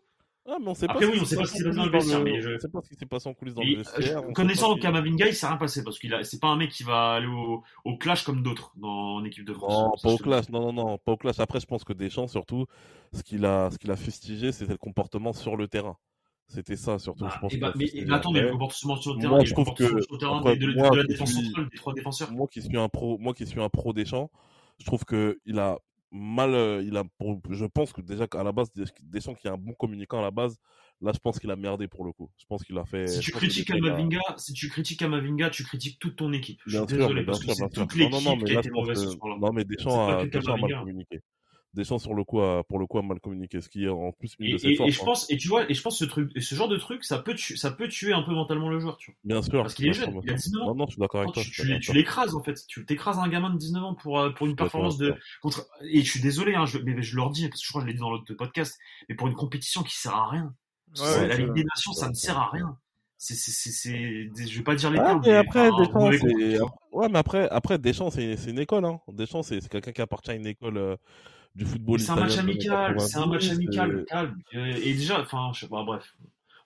Ah, 0.47 0.57
mais 0.59 0.67
on 0.69 0.73
sait 0.73 0.87
Après, 0.89 1.05
pas 1.05 1.11
oui, 1.11 1.19
on 1.21 1.25
sait 1.25 1.35
s'est 1.35 1.41
pas 1.41 1.45
ce 1.45 1.51
qui 1.51 1.57
s'est 1.59 1.63
passé 1.63 1.69
passé 1.69 1.79
en 1.79 1.85
dans 1.85 1.85
le 1.85 1.91
coulisses 1.91 2.05
vestiaire, 2.07 2.23
le- 2.23 2.31
mais 2.31 2.41
je- 2.41 2.49
On 2.55 2.59
sait 2.59 2.67
pas 2.69 2.81
ce 2.81 2.89
qui 2.89 2.95
s'est 2.95 3.05
passé 3.05 3.29
en 3.29 3.33
coulisses 3.35 3.53
dans 3.53 3.61
Et, 3.61 3.65
le 3.71 3.77
vestiaire. 3.77 4.17
euh, 4.19 4.27
sait 4.27 4.33
connaissant 4.33 4.75
Kamavinga 4.77 5.27
il 5.27 5.35
s'est 5.35 5.47
rien 5.47 5.57
passé 5.57 5.83
parce 5.83 5.99
qu'il 5.99 6.13
a 6.13 6.23
c'est 6.23 6.39
pas 6.39 6.47
un 6.47 6.55
mec 6.57 6.71
qui 6.71 6.83
va 6.83 7.11
aller 7.13 7.27
au, 7.27 7.63
au 7.85 7.97
clash 7.97 8.23
comme 8.23 8.41
d'autres 8.41 8.73
dans 8.77 8.89
en 9.17 9.23
équipe 9.25 9.45
de 9.45 9.53
France 9.53 9.71
Non, 9.71 9.91
pas 10.01 10.09
au 10.15 10.17
clash, 10.17 10.49
non, 10.49 10.71
non, 10.71 10.73
non, 10.73 10.97
pas 10.97 11.11
au 11.11 11.17
clash. 11.17 11.39
Après, 11.39 11.59
je 11.59 11.65
pense 11.67 11.83
que 11.83 11.93
Deschamps, 11.93 12.27
surtout, 12.27 12.65
ce 13.13 13.21
qu'il 13.23 13.45
a, 13.45 13.69
ce 13.71 13.77
qu'il 13.77 13.91
a 13.91 13.95
fustigé, 13.95 14.51
c'était 14.51 14.71
le 14.73 14.77
comportement 14.77 15.33
sur 15.33 15.55
le 15.55 15.67
terrain. 15.67 15.97
C'était 16.53 16.75
ça, 16.75 16.99
surtout. 16.99 17.23
Bah, 17.25 17.31
je 17.33 17.39
pense 17.39 17.53
et 17.53 17.57
bah, 17.57 17.73
mais, 17.75 17.89
mais 17.95 18.13
attends, 18.13 18.31
mais 18.31 18.41
le 18.41 18.51
comportement 18.51 18.95
sur 18.95 19.15
le 19.15 19.21
terrain, 19.21 19.43
je 19.43 19.53
trouve 19.53 19.73
que- 19.73 20.01
sur 20.01 20.13
le 20.13 20.17
terrain 20.17 20.37
après, 20.39 20.55
de, 20.57 20.67
moi, 20.73 20.89
de 20.91 20.95
la 20.97 21.01
qui 21.03 21.07
défense 21.09 21.31
suis- 21.33 21.45
centrale, 21.45 21.69
des 21.69 21.77
trois 21.77 21.93
défenseurs. 21.93 22.31
moi 22.31 22.47
qui 22.47 22.61
suis 22.61 22.77
un 22.77 22.89
pro, 22.89 23.17
moi 23.17 23.33
qui 23.33 23.45
suis 23.47 23.59
un 23.61 23.69
pro 23.69 23.91
Deschamps, 23.93 24.29
je 24.79 24.85
trouve 24.85 25.03
que 25.05 25.39
il 25.45 25.57
a 25.59 25.79
mal, 26.11 26.53
euh, 26.53 26.83
il 26.85 26.95
a, 26.95 27.03
pour- 27.17 27.39
je 27.49 27.65
pense 27.65 27.91
que 27.91 28.01
déjà 28.01 28.27
qu'à 28.27 28.43
la 28.43 28.51
base, 28.51 28.71
Deschamps 29.01 29.33
qui 29.33 29.47
est 29.47 29.49
un 29.51 29.57
bon 29.57 29.73
communicant 29.73 30.19
à 30.19 30.21
la 30.21 30.29
base, 30.31 30.57
là, 31.01 31.11
je 31.11 31.17
pense 31.19 31.39
qu'il 31.39 31.49
a 31.49 31.55
merdé 31.55 31.87
pour 31.87 32.05
le 32.05 32.11
coup. 32.11 32.29
Je 32.37 32.45
pense 32.45 32.63
qu'il 32.63 32.77
a 32.77 32.85
fait. 32.85 33.07
Si 33.07 33.19
tu 33.19 33.31
que 33.31 33.37
critiques 33.37 33.67
Deschamps, 33.67 33.77
il 33.79 33.85
a- 33.87 33.89
Kamavinga, 33.95 34.19
si 34.37 34.53
tu 34.53 34.69
critiques 34.69 34.99
Kamavinga, 34.99 35.49
tu 35.49 35.63
critiques 35.63 35.97
toute 35.99 36.17
ton 36.17 36.31
équipe. 36.33 36.59
Je 36.67 36.77
suis 36.77 36.85
Bien 36.85 36.97
désolé 36.97 37.23
parce 37.25 37.39
que 37.39 37.45
sûr, 37.45 37.53
c'est 37.55 37.61
bien 37.63 37.69
sûr. 37.73 37.87
toute 37.87 37.95
l'équipe 37.97 38.45
qui 38.45 38.55
a 38.55 38.59
été 38.59 38.69
mauvaise 38.69 38.99
que- 39.03 39.09
ce 39.09 39.17
soir-là. 39.17 39.37
Non, 39.41 39.51
mais 39.53 39.61
C'est 39.63 39.75
Deschamps 39.75 40.07
a, 40.07 40.23
que 40.25 40.29
Deschamps 40.29 40.53
a 40.53 40.57
mal 40.57 40.79
communiqué. 40.81 41.19
Deschamps, 41.73 41.97
sur 41.99 42.13
le 42.13 42.23
coup, 42.23 42.39
a, 42.41 42.63
pour 42.63 42.77
le 42.79 42.85
coup, 42.85 42.99
a 42.99 43.01
mal 43.01 43.19
communiqué. 43.19 43.59
Ce 43.61 43.69
qui 43.69 43.85
est 43.85 43.89
en 43.89 44.11
plus 44.11 44.35
une 44.39 44.47
Et, 44.47 44.53
de 44.53 44.57
ses 44.57 44.67
et- 44.69 44.81
et 44.83 44.91
je 44.91 45.01
hein. 45.01 45.05
pense, 45.05 45.29
et 45.31 45.37
tu 45.37 45.47
vois, 45.47 45.69
et 45.69 45.73
je 45.73 45.81
pense 45.81 45.97
ce 45.97 46.05
truc, 46.05 46.31
ce 46.39 46.55
genre 46.55 46.67
de 46.67 46.77
truc, 46.77 47.03
ça 47.03 47.19
peut, 47.19 47.33
tuer, 47.35 47.55
ça 47.57 47.71
peut 47.71 47.87
tuer 47.87 48.13
un 48.13 48.21
peu 48.23 48.31
mentalement 48.33 48.69
le 48.69 48.79
joueur, 48.79 48.97
tu 48.97 49.11
vois. 49.11 49.19
Bien 49.23 49.41
sûr. 49.41 49.61
Parce 49.63 49.73
qu'il 49.73 49.87
est 49.87 49.93
sûr, 49.93 50.05
jeune, 50.05 50.13
bien 50.13 50.21
il 50.25 50.33
a 50.33 50.37
sûr. 50.37 50.51
19 50.51 50.61
ans. 50.63 50.67
Non, 50.67 50.75
non, 50.75 50.85
je 50.87 50.91
suis 50.91 50.99
d'accord 51.01 51.21
avec 51.21 51.33
toi. 51.33 51.43
tu, 51.43 51.93
l'écrases 51.93 52.35
en 52.35 52.43
fait, 52.43 52.59
tu 52.67 52.85
t'écrases 52.85 53.17
un 53.19 53.27
gamin 53.27 53.49
de 53.51 53.57
19 53.57 53.83
ans 53.83 53.95
pour, 53.95 54.19
euh, 54.19 54.29
pour 54.31 54.47
une 54.47 54.55
performance 54.55 54.97
de 54.97 55.15
contre. 55.41 55.67
Et 55.81 56.01
je 56.01 56.09
suis 56.09 56.21
désolé, 56.21 56.55
hein, 56.55 56.65
je, 56.65 56.77
mais 56.79 57.01
je 57.01 57.15
le 57.15 57.21
redis 57.23 57.49
parce 57.49 57.61
que 57.61 57.65
je 57.65 57.69
crois 57.71 57.81
que 57.81 57.87
je 57.87 57.91
l'ai 57.91 57.93
dit 57.95 58.01
dans 58.01 58.11
l'autre 58.11 58.33
podcast, 58.35 58.77
mais 59.09 59.15
pour 59.15 59.27
une 59.27 59.35
compétition 59.35 59.83
qui 59.83 59.95
sert 59.97 60.15
à 60.15 60.29
rien. 60.29 60.53
Ouais, 60.99 61.27
la 61.27 61.35
Ligue 61.37 61.53
des 61.53 61.63
Nations, 61.63 61.93
ça 61.93 62.07
ne 62.09 62.13
sert 62.13 62.37
à 62.37 62.49
rien. 62.51 62.77
C'est, 63.17 63.35
c'est, 63.35 64.29
je 64.35 64.57
vais 64.57 64.63
pas 64.63 64.75
dire 64.75 64.91
les 64.91 64.99
Ah, 64.99 65.05
termes, 65.05 65.21
mais 65.23 65.29
mais 65.31 65.35
après, 65.37 65.67
un 65.67 65.77
Deschamps, 65.79 66.11
c'est... 66.11 66.59
Ouais, 66.91 67.07
mais 67.09 67.19
après, 67.19 67.47
après 67.49 67.77
Deschamps, 67.77 68.09
c'est, 68.09 68.35
c'est 68.35 68.49
une 68.49 68.59
école, 68.59 68.83
hein. 68.83 68.99
Deschamps, 69.07 69.43
c'est, 69.43 69.61
c'est 69.61 69.69
quelqu'un 69.69 69.93
qui 69.93 70.01
appartient 70.01 70.31
à 70.31 70.33
une 70.35 70.45
école 70.45 70.77
euh, 70.77 70.97
du 71.55 71.65
football 71.65 71.99
c'est 71.99 72.11
un 72.11 72.15
match 72.15 72.37
amical, 72.37 72.99
c'est 72.99 73.17
un 73.17 73.25
match 73.27 73.47
90, 73.47 73.51
amical, 73.55 73.91
euh, 73.95 74.03
calme. 74.05 74.37
Euh, 74.55 74.65
Et 74.83 74.93
déjà, 74.93 75.21
enfin, 75.21 75.51
je 75.53 75.61
sais 75.61 75.67
pas, 75.67 75.83
bref. 75.83 76.03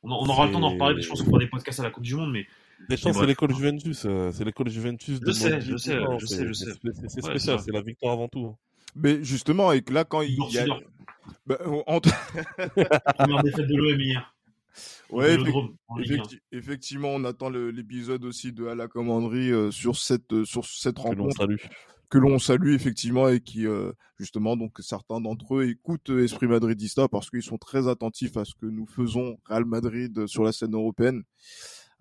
On, 0.04 0.12
on 0.12 0.26
aura 0.28 0.45
le 0.45 0.52
temps 0.52 0.60
d'en 0.60 0.69
reparler, 0.71 1.02
je 1.02 1.10
pense 1.10 1.21
qu'on 1.21 1.28
fera 1.32 1.39
des 1.39 1.47
podcasts 1.47 1.80
à 1.80 1.84
la 1.84 1.89
Coupe 1.91 2.04
du 2.04 2.15
Monde, 2.15 2.32
mais 2.32 2.45
Mais 2.89 2.95
c'est 2.97 3.26
l'école 3.26 3.54
Juventus, 3.54 4.06
euh, 4.06 4.32
c'est 4.32 4.45
l'école 4.45 4.69
Juventus 4.69 5.19
de 5.19 5.26
Je 5.28 5.32
sais, 5.32 5.62
je 5.62 5.76
sais, 5.78 5.97
je 6.19 6.26
c'est- 6.26 6.36
sais, 6.36 6.47
je 6.47 6.54
c'est- 6.54 6.65
sais. 6.65 6.71
C'est, 7.08 7.21
spécial, 7.21 7.60
c'est 7.60 7.71
la 7.71 7.82
victoire 7.82 8.13
avant 8.13 8.28
tout. 8.28 8.45
hein. 8.45 8.56
Mais 8.95 9.23
justement, 9.23 9.71
et 9.73 9.82
que 9.82 9.93
là, 9.93 10.06
quand 10.06 10.21
il 10.21 10.36
y 10.52 10.60
a. 10.60 10.65
Bah, 11.45 11.58
en- 11.88 12.00
première 13.17 13.43
défaite 13.43 13.67
de 13.67 13.76
l'OM 13.76 14.00
hier. 14.00 14.34
Ouais. 15.10 15.38
Effecti- 15.97 16.39
effectivement, 16.52 17.10
on 17.10 17.23
attend 17.23 17.50
l'épisode 17.50 18.23
aussi 18.26 18.52
de 18.54 18.67
à 18.67 18.76
la 18.76 18.88
commanderie 18.88 19.52
euh, 19.52 19.71
sur 19.71 19.95
cette 19.97 20.32
euh, 20.34 20.45
sur 20.45 20.65
cette 20.65 21.00
rencontre. 21.00 21.47
Que 22.09 22.17
l'on 22.17 22.39
salue 22.39 22.73
effectivement 22.73 23.27
et 23.29 23.41
qui 23.41 23.67
euh, 23.67 23.91
justement 24.17 24.55
donc 24.55 24.77
certains 24.79 25.19
d'entre 25.21 25.55
eux 25.57 25.67
écoutent 25.67 26.09
Esprit 26.09 26.47
Madridista 26.47 27.07
parce 27.07 27.29
qu'ils 27.29 27.43
sont 27.43 27.57
très 27.57 27.87
attentifs 27.87 28.37
à 28.37 28.45
ce 28.45 28.53
que 28.55 28.65
nous 28.65 28.85
faisons 28.87 29.37
Real 29.45 29.65
Madrid 29.65 30.25
sur 30.27 30.43
la 30.43 30.51
scène 30.53 30.73
européenne. 30.73 31.23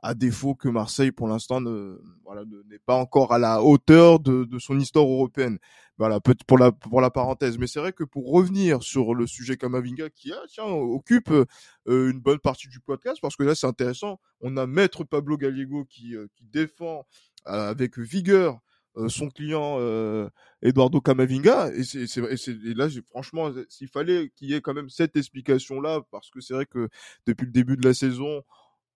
À 0.03 0.15
défaut 0.15 0.55
que 0.55 0.69
Marseille 0.69 1.11
pour 1.11 1.27
l'instant 1.27 1.61
ne 1.61 1.99
voilà 2.25 2.45
ne- 2.45 2.63
n'est 2.71 2.79
pas 2.79 2.95
encore 2.97 3.33
à 3.33 3.39
la 3.39 3.63
hauteur 3.63 4.21
de, 4.21 4.45
de 4.45 4.59
son 4.59 4.79
histoire 4.79 5.07
européenne. 5.07 5.59
Voilà 5.99 6.21
peut 6.21 6.37
pour 6.47 6.59
la 6.59 6.71
pour 6.71 7.01
la 7.01 7.11
parenthèse. 7.11 7.59
Mais 7.59 7.67
c'est 7.67 7.81
vrai 7.81 7.93
que 7.93 8.05
pour 8.05 8.31
revenir 8.31 8.83
sur 8.85 9.15
le 9.15 9.27
sujet 9.27 9.57
Kamavinga 9.57 10.11
qui 10.11 10.33
ah, 10.33 10.43
tiens 10.49 10.67
occupe 10.67 11.31
euh, 11.31 11.47
une 11.87 12.21
bonne 12.21 12.39
partie 12.39 12.69
du 12.69 12.79
podcast 12.79 13.19
parce 13.21 13.35
que 13.35 13.43
là 13.43 13.55
c'est 13.57 13.67
intéressant. 13.67 14.21
On 14.41 14.57
a 14.59 14.67
maître 14.67 15.03
Pablo 15.03 15.37
Gallego 15.39 15.85
qui 15.87 16.15
euh, 16.15 16.27
qui 16.37 16.45
défend 16.45 17.07
euh, 17.49 17.71
avec 17.71 17.99
vigueur 17.99 18.61
son 19.09 19.29
client 19.29 19.77
euh, 19.81 20.29
Eduardo 20.63 21.01
Camavinga 21.01 21.71
et 21.75 21.85
c'est 21.85 22.07
c'est 22.07 22.23
et 22.53 22.75
là 22.75 22.89
franchement 23.11 23.51
s'il 23.69 23.89
fallait 23.89 24.31
qu'il 24.37 24.51
y 24.51 24.55
ait 24.55 24.61
quand 24.61 24.75
même 24.75 24.89
cette 24.89 25.17
explication 25.17 25.81
là 25.81 26.01
parce 26.11 26.31
que 26.31 26.41
c'est 26.41 26.55
vrai 26.55 26.67
que 26.67 26.89
depuis 27.27 27.47
le 27.47 27.53
début 27.53 27.77
de 27.77 27.87
la 27.87 27.95
saison 27.95 28.43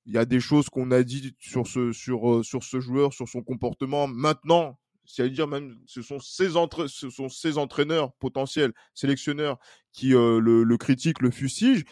il 0.07 0.15
y 0.15 0.19
a 0.19 0.25
des 0.25 0.41
choses 0.41 0.69
qu'on 0.71 0.91
a 0.91 1.03
dit 1.03 1.35
sur 1.39 1.67
ce 1.67 1.93
sur 1.93 2.31
euh, 2.31 2.43
sur 2.43 2.65
ce 2.65 2.81
joueur 2.81 3.13
sur 3.13 3.29
son 3.29 3.43
comportement. 3.43 4.09
Maintenant 4.09 4.79
c'est 5.05 5.23
à 5.25 5.29
dire 5.29 5.49
même 5.49 5.77
ce 5.87 6.03
sont 6.03 6.19
ses 6.21 6.51
entra- 6.57 6.89
ce 6.89 7.11
sont 7.11 7.29
entraîneurs 7.59 8.13
potentiels 8.15 8.73
sélectionneurs 8.95 9.59
qui 9.93 10.15
euh, 10.15 10.39
le, 10.41 10.63
le 10.63 10.77
critiquent 10.79 11.21
le 11.21 11.31
fustigent 11.31 11.85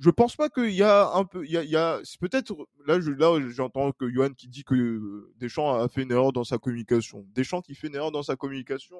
je 0.00 0.10
pense 0.10 0.36
pas 0.36 0.48
qu'il 0.48 0.70
y 0.74 0.82
a 0.82 1.10
un 1.14 1.24
peu, 1.24 1.44
il 1.44 1.50
y 1.52 1.56
a, 1.56 1.62
il 1.64 1.70
y 1.70 1.76
a 1.76 2.00
c'est 2.04 2.20
peut-être 2.20 2.54
là, 2.86 3.00
je, 3.00 3.10
là, 3.10 3.38
j'entends 3.50 3.92
que 3.92 4.10
Johan 4.10 4.30
qui 4.36 4.48
dit 4.48 4.64
que 4.64 4.74
euh, 4.74 5.32
Deschamps 5.38 5.74
a 5.74 5.88
fait 5.88 6.02
une 6.02 6.12
erreur 6.12 6.32
dans 6.32 6.44
sa 6.44 6.58
communication. 6.58 7.26
Deschamps 7.34 7.62
qui 7.62 7.74
fait 7.74 7.88
une 7.88 7.94
erreur 7.96 8.12
dans 8.12 8.22
sa 8.22 8.36
communication, 8.36 8.96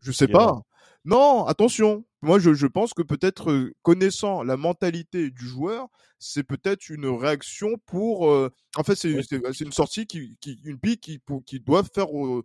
je 0.00 0.12
sais 0.12 0.28
pas. 0.28 0.60
Non, 1.04 1.46
attention. 1.46 2.04
Moi, 2.22 2.38
je, 2.40 2.52
je 2.54 2.66
pense 2.66 2.92
que 2.92 3.02
peut-être 3.02 3.50
euh, 3.50 3.72
connaissant 3.82 4.42
la 4.42 4.56
mentalité 4.56 5.30
du 5.30 5.46
joueur, 5.46 5.88
c'est 6.18 6.42
peut-être 6.42 6.88
une 6.90 7.06
réaction 7.06 7.76
pour. 7.86 8.30
euh, 8.30 8.50
en 8.76 8.82
fait, 8.82 8.96
c'est 8.96 9.22
c'est 9.22 9.60
une 9.64 9.72
sortie 9.72 10.06
qui, 10.06 10.36
qui 10.40 10.58
une 10.64 10.78
pique 10.78 11.00
qui 11.00 11.18
pour 11.18 11.44
qui 11.44 11.60
doit 11.60 11.84
faire. 11.84 12.06
euh, 12.12 12.42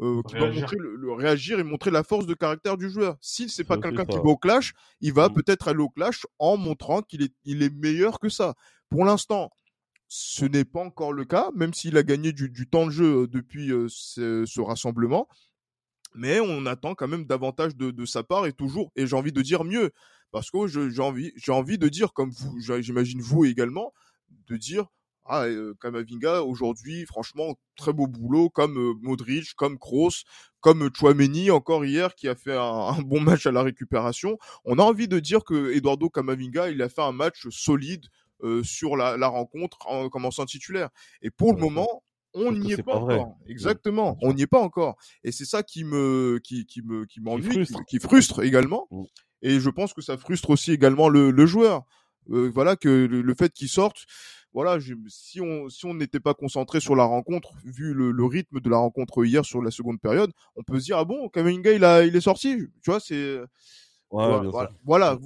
euh, 0.00 0.22
qui 0.28 0.36
doit 0.36 0.48
Réagir. 0.48 0.60
montrer 0.62 0.76
le, 0.78 0.96
le 0.96 1.12
réagir 1.12 1.58
et 1.58 1.62
montrer 1.64 1.90
la 1.90 2.02
force 2.04 2.26
de 2.26 2.34
caractère 2.34 2.76
du 2.76 2.90
joueur. 2.90 3.16
Si 3.20 3.48
c'est 3.48 3.64
pas 3.64 3.78
quelqu'un 3.78 4.04
qui 4.06 4.18
va 4.18 4.24
au 4.24 4.36
clash, 4.36 4.74
il 5.00 5.12
va 5.12 5.28
Mm. 5.28 5.34
peut-être 5.34 5.68
aller 5.68 5.80
au 5.80 5.88
clash 5.90 6.26
en 6.38 6.56
montrant 6.56 7.02
qu'il 7.02 7.22
est, 7.22 7.34
il 7.44 7.62
est 7.62 7.74
meilleur 7.74 8.18
que 8.20 8.28
ça. 8.28 8.54
Pour 8.90 9.04
l'instant, 9.04 9.50
ce 10.08 10.44
n'est 10.44 10.64
pas 10.64 10.80
encore 10.84 11.12
le 11.12 11.24
cas, 11.24 11.50
même 11.56 11.74
s'il 11.74 11.96
a 11.96 12.02
gagné 12.02 12.32
du, 12.32 12.48
du 12.50 12.68
temps 12.68 12.86
de 12.86 12.90
jeu 12.92 13.22
euh, 13.22 13.26
depuis 13.26 13.72
euh, 13.72 13.86
ce, 13.88 14.44
ce 14.46 14.60
rassemblement. 14.60 15.28
Mais 16.14 16.40
on 16.40 16.66
attend 16.66 16.94
quand 16.94 17.08
même 17.08 17.26
davantage 17.26 17.76
de, 17.76 17.90
de 17.90 18.04
sa 18.06 18.22
part 18.22 18.46
et 18.46 18.52
toujours, 18.52 18.90
et 18.96 19.06
j'ai 19.06 19.16
envie 19.16 19.32
de 19.32 19.42
dire 19.42 19.64
mieux, 19.64 19.90
parce 20.30 20.50
que 20.50 20.66
j'ai 20.66 21.02
envie, 21.02 21.32
j'ai 21.36 21.52
envie 21.52 21.78
de 21.78 21.88
dire, 21.88 22.12
comme 22.14 22.30
vous, 22.30 22.58
j'imagine 22.80 23.20
vous 23.20 23.44
également, 23.44 23.92
de 24.48 24.56
dire, 24.56 24.86
ah, 25.28 25.44
euh, 25.44 25.74
Kamavinga 25.80 26.42
aujourd'hui, 26.42 27.04
franchement, 27.06 27.56
très 27.76 27.92
beau 27.92 28.06
boulot, 28.06 28.50
comme 28.50 28.78
euh, 28.78 28.94
Modric, 29.02 29.54
comme 29.54 29.78
Kroos, 29.78 30.24
comme 30.60 30.88
Chouameni 30.94 31.50
encore 31.50 31.84
hier 31.84 32.14
qui 32.14 32.28
a 32.28 32.34
fait 32.34 32.56
un, 32.58 33.00
bon 33.02 33.20
match 33.20 33.46
à 33.46 33.52
la 33.52 33.62
récupération. 33.62 34.38
On 34.64 34.78
a 34.78 34.82
envie 34.82 35.08
de 35.08 35.18
dire 35.18 35.44
que 35.44 35.72
Eduardo 35.72 36.08
Kamavinga, 36.08 36.70
il 36.70 36.82
a 36.82 36.88
fait 36.88 37.02
un 37.02 37.12
match 37.12 37.46
solide 37.50 38.06
euh, 38.42 38.62
sur 38.62 38.96
la, 38.96 39.16
la, 39.16 39.28
rencontre 39.28 39.78
en 39.86 40.08
commençant 40.08 40.44
titulaire. 40.44 40.90
Et 41.22 41.30
pour 41.30 41.54
le 41.54 41.60
moment, 41.60 42.02
on 42.34 42.52
n'y 42.52 42.72
est, 42.72 42.82
pas, 42.82 42.96
encore. 42.96 43.38
Exactement, 43.46 44.18
on 44.20 44.34
n'y 44.34 44.42
est 44.42 44.46
pas 44.46 44.60
encore. 44.60 44.96
Et 45.24 45.32
c'est 45.32 45.46
ça 45.46 45.62
qui 45.62 45.84
me, 45.84 46.38
qui, 46.44 46.66
qui 46.66 46.82
me, 46.82 47.06
qui 47.06 47.20
m'ennuie, 47.20 47.66
qui, 47.66 47.74
qui, 47.88 47.98
frustre 47.98 48.42
également. 48.42 48.88
Mm. 48.90 49.02
Et 49.42 49.60
je 49.60 49.70
pense 49.70 49.94
que 49.94 50.02
ça 50.02 50.18
frustre 50.18 50.50
aussi 50.50 50.72
également 50.72 51.08
le, 51.08 51.30
le 51.30 51.46
joueur. 51.46 51.84
Euh, 52.30 52.50
voilà 52.52 52.76
que 52.76 52.88
le, 52.88 53.34
fait 53.34 53.52
qu'il 53.52 53.68
sorte, 53.68 54.04
voilà, 54.52 54.78
si 55.08 55.40
on 55.40 55.68
si 55.68 55.84
on 55.86 55.94
n'était 55.94 56.20
pas 56.20 56.34
concentré 56.34 56.80
sur 56.80 56.96
la 56.96 57.04
rencontre, 57.04 57.52
vu 57.64 57.92
le, 57.92 58.10
le, 58.10 58.24
rythme 58.24 58.60
de 58.60 58.70
la 58.70 58.78
rencontre 58.78 59.24
hier 59.24 59.44
sur 59.44 59.60
la 59.62 59.70
seconde 59.70 60.00
période, 60.00 60.32
on 60.56 60.62
peut 60.62 60.80
se 60.80 60.86
dire 60.86 60.98
ah 60.98 61.04
bon, 61.04 61.28
Kamavinga 61.28 61.72
il 61.72 61.84
a 61.84 62.04
il 62.04 62.16
est 62.16 62.20
sorti, 62.20 62.56
tu 62.82 62.90
vois, 62.90 63.00
c'est 63.00 63.38
ouais, 63.38 63.46
voilà, 64.10 64.70
voilà, 64.84 65.18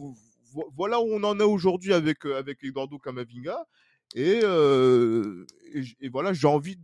voilà, 0.76 1.00
où 1.00 1.08
on 1.12 1.22
en 1.22 1.38
est 1.38 1.44
aujourd'hui 1.44 1.92
avec 1.92 2.24
avec 2.24 2.62
Eduardo 2.64 2.98
Camavinga 2.98 3.66
et, 4.16 4.40
euh, 4.42 5.46
et, 5.72 5.82
et 6.00 6.08
voilà, 6.08 6.32
j'ai 6.32 6.48
envie 6.48 6.76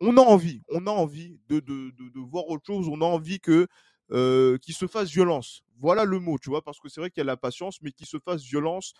on 0.00 0.16
a 0.16 0.20
envie, 0.20 0.62
on 0.68 0.86
a 0.86 0.90
envie 0.90 1.38
de, 1.48 1.60
de, 1.60 1.90
de, 1.90 2.08
de 2.10 2.20
voir 2.20 2.48
autre 2.48 2.64
chose, 2.66 2.88
on 2.88 3.00
a 3.00 3.04
envie 3.04 3.40
que 3.40 3.66
euh, 4.12 4.56
qu'il 4.58 4.74
se 4.74 4.86
fasse 4.86 5.10
violence. 5.10 5.62
Voilà 5.80 6.04
le 6.04 6.18
mot, 6.18 6.38
tu 6.38 6.50
vois, 6.50 6.62
parce 6.62 6.80
que 6.80 6.88
c'est 6.88 7.00
vrai 7.00 7.10
qu'il 7.10 7.20
y 7.20 7.22
a 7.22 7.24
la 7.24 7.36
patience, 7.36 7.80
mais 7.82 7.92
qu'il 7.92 8.06
se 8.06 8.18
fasse 8.18 8.42
violence 8.42 8.94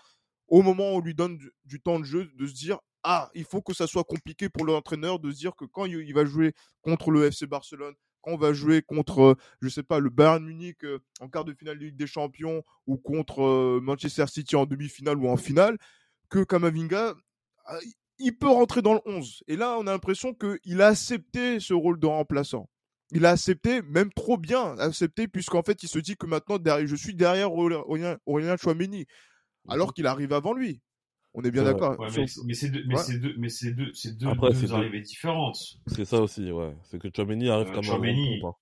au 0.49 0.63
moment 0.63 0.93
où 0.93 0.97
on 0.97 1.01
lui 1.01 1.15
donne 1.15 1.39
du, 1.65 1.81
temps 1.81 2.01
de 2.01 2.05
jeu, 2.05 2.31
de 2.35 2.47
se 2.47 2.55
dire 2.55 2.79
ah, 3.05 3.31
il 3.35 3.45
faut 3.45 3.63
que 3.63 3.75
ça 3.75 3.87
soit 3.87 4.05
compliqué 4.05 4.49
pour 4.49 4.65
l'entraîneur 4.65 5.19
de 5.19 5.31
se 5.31 5.37
dire 5.39 5.55
que 5.55 5.65
quand 5.65 5.85
il, 5.85 6.13
va 6.15 6.25
jouer 6.25 6.53
contre 6.83 7.11
le 7.11 7.27
FC 7.27 7.47
Barcelone, 7.47 7.95
quand 8.23 8.33
on 8.33 8.37
va 8.37 8.53
jouer 8.53 8.83
contre, 8.83 9.37
je 9.63 9.69
sais 9.69 9.85
pas, 9.85 10.01
le 10.01 10.11
Bayern 10.11 10.45
Munich 10.45 10.83
euh, 10.85 10.99
en 11.21 11.29
quart 11.29 11.45
de 11.45 11.55
finale 11.55 11.79
de 11.79 11.85
Ligue 11.85 11.97
des 11.97 12.09
Champions 12.09 12.65
ou 12.87 12.97
contre 12.97 13.43
euh, 13.43 13.81
Manchester 13.81 14.27
City 14.27 14.57
en 14.57 14.67
demi-finale 14.67 15.17
ou 15.19 15.29
en 15.29 15.37
finale, 15.37 15.79
que 16.29 16.43
Kamavinga, 16.43 17.15
ah, 17.67 17.79
il 18.19 18.37
peut 18.37 18.49
rentrer 18.49 18.83
dans 18.83 18.95
le 18.95 19.01
11. 19.07 19.45
Et 19.47 19.57
là, 19.57 19.77
on 19.79 19.87
a 19.87 19.93
l'impression 19.93 20.35
qu'il 20.35 20.83
a 20.83 20.89
accepté 20.89 21.61
ce 21.61 21.75
rôle 21.75 22.01
de 22.01 22.07
remplaçant. 22.07 22.69
Il 23.11 23.25
a 23.25 23.31
accepté, 23.31 23.81
même 23.83 24.13
trop 24.13 24.37
bien 24.37 24.77
accepté, 24.79 25.29
puisqu'en 25.29 25.63
fait, 25.63 25.83
il 25.83 25.89
se 25.89 25.99
dit 25.99 26.17
que 26.17 26.27
maintenant, 26.27 26.59
je 26.85 26.97
suis 26.97 27.15
derrière 27.15 27.53
Aurélien 27.55 28.57
Chouameni, 28.57 29.07
alors 29.69 29.95
qu'il 29.95 30.07
arrive 30.07 30.33
avant 30.33 30.53
lui. 30.53 30.81
On 31.35 31.43
est 31.43 31.51
bien 31.51 31.63
d'accord. 31.63 31.97
mais, 31.99 32.27
c'est 32.55 32.71
deux, 32.71 32.85
mais 32.87 32.97
c'est 32.97 33.19
deux, 33.19 33.35
mais 33.39 33.49
c'est 33.49 33.73
deux, 33.73 33.93
c'est 33.93 34.17
deux, 34.17 34.35
deux 34.35 34.73
arrivées 34.73 35.01
différentes. 35.01 35.59
C'est 35.87 36.05
ça 36.05 36.21
aussi, 36.21 36.51
ouais. 36.51 36.75
C'est 36.85 36.99
que 36.99 37.09
Chouameni 37.15 37.49
arrive 37.49 37.69
euh, 37.69 37.73
comme 37.73 37.83
Chouameni, 37.85 38.41
un 38.43 38.49
hein. 38.49 38.55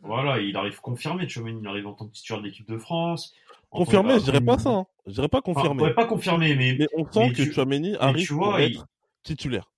Voilà, 0.00 0.38
il 0.40 0.56
arrive 0.56 0.80
confirmé. 0.80 1.28
Chouameni, 1.28 1.60
il 1.60 1.66
arrive 1.66 1.86
en 1.86 1.94
tant 1.94 2.06
que 2.06 2.12
titulaire 2.12 2.42
de 2.42 2.46
l'équipe 2.46 2.68
de 2.68 2.78
France. 2.78 3.34
Confirmé, 3.70 4.18
je 4.18 4.24
dirais 4.24 4.40
pas 4.40 4.58
ça. 4.58 4.70
Hein. 4.70 4.86
Je 5.06 5.12
dirais 5.12 5.28
pas 5.28 5.40
confirmé. 5.40 5.82
Enfin, 5.82 5.92
pas 5.92 6.06
confirmé, 6.06 6.54
mais, 6.54 6.76
mais 6.78 6.88
on 6.96 7.10
sent 7.10 7.30
que 7.30 7.42
tu... 7.42 7.52
Chouameni 7.52 7.96
arrive 7.96 8.28
pour 8.28 8.58
être 8.58 8.86
titulaire. 9.22 9.70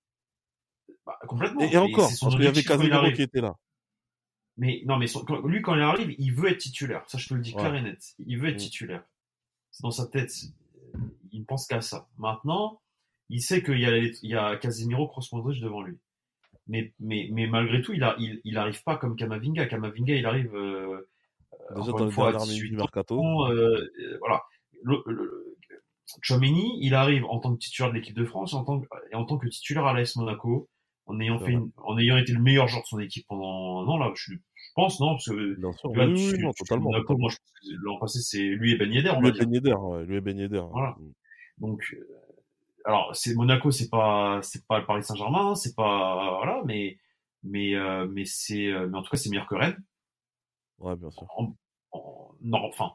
Bah, 1.05 1.17
complètement. 1.27 1.61
Et, 1.61 1.77
encore, 1.77 2.09
parce 2.19 2.35
qu'il 2.35 2.43
y 2.43 2.47
avait 2.47 2.63
Casemiro 2.63 3.11
qui 3.11 3.21
était 3.21 3.41
là. 3.41 3.55
Mais 4.57 4.83
non, 4.85 4.97
mais 4.97 5.07
lui, 5.45 5.61
quand 5.61 5.75
il 5.75 5.81
arrive, 5.81 6.15
il 6.17 6.33
veut 6.33 6.49
être 6.49 6.59
titulaire. 6.59 7.03
Ça, 7.07 7.17
je 7.17 7.27
te 7.27 7.33
le 7.33 7.41
dis 7.41 7.53
clair 7.53 7.73
et 7.73 7.81
net. 7.81 7.99
Il 8.19 8.39
veut 8.39 8.49
être 8.49 8.55
mm. 8.55 8.59
titulaire. 8.59 9.03
C'est 9.71 9.83
dans 9.83 9.91
sa 9.91 10.07
tête. 10.07 10.31
Il 11.31 11.41
ne 11.41 11.45
pense 11.45 11.67
qu'à 11.67 11.81
ça. 11.81 12.07
Maintenant, 12.17 12.81
il 13.29 13.41
sait 13.41 13.63
qu'il 13.63 13.79
y 13.79 13.85
a, 13.85 13.97
il 13.97 14.15
y 14.23 14.35
a 14.35 14.57
Casemiro, 14.57 15.07
Cross 15.07 15.31
Modric 15.31 15.61
devant 15.61 15.81
lui. 15.81 15.97
Mais, 16.67 16.93
mais, 16.99 17.29
mais 17.31 17.47
malgré 17.47 17.81
tout, 17.81 17.93
il, 17.93 18.03
a, 18.03 18.15
il, 18.19 18.39
il 18.43 18.57
arrive 18.57 18.83
pas 18.83 18.97
comme 18.97 19.15
Kamavinga. 19.15 19.65
Kamavinga, 19.65 20.15
il 20.15 20.25
arrive 20.25 20.55
euh, 20.55 21.09
Déjà 21.75 21.91
une 21.97 22.11
fois, 22.11 22.29
à 22.29 22.43
18 22.43 22.71
mercato. 22.71 23.45
Euh, 23.47 23.89
voilà. 24.19 24.43
Le, 24.83 25.01
le, 25.05 25.57
Chomini, 26.21 26.79
il 26.81 26.93
arrive 26.93 27.25
en 27.25 27.39
tant 27.39 27.53
que 27.53 27.59
titulaire 27.59 27.91
de 27.91 27.97
l'équipe 27.97 28.15
de 28.15 28.25
France 28.25 28.53
en 28.53 28.63
tant 28.63 28.81
que, 28.81 28.87
et 29.11 29.15
en 29.15 29.25
tant 29.25 29.37
que 29.37 29.47
titulaire 29.47 29.85
à 29.85 29.93
l'AS 29.93 30.15
Monaco, 30.17 30.69
en 31.05 31.19
ayant 31.19 31.39
fait 31.39 31.51
une, 31.51 31.71
en 31.77 31.97
ayant 31.97 32.17
été 32.17 32.33
le 32.33 32.41
meilleur 32.41 32.67
joueur 32.67 32.83
de 32.83 32.87
son 32.87 32.99
équipe 32.99 33.25
pendant 33.27 33.85
non 33.85 33.97
là 33.97 34.11
je, 34.15 34.33
je 34.33 34.37
pense 34.75 34.99
non 34.99 35.13
parce 35.13 35.25
que 35.25 35.55
sûr, 35.55 35.95
là, 35.95 36.05
oui, 36.07 36.31
oui, 36.33 36.39
non, 36.39 36.51
totalement, 36.53 36.91
Monaco, 36.91 37.17
moi 37.17 37.31
je 37.31 37.37
pense 37.37 37.69
que 37.69 37.75
l'an 37.83 37.97
passé 37.99 38.19
c'est 38.19 38.43
lui 38.43 38.73
et 38.73 38.77
Ben 38.77 38.91
Yedder 38.91 39.13
lui 39.19 39.29
et 39.29 39.31
Ben 39.31 39.53
Yedder 39.53 39.73
ouais, 39.73 40.05
lui 40.05 40.17
et 40.17 40.21
Ben 40.21 40.37
Yedder 40.37 40.63
voilà 40.71 40.95
donc 41.61 41.95
euh, 41.97 42.05
alors 42.83 43.15
c'est 43.15 43.33
Monaco 43.33 43.71
c'est 43.71 43.89
pas 43.89 44.39
c'est 44.43 44.65
pas 44.67 44.79
le 44.79 44.85
Paris 44.85 45.03
Saint-Germain 45.03 45.55
c'est 45.55 45.75
pas 45.75 46.35
voilà 46.37 46.61
mais 46.65 46.97
mais 47.43 47.75
euh, 47.75 48.07
mais 48.11 48.25
c'est 48.25 48.67
euh, 48.67 48.87
mais 48.87 48.97
en 48.97 49.01
tout 49.01 49.09
cas 49.09 49.17
c'est 49.17 49.29
meilleur 49.29 49.47
que 49.47 49.55
Rennes. 49.55 49.81
Ouais 50.79 50.95
bien 50.95 51.09
sûr. 51.11 51.23
En, 51.37 51.55
en, 51.91 52.31
non 52.41 52.65
enfin 52.65 52.91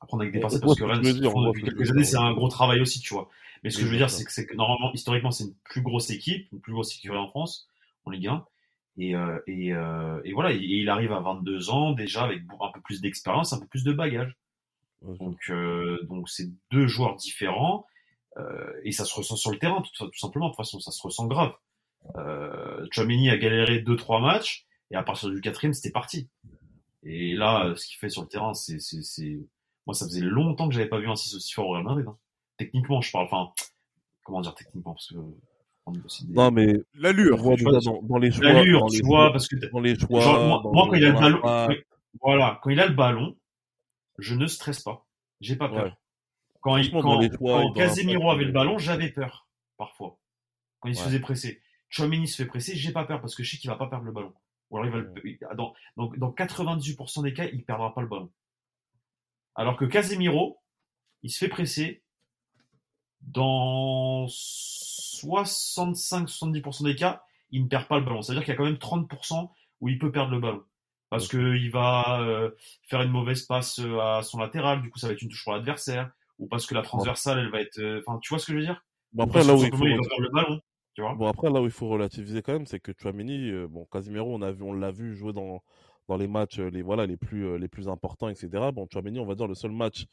apprendre 0.00 0.24
avec 0.24 0.34
des 0.34 0.40
pincettes 0.40 0.60
parce 0.60 0.78
que 0.78 0.84
Rennes 0.84 1.00
depuis 1.00 1.62
quelques 1.62 1.90
années 1.90 2.04
c'est 2.04 2.18
un 2.18 2.34
gros 2.34 2.48
travail 2.48 2.80
aussi 2.80 3.00
tu 3.00 3.14
vois. 3.14 3.30
Mais 3.62 3.70
ce 3.70 3.78
que 3.78 3.84
je 3.84 3.90
veux 3.90 3.96
dire, 3.96 4.10
c'est 4.10 4.24
que, 4.46 4.54
normalement, 4.54 4.92
historiquement, 4.92 5.30
c'est 5.30 5.44
une 5.44 5.54
plus 5.64 5.82
grosse 5.82 6.10
équipe, 6.10 6.46
une 6.52 6.60
plus 6.60 6.72
grosse 6.72 6.94
équipe 6.94 7.10
en 7.10 7.26
France, 7.26 7.68
en 8.04 8.10
Ligue 8.10 8.28
1. 8.28 8.44
Et, 8.98 9.14
euh, 9.14 9.38
et, 9.46 9.72
euh, 9.72 10.20
et 10.24 10.32
voilà, 10.32 10.52
et, 10.52 10.58
il 10.58 10.88
arrive 10.88 11.12
à 11.12 11.20
22 11.20 11.70
ans 11.70 11.92
déjà 11.92 12.24
avec 12.24 12.42
un 12.42 12.72
peu 12.72 12.80
plus 12.80 13.00
d'expérience, 13.00 13.52
un 13.52 13.60
peu 13.60 13.66
plus 13.66 13.84
de 13.84 13.92
bagages. 13.92 14.36
Donc, 15.02 15.38
euh, 15.50 16.02
donc 16.04 16.28
c'est 16.28 16.48
deux 16.70 16.86
joueurs 16.86 17.16
différents 17.16 17.86
euh, 18.38 18.72
et 18.82 18.92
ça 18.92 19.04
se 19.04 19.14
ressent 19.14 19.36
sur 19.36 19.50
le 19.50 19.58
terrain 19.58 19.82
tout, 19.82 20.06
tout, 20.06 20.18
simplement. 20.18 20.46
De 20.46 20.50
toute 20.52 20.58
façon, 20.58 20.80
ça 20.80 20.90
se 20.90 21.02
ressent 21.02 21.26
grave. 21.26 21.52
Euh, 22.16 22.86
Chouameni 22.90 23.30
a 23.30 23.36
galéré 23.36 23.80
deux 23.80 23.96
trois 23.96 24.20
matchs 24.20 24.66
et 24.90 24.96
à 24.96 25.02
partir 25.02 25.30
du 25.30 25.40
quatrième, 25.40 25.74
c'était 25.74 25.90
parti. 25.90 26.28
Et 27.02 27.34
là, 27.34 27.74
ce 27.76 27.86
qu'il 27.86 27.98
fait 27.98 28.08
sur 28.08 28.22
le 28.22 28.28
terrain, 28.28 28.54
c'est, 28.54 28.80
c'est, 28.80 29.02
c'est, 29.02 29.38
moi, 29.86 29.94
ça 29.94 30.06
faisait 30.06 30.20
longtemps 30.20 30.68
que 30.68 30.74
j'avais 30.74 30.88
pas 30.88 30.98
vu 30.98 31.08
un 31.08 31.16
6 31.16 31.36
aussi 31.36 31.52
fort 31.52 31.68
au 31.68 31.72
Real 31.72 31.84
Madrid. 31.84 32.06
Hein 32.08 32.16
techniquement, 32.56 33.00
je 33.00 33.12
parle. 33.12 33.26
Enfin, 33.26 33.52
comment 34.24 34.40
dire 34.40 34.54
techniquement 34.54 34.92
parce 34.92 35.12
que 35.12 35.18
non 36.30 36.50
mais 36.50 36.74
l'allure 36.94 37.36
dans, 37.36 38.02
dans, 38.02 38.18
les 38.18 38.32
choix 38.32 38.52
l'allure 38.52 38.86
tu 38.90 39.02
vois 39.04 39.30
parce 39.30 39.46
que 39.46 39.54
dans 39.70 39.78
les 39.78 39.96
choix 39.96 40.20
genre, 40.20 40.72
moi, 40.72 40.88
quand 40.90 40.94
il 40.94 41.04
a 41.04 41.12
le 41.12 41.14
ballon 41.14 41.40
voilà 42.20 42.58
quand 42.60 42.70
il 42.70 42.80
a 42.80 42.88
le 42.88 42.94
ballon 42.94 43.36
je 44.18 44.34
ne 44.34 44.46
stresse 44.46 44.80
pas. 44.80 45.06
J'ai 45.40 45.56
pas 45.56 45.68
peur. 45.68 45.96
Quand, 46.60 46.76
il, 46.76 46.90
quand, 46.90 47.20
quand 47.38 47.72
Casemiro 47.72 48.30
avait 48.30 48.44
le 48.44 48.52
ballon 48.52 48.78
j'avais 48.78 49.10
peur 49.10 49.48
parfois. 49.76 50.18
Quand 50.80 50.88
il 50.88 50.96
se 50.96 51.04
faisait 51.04 51.20
presser. 51.20 51.62
Chouameni 51.88 52.26
se 52.26 52.42
fait 52.42 52.48
presser 52.48 52.74
j'ai 52.76 52.92
pas 52.92 53.04
peur 53.04 53.20
parce 53.20 53.34
que 53.34 53.42
je 53.42 53.52
sais 53.52 53.58
qu'il 53.58 53.70
va 53.70 53.76
pas 53.76 53.88
perdre 53.88 54.04
le 54.04 54.12
ballon. 54.12 54.34
Ou 54.70 54.78
alors 54.78 54.86
il 54.86 54.92
va 54.92 54.98
le... 54.98 55.54
dans, 55.54 55.74
dans 55.96 56.32
98% 56.32 57.22
des 57.22 57.34
cas 57.34 57.46
il 57.46 57.64
perdra 57.64 57.94
pas 57.94 58.00
le 58.00 58.08
ballon. 58.08 58.32
Alors 59.54 59.76
que 59.76 59.84
Casemiro 59.84 60.60
il 61.22 61.30
se 61.30 61.38
fait 61.38 61.48
presser 61.48 62.02
dans 63.20 64.26
65-70% 64.26 66.84
des 66.84 66.94
cas, 66.94 67.24
il 67.50 67.64
ne 67.64 67.68
perd 67.68 67.88
pas 67.88 67.98
le 67.98 68.04
ballon. 68.04 68.22
C'est-à-dire 68.22 68.44
qu'il 68.44 68.52
y 68.52 68.54
a 68.54 68.56
quand 68.56 68.64
même 68.64 68.74
30% 68.74 69.50
où 69.80 69.88
il 69.88 69.98
peut 69.98 70.12
perdre 70.12 70.30
le 70.30 70.38
ballon. 70.40 70.62
Parce 71.08 71.28
qu'il 71.28 71.70
va 71.70 72.20
euh, 72.20 72.50
faire 72.88 73.02
une 73.02 73.10
mauvaise 73.10 73.42
passe 73.42 73.78
euh, 73.78 73.98
à 74.00 74.22
son 74.22 74.38
latéral, 74.38 74.82
du 74.82 74.90
coup 74.90 74.98
ça 74.98 75.06
va 75.06 75.12
être 75.12 75.22
une 75.22 75.28
touche 75.28 75.44
pour 75.44 75.52
l'adversaire, 75.52 76.10
ou 76.38 76.48
parce 76.48 76.66
que 76.66 76.74
la 76.74 76.82
transversale, 76.82 77.38
elle 77.38 77.50
va 77.50 77.60
être... 77.60 77.78
Euh, 77.78 78.02
enfin, 78.04 78.18
tu 78.20 78.30
vois 78.30 78.38
ce 78.38 78.46
que 78.46 78.52
je 78.52 78.58
veux 78.58 78.64
dire? 78.64 78.84
Bon, 79.12 79.24
après, 79.24 79.44
là 79.44 79.54
où 79.54 79.62
il, 79.62 79.74
faut... 79.74 79.84
le 79.84 80.32
ballon. 80.32 80.60
Tu 80.94 81.02
vois? 81.02 81.14
Bon, 81.14 81.26
après, 81.28 81.48
là 81.50 81.62
où 81.62 81.64
il 81.64 81.70
faut 81.70 81.88
relativiser 81.88 82.42
quand 82.42 82.52
même, 82.52 82.66
c'est 82.66 82.80
que 82.80 82.92
Chouamini, 83.00 83.52
bon, 83.68 83.86
Casimiro, 83.90 84.34
on, 84.34 84.42
a 84.42 84.50
vu, 84.50 84.62
on 84.64 84.72
l'a 84.72 84.90
vu 84.90 85.14
jouer 85.14 85.32
dans, 85.32 85.62
dans 86.08 86.16
les 86.16 86.26
matchs 86.26 86.58
les, 86.58 86.82
voilà, 86.82 87.06
les, 87.06 87.16
plus, 87.16 87.56
les 87.56 87.68
plus 87.68 87.88
importants, 87.88 88.28
etc. 88.28 88.48
Bon, 88.74 88.88
Chouamini, 88.92 89.20
on 89.20 89.26
va 89.26 89.36
dire 89.36 89.46
le 89.46 89.54
seul 89.54 89.70
match, 89.70 90.06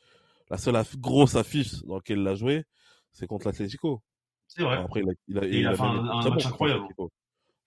la 0.50 0.58
seule 0.58 0.82
grosse 0.98 1.36
affiche 1.36 1.82
dans 1.86 1.96
laquelle 1.96 2.20
il 2.20 2.28
a 2.28 2.36
joué, 2.36 2.66
c'est 3.12 3.26
contre 3.26 3.48
l'Atlético. 3.48 4.04
C'est 4.48 4.62
vrai. 4.62 4.78
Après, 4.78 5.02
il 5.02 5.10
a, 5.10 5.14
il 5.28 5.40
a, 5.40 5.46
il 5.46 5.68
a, 5.68 5.74
fait 5.74 5.82
un, 5.82 6.06
un 6.06 6.30
match 6.30 6.46
incroyable. 6.46 6.86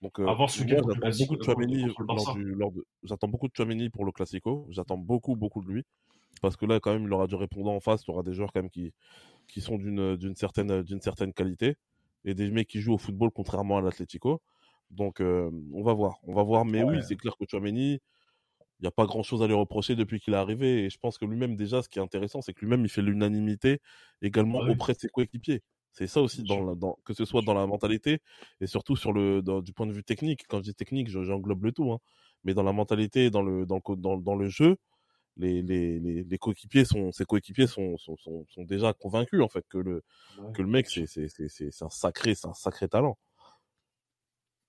Donc, 0.02 0.20
euh, 0.20 0.24
moi, 0.24 0.46
j'attends 0.48 0.87
beaucoup 1.18 1.37
de 1.37 1.42
Chouameni 1.42 1.85
lors 1.98 2.35
du, 2.35 2.44
lors 2.54 2.72
de, 2.72 2.85
j'attends 3.02 3.28
beaucoup 3.28 3.48
de 3.48 3.54
Chouameni 3.56 3.88
pour 3.88 4.04
le 4.04 4.12
Classico. 4.12 4.66
J'attends 4.70 4.98
beaucoup, 4.98 5.37
beaucoup 5.37 5.62
de 5.62 5.68
lui. 5.68 5.85
Parce 6.42 6.56
que 6.56 6.66
là, 6.66 6.80
quand 6.80 6.92
même, 6.92 7.04
il 7.04 7.12
aura 7.12 7.26
du 7.26 7.35
répondant 7.35 7.74
en 7.74 7.80
face. 7.80 8.04
Il 8.06 8.11
aura 8.11 8.22
des 8.22 8.35
joueurs, 8.35 8.52
quand 8.52 8.61
même, 8.61 8.70
qui, 8.70 8.92
qui 9.48 9.61
sont 9.61 9.78
d'une, 9.78 10.16
d'une 10.16 10.35
certaine, 10.35 10.82
d'une 10.82 11.00
certaine 11.00 11.32
qualité. 11.32 11.76
Et 12.24 12.35
des 12.35 12.50
mecs 12.50 12.68
qui 12.68 12.80
jouent 12.80 12.94
au 12.94 12.98
football, 12.98 13.30
contrairement 13.30 13.78
à 13.78 13.80
l'Atlético. 13.80 14.42
Donc, 14.90 15.20
euh, 15.20 15.50
on 15.72 15.82
va 15.82 15.94
voir. 15.94 16.18
On 16.24 16.35
va 16.35 16.42
voir. 16.42 16.66
Mais 16.66 16.82
ouais. 16.82 16.96
oui, 16.96 17.02
c'est 17.02 17.16
clair 17.16 17.35
que 17.38 17.46
Chouameni, 17.48 17.94
il 17.94 18.82
n'y 18.82 18.88
a 18.88 18.90
pas 18.90 19.06
grand 19.06 19.22
chose 19.22 19.42
à 19.42 19.46
lui 19.46 19.54
reprocher 19.54 19.96
depuis 19.96 20.20
qu'il 20.20 20.35
est 20.35 20.37
arrivé. 20.37 20.85
Et 20.85 20.90
je 20.90 20.98
pense 20.98 21.16
que 21.16 21.24
lui-même, 21.24 21.56
déjà, 21.56 21.80
ce 21.80 21.88
qui 21.88 21.99
est 21.99 22.03
intéressant, 22.03 22.42
c'est 22.42 22.53
que 22.53 22.61
lui-même, 22.61 22.84
il 22.84 22.90
fait 22.90 23.03
l'unanimité 23.03 23.80
également 24.20 24.61
ouais. 24.61 24.72
auprès 24.72 24.92
de 24.92 24.99
ses 24.99 25.09
coéquipiers. 25.09 25.62
C'est 25.97 26.07
ça 26.07 26.20
aussi, 26.20 26.42
dans, 26.42 26.76
dans, 26.76 26.99
que 27.05 27.14
ce 27.14 27.24
soit 27.24 27.40
dans 27.40 27.55
la 27.55 27.66
mentalité 27.66 28.20
et 28.61 28.66
surtout 28.66 28.97
sur 28.97 29.14
le, 29.14 29.40
dans, 29.40 29.62
du 29.62 29.72
point 29.72 29.86
de 29.86 29.92
vue 29.92 30.05
technique. 30.05 30.47
Quand 30.47 30.59
je 30.59 30.64
dis 30.64 30.74
technique, 30.74 31.09
j'englobe 31.09 31.64
le 31.64 31.72
tout. 31.72 31.90
Hein. 31.90 32.01
Mais 32.44 32.53
dans 32.53 32.62
la 32.62 32.72
mentalité, 32.72 33.30
dans 33.30 33.40
le, 33.40 33.64
dans, 33.64 33.80
dans, 33.97 34.18
dans 34.18 34.34
le 34.34 34.47
jeu, 34.49 34.76
les, 35.38 35.62
les, 35.62 35.99
les, 35.99 36.22
les 36.24 36.38
coéquipiers 36.38 36.84
sont, 36.84 37.12
ses 37.12 37.24
coéquipiers 37.24 37.66
sont, 37.66 37.97
sont, 37.97 38.16
sont, 38.18 38.44
sont, 38.49 38.64
déjà 38.64 38.92
convaincus 38.92 39.40
en 39.40 39.49
fait 39.49 39.64
que 39.68 39.78
le, 39.78 40.03
ouais. 40.38 40.53
que 40.53 40.62
le 40.62 40.68
mec 40.68 40.88
c'est, 40.88 41.07
c'est, 41.07 41.28
c'est, 41.28 41.49
c'est 41.49 41.82
un 41.84 41.90
sacré, 41.90 42.34
c'est 42.34 42.47
un 42.47 42.55
sacré 42.55 42.88
talent. 42.88 43.18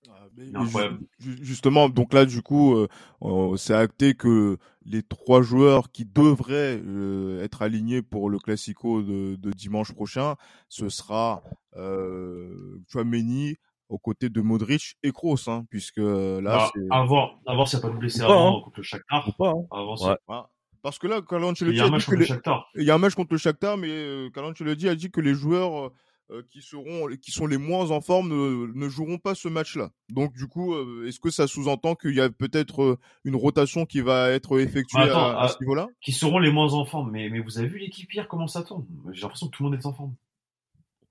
Ah, 0.10 0.90
justement, 1.20 1.90
donc 1.90 2.14
là, 2.14 2.26
du 2.26 2.42
coup, 2.42 2.76
euh, 2.76 3.58
c'est 3.58 3.74
acté 3.74 4.14
que 4.14 4.58
les 4.86 5.04
trois 5.04 5.42
joueurs 5.42 5.92
qui 5.92 6.06
devraient 6.06 6.82
euh, 6.86 7.44
être 7.44 7.62
alignés 7.62 8.02
pour 8.02 8.30
le 8.30 8.40
Classico 8.40 9.02
de, 9.02 9.36
de 9.36 9.52
dimanche 9.52 9.94
prochain, 9.94 10.36
ce 10.70 10.90
sera 10.90 11.44
euh, 11.76 12.80
Chouameni 12.90 13.56
aux 13.90 13.98
côtés 13.98 14.30
de 14.30 14.42
Modric 14.42 14.98
et 15.04 15.12
Kroos, 15.12 15.48
hein, 15.48 15.66
puisque 15.70 15.98
là, 15.98 16.42
bah, 16.42 16.72
à 16.90 17.06
voir, 17.06 17.40
à 17.46 17.56
voir 17.56 17.68
s'il 17.68 17.80
n'y 17.80 17.86
a 17.86 17.88
pas 17.88 17.94
de 17.94 18.00
blessé 18.00 18.22
avant 18.22 18.60
hein. 18.60 18.62
contre 18.64 18.78
le 18.78 18.84
Shakhtar. 18.84 19.36
Pas, 19.38 19.50
hein. 19.50 19.66
avant, 19.72 19.96
ouais. 20.10 20.42
Parce 20.82 21.00
que 21.00 21.08
là, 21.08 21.22
Calancelotti 21.22 21.76
il 21.76 21.78
y 21.78 21.82
a 21.82 21.86
un 21.86 21.90
match 21.90 22.06
contre 22.06 22.18
les... 22.18 22.20
le 22.22 22.26
Shakhtar. 22.26 22.70
Il 22.76 22.84
y 22.84 22.92
a 22.92 22.96
un 22.96 22.98
match 22.98 23.16
contre 23.16 23.34
le 23.34 23.38
Shakhtar, 23.38 23.78
mais 23.78 23.90
euh, 23.90 24.30
Calancelotti 24.30 24.88
a 24.88 24.96
dit 24.96 25.10
que 25.12 25.22
les 25.22 25.34
joueurs 25.34 25.92
euh, 26.30 26.44
qui 26.50 26.62
seront, 26.62 27.08
qui 27.22 27.32
sont 27.32 27.48
les 27.48 27.58
moins 27.58 27.92
en 27.92 28.02
forme 28.02 28.30
ne, 28.30 28.68
ne 28.74 28.90
joueront 28.90 29.18
pas 29.18 29.34
ce 29.34 29.48
match-là. 29.48 29.92
Donc 30.10 30.34
du 30.34 30.48
coup, 30.48 30.74
euh, 30.74 31.08
est-ce 31.08 31.22
que 31.22 31.30
ça 31.30 31.48
sous-entend 31.48 31.96
qu'il 31.96 32.16
y 32.16 32.20
a 32.20 32.30
peut-être 32.30 32.84
euh, 32.84 33.00
une 33.24 33.38
rotation 33.38 33.86
qui 33.86 34.02
va 34.02 34.30
être 34.32 34.60
effectuée 34.60 35.00
Attends, 35.00 35.38
à, 35.38 35.44
à, 35.44 35.48
ce 35.48 35.58
niveau-là? 35.62 35.88
Qui 36.02 36.12
seront 36.12 36.40
les 36.40 36.52
moins 36.52 36.74
en 36.74 36.86
forme 36.86 37.12
Mais, 37.12 37.30
mais 37.30 37.40
vous 37.40 37.60
avez 37.60 37.68
vu 37.68 37.80
l'équipe 37.80 38.12
hier 38.14 38.28
comment 38.28 38.48
ça 38.48 38.64
tourne 38.64 38.86
J'ai 39.12 39.22
l'impression 39.22 39.48
que 39.48 39.56
tout 39.56 39.64
le 39.64 39.70
monde 39.70 39.80
est 39.80 39.86
en 39.86 39.94
forme. 39.94 40.16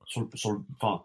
Sur 0.04 0.20
le, 0.20 0.28
sur 0.34 0.52
le, 0.52 0.60
enfin, 0.78 1.02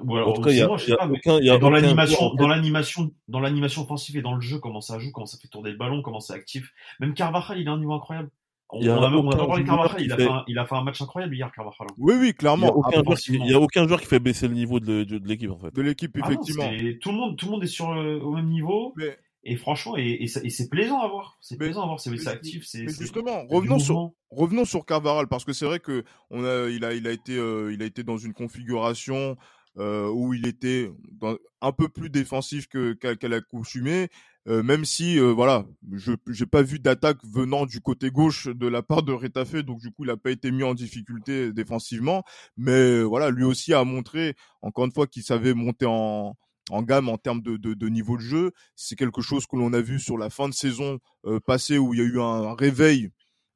en 0.00 0.32
tout 0.32 0.42
cas, 0.42 0.50
il 0.50 0.56
y 0.56 0.62
a, 0.62 0.66
y 0.66 0.92
a 0.92 0.96
pas, 0.96 1.08
aucun, 1.08 1.38
y 1.40 1.50
a 1.50 1.58
dans 1.58 1.70
l'animation, 1.70 2.34
dans 2.34 2.48
l'animation, 2.48 3.12
dans 3.28 3.40
l'animation 3.40 3.82
offensive 3.82 4.16
et 4.16 4.22
dans 4.22 4.34
le 4.34 4.40
jeu, 4.40 4.58
comment 4.58 4.80
ça 4.80 4.98
joue, 4.98 5.12
comment 5.12 5.26
ça 5.26 5.38
fait 5.38 5.48
tourner 5.48 5.70
le 5.70 5.76
ballon, 5.76 6.02
comment 6.02 6.20
c'est 6.20 6.32
actif. 6.32 6.72
Même 7.00 7.14
Carvajal, 7.14 7.60
il 7.60 7.68
a 7.68 7.72
un 7.72 7.78
niveau 7.78 7.92
incroyable. 7.92 8.30
On, 8.70 8.80
on 8.84 9.02
a, 9.02 9.10
on 9.10 9.30
a 9.30 9.36
pas 9.36 9.46
parlé 9.46 9.62
de 9.62 9.68
Carvajal, 9.68 10.02
il 10.02 10.12
a, 10.12 10.16
fait 10.16 10.28
un, 10.28 10.44
il 10.48 10.58
a 10.58 10.66
fait 10.66 10.74
un 10.74 10.82
match 10.82 11.00
incroyable 11.00 11.34
hier, 11.34 11.52
Carvajal. 11.52 11.86
Oui, 11.98 12.14
oui, 12.18 12.34
clairement. 12.34 12.66
Il 12.66 12.90
n'y 12.90 12.96
a, 12.96 13.00
aucun, 13.00 13.14
qui, 13.14 13.34
il 13.34 13.46
y 13.46 13.54
a 13.54 13.60
aucun 13.60 13.86
joueur 13.86 14.00
qui 14.00 14.06
fait 14.06 14.18
baisser 14.18 14.48
le 14.48 14.54
niveau 14.54 14.80
de, 14.80 15.04
de, 15.04 15.18
de 15.18 15.28
l'équipe, 15.28 15.50
en 15.50 15.58
fait. 15.58 15.72
De 15.72 15.82
l'équipe, 15.82 16.16
effectivement. 16.16 16.64
Ah 16.66 16.72
non, 16.72 16.92
tout, 17.00 17.10
le 17.10 17.16
monde, 17.16 17.36
tout 17.36 17.46
le 17.46 17.52
monde 17.52 17.62
est 17.62 17.68
sur 17.68 17.94
le, 17.94 18.20
au 18.20 18.32
même 18.32 18.48
niveau. 18.48 18.92
Mais... 18.96 19.16
Et 19.48 19.54
franchement, 19.54 19.96
et, 19.96 20.02
et, 20.02 20.24
et 20.24 20.50
c'est 20.50 20.68
plaisant 20.68 21.00
à 21.00 21.06
voir. 21.06 21.38
C'est 21.40 21.56
plaisant 21.56 21.84
à 21.84 21.86
voir. 21.86 22.00
C'est 22.00 22.26
actif. 22.26 22.64
C'est 22.66 22.88
justement. 22.88 23.46
Revenons 23.48 23.78
sur, 23.78 24.10
revenons 24.30 24.64
sur 24.64 24.84
Carvajal 24.84 25.28
parce 25.28 25.44
que 25.44 25.52
c'est 25.52 25.66
vrai 25.66 25.78
que 25.78 26.02
on 26.30 26.44
a, 26.44 26.68
il 26.68 26.84
a, 26.84 26.94
il 26.94 27.06
a 27.06 27.12
été, 27.12 27.36
euh, 27.36 27.72
il 27.72 27.80
a 27.80 27.86
été 27.86 28.02
dans 28.02 28.16
une 28.16 28.32
configuration 28.32 29.36
euh, 29.78 30.08
où 30.08 30.34
il 30.34 30.48
était 30.48 30.90
dans, 31.12 31.36
un 31.60 31.70
peu 31.70 31.88
plus 31.88 32.10
défensif 32.10 32.66
que 32.66 32.94
qu'à 32.94 33.14
qu 33.14 33.28
l'accoutumé, 33.28 34.08
euh, 34.48 34.62
même 34.62 34.84
si 34.84 35.18
euh, 35.18 35.32
voilà, 35.32 35.64
je 35.92 36.12
j'ai 36.28 36.46
pas 36.46 36.62
vu 36.62 36.78
d'attaque 36.78 37.18
venant 37.24 37.66
du 37.66 37.80
côté 37.80 38.10
gauche 38.10 38.48
de 38.48 38.66
la 38.66 38.82
part 38.82 39.02
de 39.02 39.12
Retafe, 39.12 39.56
donc 39.56 39.80
du 39.80 39.90
coup 39.90 40.04
il 40.04 40.10
a 40.10 40.16
pas 40.16 40.30
été 40.30 40.50
mis 40.50 40.62
en 40.62 40.74
difficulté 40.74 41.52
défensivement, 41.52 42.22
mais 42.56 43.02
voilà, 43.02 43.30
lui 43.30 43.44
aussi 43.44 43.74
a 43.74 43.84
montré 43.84 44.34
encore 44.62 44.84
une 44.84 44.92
fois 44.92 45.06
qu'il 45.06 45.22
savait 45.22 45.54
monter 45.54 45.86
en 45.86 46.36
en 46.70 46.82
gamme 46.82 47.08
en 47.08 47.18
termes 47.18 47.42
de, 47.42 47.56
de, 47.56 47.74
de 47.74 47.88
niveau 47.88 48.16
de 48.16 48.22
jeu. 48.22 48.52
C'est 48.74 48.96
quelque 48.96 49.22
chose 49.22 49.46
que 49.46 49.56
l'on 49.56 49.72
a 49.72 49.80
vu 49.80 50.00
sur 50.00 50.18
la 50.18 50.30
fin 50.30 50.48
de 50.48 50.54
saison 50.54 50.98
euh, 51.24 51.40
passée 51.40 51.78
où 51.78 51.94
il 51.94 52.00
y 52.00 52.02
a 52.02 52.06
eu 52.06 52.20
un, 52.20 52.54
réveil 52.54 53.10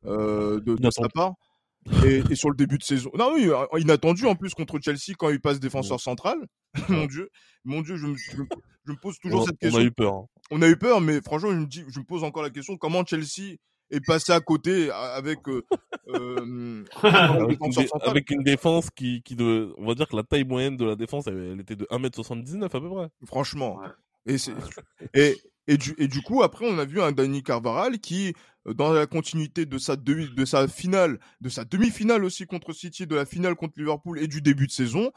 euh, 0.05 0.61
de, 0.61 0.74
de 0.76 0.91
sa 0.91 1.09
part. 1.09 1.34
Et, 2.05 2.22
et, 2.31 2.35
sur 2.35 2.51
le 2.51 2.57
début 2.57 2.76
de 2.76 2.83
saison. 2.83 3.11
Non, 3.18 3.33
oui, 3.33 3.51
inattendu 3.81 4.26
en 4.26 4.35
plus 4.35 4.53
contre 4.53 4.78
Chelsea 4.83 5.14
quand 5.18 5.31
il 5.31 5.41
passe 5.41 5.61
défenseur 5.61 5.99
central. 5.99 6.37
mon 6.89 7.07
Dieu, 7.07 7.31
mon 7.64 7.81
Dieu, 7.81 7.97
je 7.97 8.07
me, 8.07 8.16
je, 8.16 8.37
je 8.85 8.93
me 8.93 8.97
pose 9.01 9.18
toujours 9.18 9.43
on, 9.43 9.47
cette 9.47 9.59
question. 9.59 9.78
On 9.78 9.83
a 9.83 9.85
eu 9.85 9.91
peur. 9.91 10.14
Hein. 10.14 10.26
On 10.51 10.62
a 10.62 10.68
eu 10.68 10.76
peur, 10.76 11.01
mais 11.01 11.20
franchement, 11.22 11.51
je 11.51 11.57
me, 11.57 11.66
dis, 11.66 11.85
je 11.89 12.01
me 12.01 12.05
pose 12.05 12.22
encore 12.22 12.43
la 12.43 12.51
question 12.51 12.76
comment 12.76 13.05
Chelsea 13.05 13.57
est 13.91 14.05
passé 14.05 14.33
à 14.33 14.41
côté 14.41 14.91
avec 14.91 15.41
euh, 15.49 15.62
euh, 16.09 16.85
avec, 17.03 17.59
une 17.61 17.87
avec, 18.03 18.31
une 18.31 18.43
défense 18.43 18.89
qui, 18.91 19.22
qui 19.22 19.35
de, 19.35 19.72
on 19.78 19.87
va 19.87 19.95
dire 19.95 20.07
que 20.07 20.16
la 20.16 20.22
taille 20.22 20.45
moyenne 20.45 20.76
de 20.76 20.85
la 20.85 20.97
défense, 20.97 21.26
elle, 21.26 21.53
elle 21.55 21.61
était 21.61 21.76
de 21.76 21.87
1m79 21.87 22.64
à 22.64 22.68
peu 22.68 22.91
près. 22.91 23.09
Franchement. 23.26 23.78
Ouais. 23.78 23.89
Et, 24.26 24.37
et, 25.14 25.37
et, 25.66 25.76
du, 25.76 25.95
et 25.99 26.09
du 26.09 26.20
coup, 26.22 26.43
après, 26.43 26.66
on 26.68 26.78
a 26.78 26.85
vu 26.85 27.01
un 27.01 27.12
Danny 27.12 27.43
Carvaral 27.43 27.99
qui, 27.99 28.35
dans 28.67 28.93
la 28.93 29.07
continuité 29.07 29.67
de 29.67 29.79
sa, 29.79 29.97
demi, 29.97 30.29
de 30.35 30.45
sa 30.45 30.69
finale, 30.69 31.19
de 31.41 31.49
sa 31.49 31.65
demi-finale 31.65 32.25
aussi 32.25 32.47
contre 32.47 32.73
City, 32.73 33.07
de 33.07 33.15
la 33.17 33.25
finale 33.25 33.55
contre 33.55 33.75
Liverpool 33.79 34.19
et 34.19 34.29
du 34.29 34.43
début 34.43 34.67
de 34.67 34.73
saison, 34.73 35.11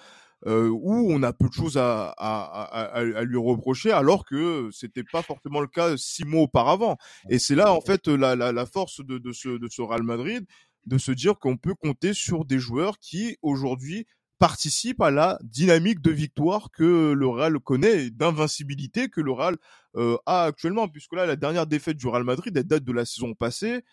euh, 0.46 0.70
où 0.70 1.12
on 1.12 1.24
a 1.24 1.34
peu 1.34 1.48
de 1.48 1.54
choses 1.54 1.78
à, 1.78 2.10
à, 2.18 2.44
à, 2.64 3.00
à 3.00 3.24
lui 3.24 3.38
reprocher, 3.38 3.91
alors 3.91 4.26
que 4.26 4.70
c'était 4.72 5.04
pas 5.04 5.22
forcément 5.22 5.60
le 5.60 5.68
cas 5.68 5.96
six 5.98 6.26
mois 6.26 6.41
auparavant. 6.44 6.98
Et 7.30 7.39
c'est 7.39 7.56
là, 7.56 7.74
en 7.74 7.82
fait, 7.82 8.08
la, 8.08 8.36
la, 8.36 8.52
la 8.52 8.66
force 8.66 9.02
de, 9.06 9.18
de, 9.18 9.32
ce, 9.32 9.50
de 9.58 9.68
ce 9.70 9.82
Real 9.82 10.04
Madrid, 10.04 10.46
de 10.86 10.98
se 10.98 11.12
dire 11.12 11.39
qu'on 11.39 11.58
peut 11.58 11.76
compter 11.76 12.14
sur 12.14 12.46
des 12.46 12.60
joueurs 12.60 13.00
qui, 13.00 13.38
aujourd'hui, 13.41 14.06
participe 14.44 15.02
à 15.02 15.10
la 15.10 15.39
dynamique 15.41 16.02
de 16.02 16.12
victoire 16.12 16.70
que 16.70 17.14
le 17.14 17.28
Real 17.28 17.58
connaît 17.60 18.08
et 18.08 18.10
d'invincibilité 18.12 19.08
que 19.08 19.22
le 19.22 19.32
Real 19.32 19.56
euh, 19.96 20.18
a 20.26 20.44
actuellement 20.44 20.89
puisque 20.89 21.14
là 21.14 21.26
la 21.26 21.38
dernière 21.38 21.66
défaite 21.66 21.96
du 21.96 22.08
Real 22.08 22.26
Madrid 22.26 22.52
elle 22.58 22.66
date 22.66 22.84
de 22.84 22.91
la 22.91 23.06
saison 23.06 23.36
passée. 23.36 23.86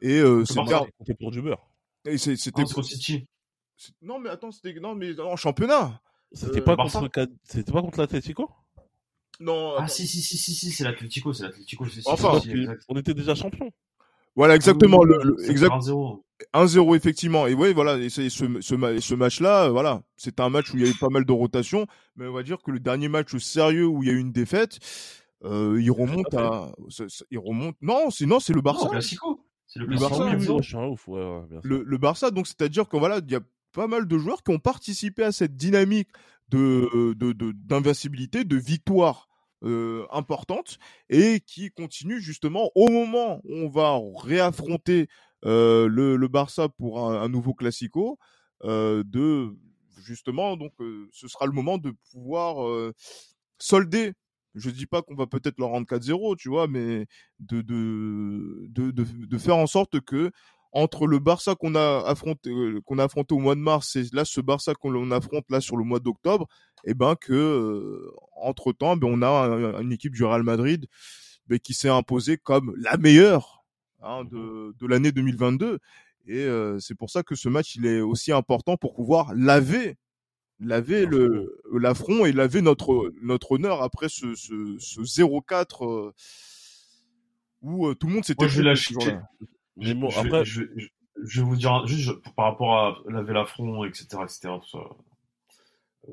Et 0.00 0.20
euh, 0.20 0.44
c'était 0.44 1.14
pour 1.14 1.32
du 1.32 1.42
beurre. 1.42 1.68
Et 2.04 2.16
c'était 2.16 2.52
contre 2.52 2.84
City. 2.84 3.26
Non 4.00 4.20
mais 4.20 4.30
attends 4.30 4.52
c'était 4.52 4.78
non 4.78 4.94
mais 4.94 5.18
en 5.18 5.34
championnat. 5.34 6.00
C'était 6.30 6.60
euh, 6.60 6.64
pas 6.64 6.76
contre 6.76 7.10
c'était 7.42 7.72
pas 7.72 7.82
contre 7.82 7.98
l'Atlético? 7.98 8.48
Non 9.40 9.74
ah 9.78 9.88
si 9.88 10.06
si 10.06 10.22
si 10.22 10.38
si 10.38 10.54
si 10.54 10.70
c'est 10.70 10.84
l'Atlético 10.84 11.32
c'est 11.32 11.42
l'Atlético 11.42 11.86
enfin 12.06 12.38
si, 12.38 12.68
on 12.88 12.96
était 12.96 13.14
déjà 13.14 13.34
champion 13.34 13.72
voilà 14.38 14.54
exactement 14.54 15.02
le, 15.02 15.18
le 15.22 15.50
exact 15.50 15.72
1-0 15.74 16.22
1-0 16.54 16.96
effectivement. 16.96 17.46
Et 17.48 17.54
oui 17.54 17.72
voilà 17.74 17.98
et 17.98 18.08
ce, 18.08 18.28
ce, 18.28 18.44
ce 18.60 19.14
match 19.14 19.40
là 19.40 19.68
voilà. 19.68 20.02
C'était 20.16 20.42
un 20.42 20.48
match 20.48 20.72
où 20.72 20.76
il 20.76 20.84
y 20.84 20.86
a 20.86 20.90
eu 20.90 20.94
pas 20.94 21.08
mal 21.08 21.24
de 21.24 21.32
rotation 21.32 21.86
mais 22.14 22.26
on 22.28 22.32
va 22.32 22.44
dire 22.44 22.58
que 22.62 22.70
le 22.70 22.78
dernier 22.78 23.08
match 23.08 23.36
sérieux 23.38 23.86
où 23.86 24.02
il 24.02 24.08
y 24.08 24.12
a 24.12 24.14
eu 24.14 24.20
une 24.20 24.30
défaite 24.32 24.78
euh, 25.44 25.78
il 25.80 25.90
remonte 25.90 26.32
à 26.34 26.72
il 27.30 27.38
remonte 27.38 27.76
non 27.82 28.10
sinon 28.10 28.38
c'est 28.38 28.52
le 28.52 28.60
Barça. 28.60 28.88
Non, 28.92 29.00
c'est 29.66 29.80
le, 29.80 29.86
le 29.86 29.96
Barça 29.96 30.32
le, 31.64 31.82
le 31.82 31.98
Barça 31.98 32.30
donc 32.30 32.46
c'est 32.46 32.62
à 32.62 32.68
dire 32.68 32.88
que 32.88 32.96
voilà 32.96 33.18
il 33.18 33.32
y 33.32 33.36
a 33.36 33.40
pas 33.72 33.88
mal 33.88 34.06
de 34.06 34.18
joueurs 34.18 34.42
qui 34.44 34.52
ont 34.52 34.60
participé 34.60 35.24
à 35.24 35.32
cette 35.32 35.56
dynamique 35.56 36.08
de 36.48 37.12
d'invincibilité 37.66 38.44
de, 38.44 38.44
de, 38.44 38.54
de 38.54 38.60
victoire 38.60 39.27
euh, 39.64 40.06
importante 40.12 40.78
et 41.10 41.40
qui 41.40 41.72
continue 41.72 42.20
justement 42.20 42.70
au 42.76 42.88
moment 42.88 43.40
où 43.42 43.54
on 43.54 43.68
va 43.68 43.98
réaffronter 44.22 45.08
euh, 45.44 45.88
le, 45.88 46.28
Barça 46.28 46.68
pour 46.68 47.10
un, 47.10 47.28
nouveau 47.28 47.54
classico 47.54 48.20
euh, 48.62 49.02
de 49.04 49.56
justement 50.04 50.56
donc 50.56 50.72
ce 51.10 51.26
sera 51.26 51.46
le 51.46 51.52
moment 51.52 51.76
de 51.78 51.92
pouvoir 52.12 52.92
solder. 53.58 54.12
Je 54.54 54.70
dis 54.70 54.86
pas 54.86 55.02
qu'on 55.02 55.16
va 55.16 55.26
peut-être 55.26 55.58
leur 55.58 55.70
rendre 55.70 55.88
4-0 55.88 56.36
tu 56.36 56.48
vois 56.48 56.68
mais 56.68 57.06
de 57.40 57.60
de, 57.60 58.68
de 58.68 58.92
de, 58.92 59.04
de 59.26 59.38
faire 59.38 59.56
en 59.56 59.66
sorte 59.66 60.00
que 60.00 60.30
entre 60.70 61.06
le 61.08 61.18
Barça 61.18 61.56
qu'on 61.56 61.74
a 61.74 62.04
affronté 62.06 62.52
qu'on 62.84 62.98
a 62.98 63.04
affronté 63.04 63.34
au 63.34 63.38
mois 63.38 63.56
de 63.56 63.60
mars 63.60 63.96
et 63.96 64.04
là 64.12 64.24
ce 64.24 64.40
Barça 64.40 64.74
qu'on 64.74 65.10
affronte 65.10 65.46
là 65.50 65.60
sur 65.60 65.76
le 65.76 65.84
mois 65.84 65.98
d'octobre 65.98 66.46
et 66.84 66.94
ben 66.94 67.14
que 67.16 67.32
euh, 67.32 68.10
entre 68.36 68.72
temps 68.72 68.96
ben 68.96 69.08
on 69.10 69.22
a 69.22 69.28
un, 69.28 69.80
une 69.80 69.92
équipe 69.92 70.14
du 70.14 70.24
Real 70.24 70.42
Madrid 70.42 70.86
ben, 71.46 71.58
qui 71.58 71.74
s'est 71.74 71.88
imposée 71.88 72.36
comme 72.36 72.74
la 72.76 72.96
meilleure 72.96 73.64
hein, 74.02 74.24
de, 74.24 74.74
de 74.78 74.86
l'année 74.86 75.12
2022 75.12 75.78
et 76.26 76.36
euh, 76.38 76.78
c'est 76.78 76.94
pour 76.94 77.10
ça 77.10 77.22
que 77.22 77.34
ce 77.34 77.48
match 77.48 77.76
il 77.76 77.86
est 77.86 78.00
aussi 78.00 78.32
important 78.32 78.76
pour 78.76 78.94
pouvoir 78.94 79.34
laver 79.34 79.96
laver 80.60 81.06
le 81.06 81.60
l'affront 81.72 82.26
et 82.26 82.32
laver 82.32 82.62
notre 82.62 83.12
notre 83.22 83.52
honneur 83.52 83.82
après 83.82 84.08
ce 84.08 84.34
ce, 84.34 84.76
ce 84.78 85.00
0-4 85.00 85.84
euh, 85.84 86.12
où 87.62 87.94
tout 87.94 88.06
le 88.06 88.14
monde 88.14 88.24
s'était 88.24 88.48
je 88.48 88.62
mais 89.78 89.94
bon, 89.94 90.08
après, 90.08 90.44
je, 90.44 90.62
je, 90.76 90.88
je, 91.22 91.40
vais 91.40 91.46
vous 91.46 91.56
dire 91.56 91.86
juste 91.86 92.10
par 92.34 92.46
rapport 92.46 92.76
à 92.76 92.98
laver 93.08 93.32
l'affront, 93.32 93.84
etc., 93.84 94.06
etc. 94.24 94.48
Tout 94.60 94.68
ça. 94.68 94.78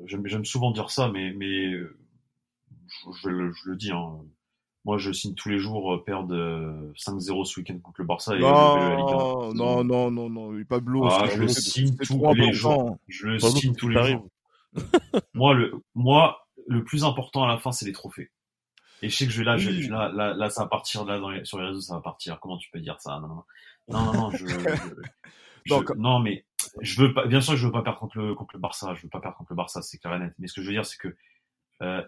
J'aime 0.04 0.44
souvent 0.44 0.70
dire 0.70 0.90
ça, 0.90 1.08
mais 1.08 1.32
mais 1.32 1.72
je, 3.22 3.28
le, 3.28 3.52
je 3.52 3.70
le 3.70 3.76
dis. 3.76 3.92
Hein. 3.92 4.18
Moi, 4.84 4.98
je 4.98 5.10
signe 5.10 5.34
tous 5.34 5.48
les 5.48 5.58
jours 5.58 6.04
perdre 6.04 6.32
5-0 6.94 7.44
ce 7.44 7.58
week-end 7.58 7.78
contre 7.80 8.02
le 8.02 8.06
Barça 8.06 8.36
et 8.36 8.40
non, 8.40 9.50
1. 9.50 9.54
Non, 9.54 9.82
non, 9.82 10.10
non, 10.12 10.30
non, 10.30 10.64
Pablo. 10.64 11.08
Ah, 11.10 11.26
je 11.26 11.40
le 11.40 11.48
signe 11.48 11.96
tous 11.96 12.34
les 12.34 12.52
jours. 12.52 12.96
Je 13.08 13.26
le 13.26 13.38
signe 13.40 13.74
tous 13.74 13.88
les 13.88 14.12
jours. 14.12 14.28
moi, 15.34 15.54
le, 15.54 15.72
moi, 15.94 16.46
le 16.68 16.84
plus 16.84 17.04
important 17.04 17.42
à 17.42 17.48
la 17.48 17.58
fin, 17.58 17.72
c'est 17.72 17.86
les 17.86 17.92
trophées. 17.92 18.30
Et 19.02 19.08
je 19.08 19.16
sais 19.16 19.26
que 19.26 19.32
je, 19.32 19.42
là, 19.42 19.56
je, 19.56 19.90
là, 19.90 20.10
là, 20.12 20.34
là, 20.34 20.50
ça 20.50 20.62
va 20.62 20.68
partir, 20.68 21.04
là, 21.04 21.18
dans 21.18 21.30
les, 21.30 21.44
sur 21.44 21.58
les 21.58 21.66
réseaux, 21.66 21.80
ça 21.80 21.94
va 21.94 22.00
partir. 22.00 22.38
Comment 22.40 22.56
tu 22.56 22.70
peux 22.70 22.80
dire 22.80 23.00
ça? 23.00 23.18
Non, 23.20 23.28
non, 23.28 23.44
non, 23.88 24.04
non, 24.04 24.12
non, 24.14 24.30
je, 24.30 24.46
je, 24.46 24.56
je 25.64 25.94
non, 25.96 26.20
mais 26.20 26.45
je 26.80 27.02
veux 27.02 27.14
pas, 27.14 27.26
bien 27.26 27.40
sûr, 27.40 27.56
je 27.56 27.66
veux 27.66 27.72
pas 27.72 27.82
perdre 27.82 27.98
contre 27.98 28.18
le, 28.18 28.34
contre 28.34 28.54
le 28.54 28.60
Barça. 28.60 28.94
Je 28.94 29.02
veux 29.02 29.08
pas 29.08 29.20
perdre 29.20 29.36
contre 29.36 29.52
le 29.52 29.56
Barça, 29.56 29.82
c'est 29.82 29.98
clair 29.98 30.14
et 30.14 30.18
net. 30.18 30.34
Mais 30.38 30.46
ce 30.48 30.54
que 30.54 30.62
je 30.62 30.66
veux 30.68 30.72
dire, 30.74 30.86
c'est 30.86 30.98
que, 30.98 31.16
euh, 31.82 32.02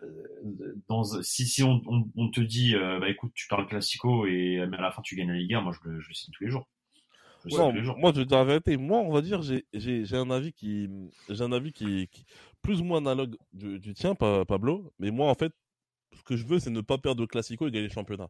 dans, 0.89 1.05
si, 1.23 1.47
si 1.47 1.63
on, 1.63 1.83
on, 1.87 2.09
on 2.17 2.31
te 2.31 2.41
dit, 2.41 2.75
euh, 2.77 3.01
bah 3.01 3.09
écoute, 3.11 3.33
tu 3.35 3.49
parles 3.49 3.67
classico 3.67 4.27
et 4.27 4.65
mais 4.71 4.79
à 4.79 4.81
la 4.83 4.93
fin 4.93 5.03
tu 5.03 5.17
gagnes 5.17 5.29
la 5.33 5.39
Liga, 5.39 5.61
moi 5.61 5.73
je 5.73 5.89
le, 5.89 6.01
je 6.01 6.09
le 6.09 6.15
signe 6.15 6.33
tous 6.37 6.45
les 6.45 6.51
jours. 6.51 6.69
Je 7.47 7.57
le 7.57 7.57
Non, 7.57 7.73
tous 7.73 7.77
les 7.77 7.85
jours. 7.85 7.97
moi 7.99 8.13
je 8.15 8.19
veux 8.21 8.25
dire 8.27 8.39
la 8.39 8.45
vérité. 8.45 8.77
Moi, 8.77 8.99
on 8.99 9.13
va 9.13 9.23
dire, 9.23 9.43
j'ai 9.43 9.65
un 10.17 10.31
avis 10.31 10.53
qui 10.53 10.89
j'ai 11.29 11.43
un 11.45 11.53
avis 11.53 11.73
qui, 11.73 12.09
qui 12.09 12.25
plus 12.63 12.81
ou 12.81 12.85
moins 12.85 12.99
analogue 12.99 13.37
du, 13.53 13.79
du 13.79 13.95
tien, 13.95 14.15
Pa- 14.15 14.45
Pablo. 14.45 14.93
Mais 14.99 15.11
moi, 15.11 15.31
en 15.31 15.35
fait, 15.35 15.53
ce 16.17 16.23
que 16.25 16.37
je 16.37 16.47
veux, 16.47 16.59
c'est 16.61 16.71
ne 16.71 16.81
pas 16.83 16.99
perdre 16.99 17.23
de 17.23 17.27
classico 17.27 17.69
et 17.69 17.71
gagner 17.71 17.89
le 17.89 17.93
championnat. 17.95 18.29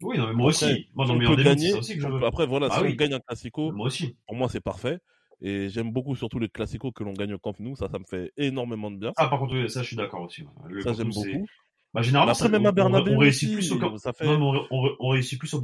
Oui, 0.00 0.18
non, 0.18 0.26
mais 0.26 0.34
moi 0.34 0.48
Après, 0.48 0.48
aussi. 0.48 0.88
Moi, 0.94 1.06
dans 1.06 1.12
on 1.12 1.18
le 1.18 1.18
meilleur 1.20 1.36
gagner, 1.44 1.72
aussi 1.74 1.94
que 1.94 2.00
je 2.00 2.08
veux. 2.08 2.24
après 2.26 2.46
voilà, 2.46 2.70
Ah 2.70 2.78
si 2.78 2.82
oui. 2.82 2.92
on 2.92 2.96
gagne 2.96 3.14
un 3.14 3.20
classico, 3.20 3.72
Moi 3.72 3.86
aussi. 3.86 4.16
pour 4.26 4.36
moi 4.36 4.48
c'est 4.48 4.60
parfait. 4.60 4.98
Et 5.44 5.68
j'aime 5.68 5.90
beaucoup 5.92 6.14
surtout 6.14 6.38
les 6.38 6.48
classicos 6.48 6.92
que 6.94 7.02
l'on 7.02 7.12
gagne 7.12 7.34
au 7.34 7.38
Camp 7.38 7.58
Nou, 7.58 7.74
ça, 7.74 7.88
ça 7.90 7.98
me 7.98 8.04
fait 8.08 8.32
énormément 8.36 8.90
de 8.92 8.96
bien. 8.96 9.12
Ah, 9.16 9.26
par 9.26 9.40
contre, 9.40 9.54
oui, 9.54 9.68
ça, 9.68 9.82
je 9.82 9.88
suis 9.88 9.96
d'accord 9.96 10.22
aussi. 10.22 10.44
Le 10.68 10.80
ça 10.82 10.92
j'aime 10.92 11.10
beaucoup. 11.10 11.46
Bah, 11.92 12.00
généralement, 12.00 12.32
Après 12.32 12.44
ça- 12.44 12.48
même 12.48 12.64
on, 12.64 12.68
à 12.68 12.72
Bernabeu 12.72 13.10
on, 13.10 13.16
on 13.16 13.18
réussit 13.18 13.48
aussi, 13.48 13.56
plus 13.56 13.72
au 13.72 13.78
Camp 13.78 13.96
ça 13.98 14.12
fait. 14.12 14.24
non, 14.24 14.66
on, 14.70 15.08
réussit 15.08 15.38
plus 15.38 15.52
au, 15.52 15.60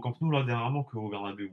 Camp 0.00 0.14
Nou 0.20 0.30
là 0.30 0.42
dernièrement 0.42 0.84
qu'au 0.84 1.08
Bernabeu. 1.08 1.50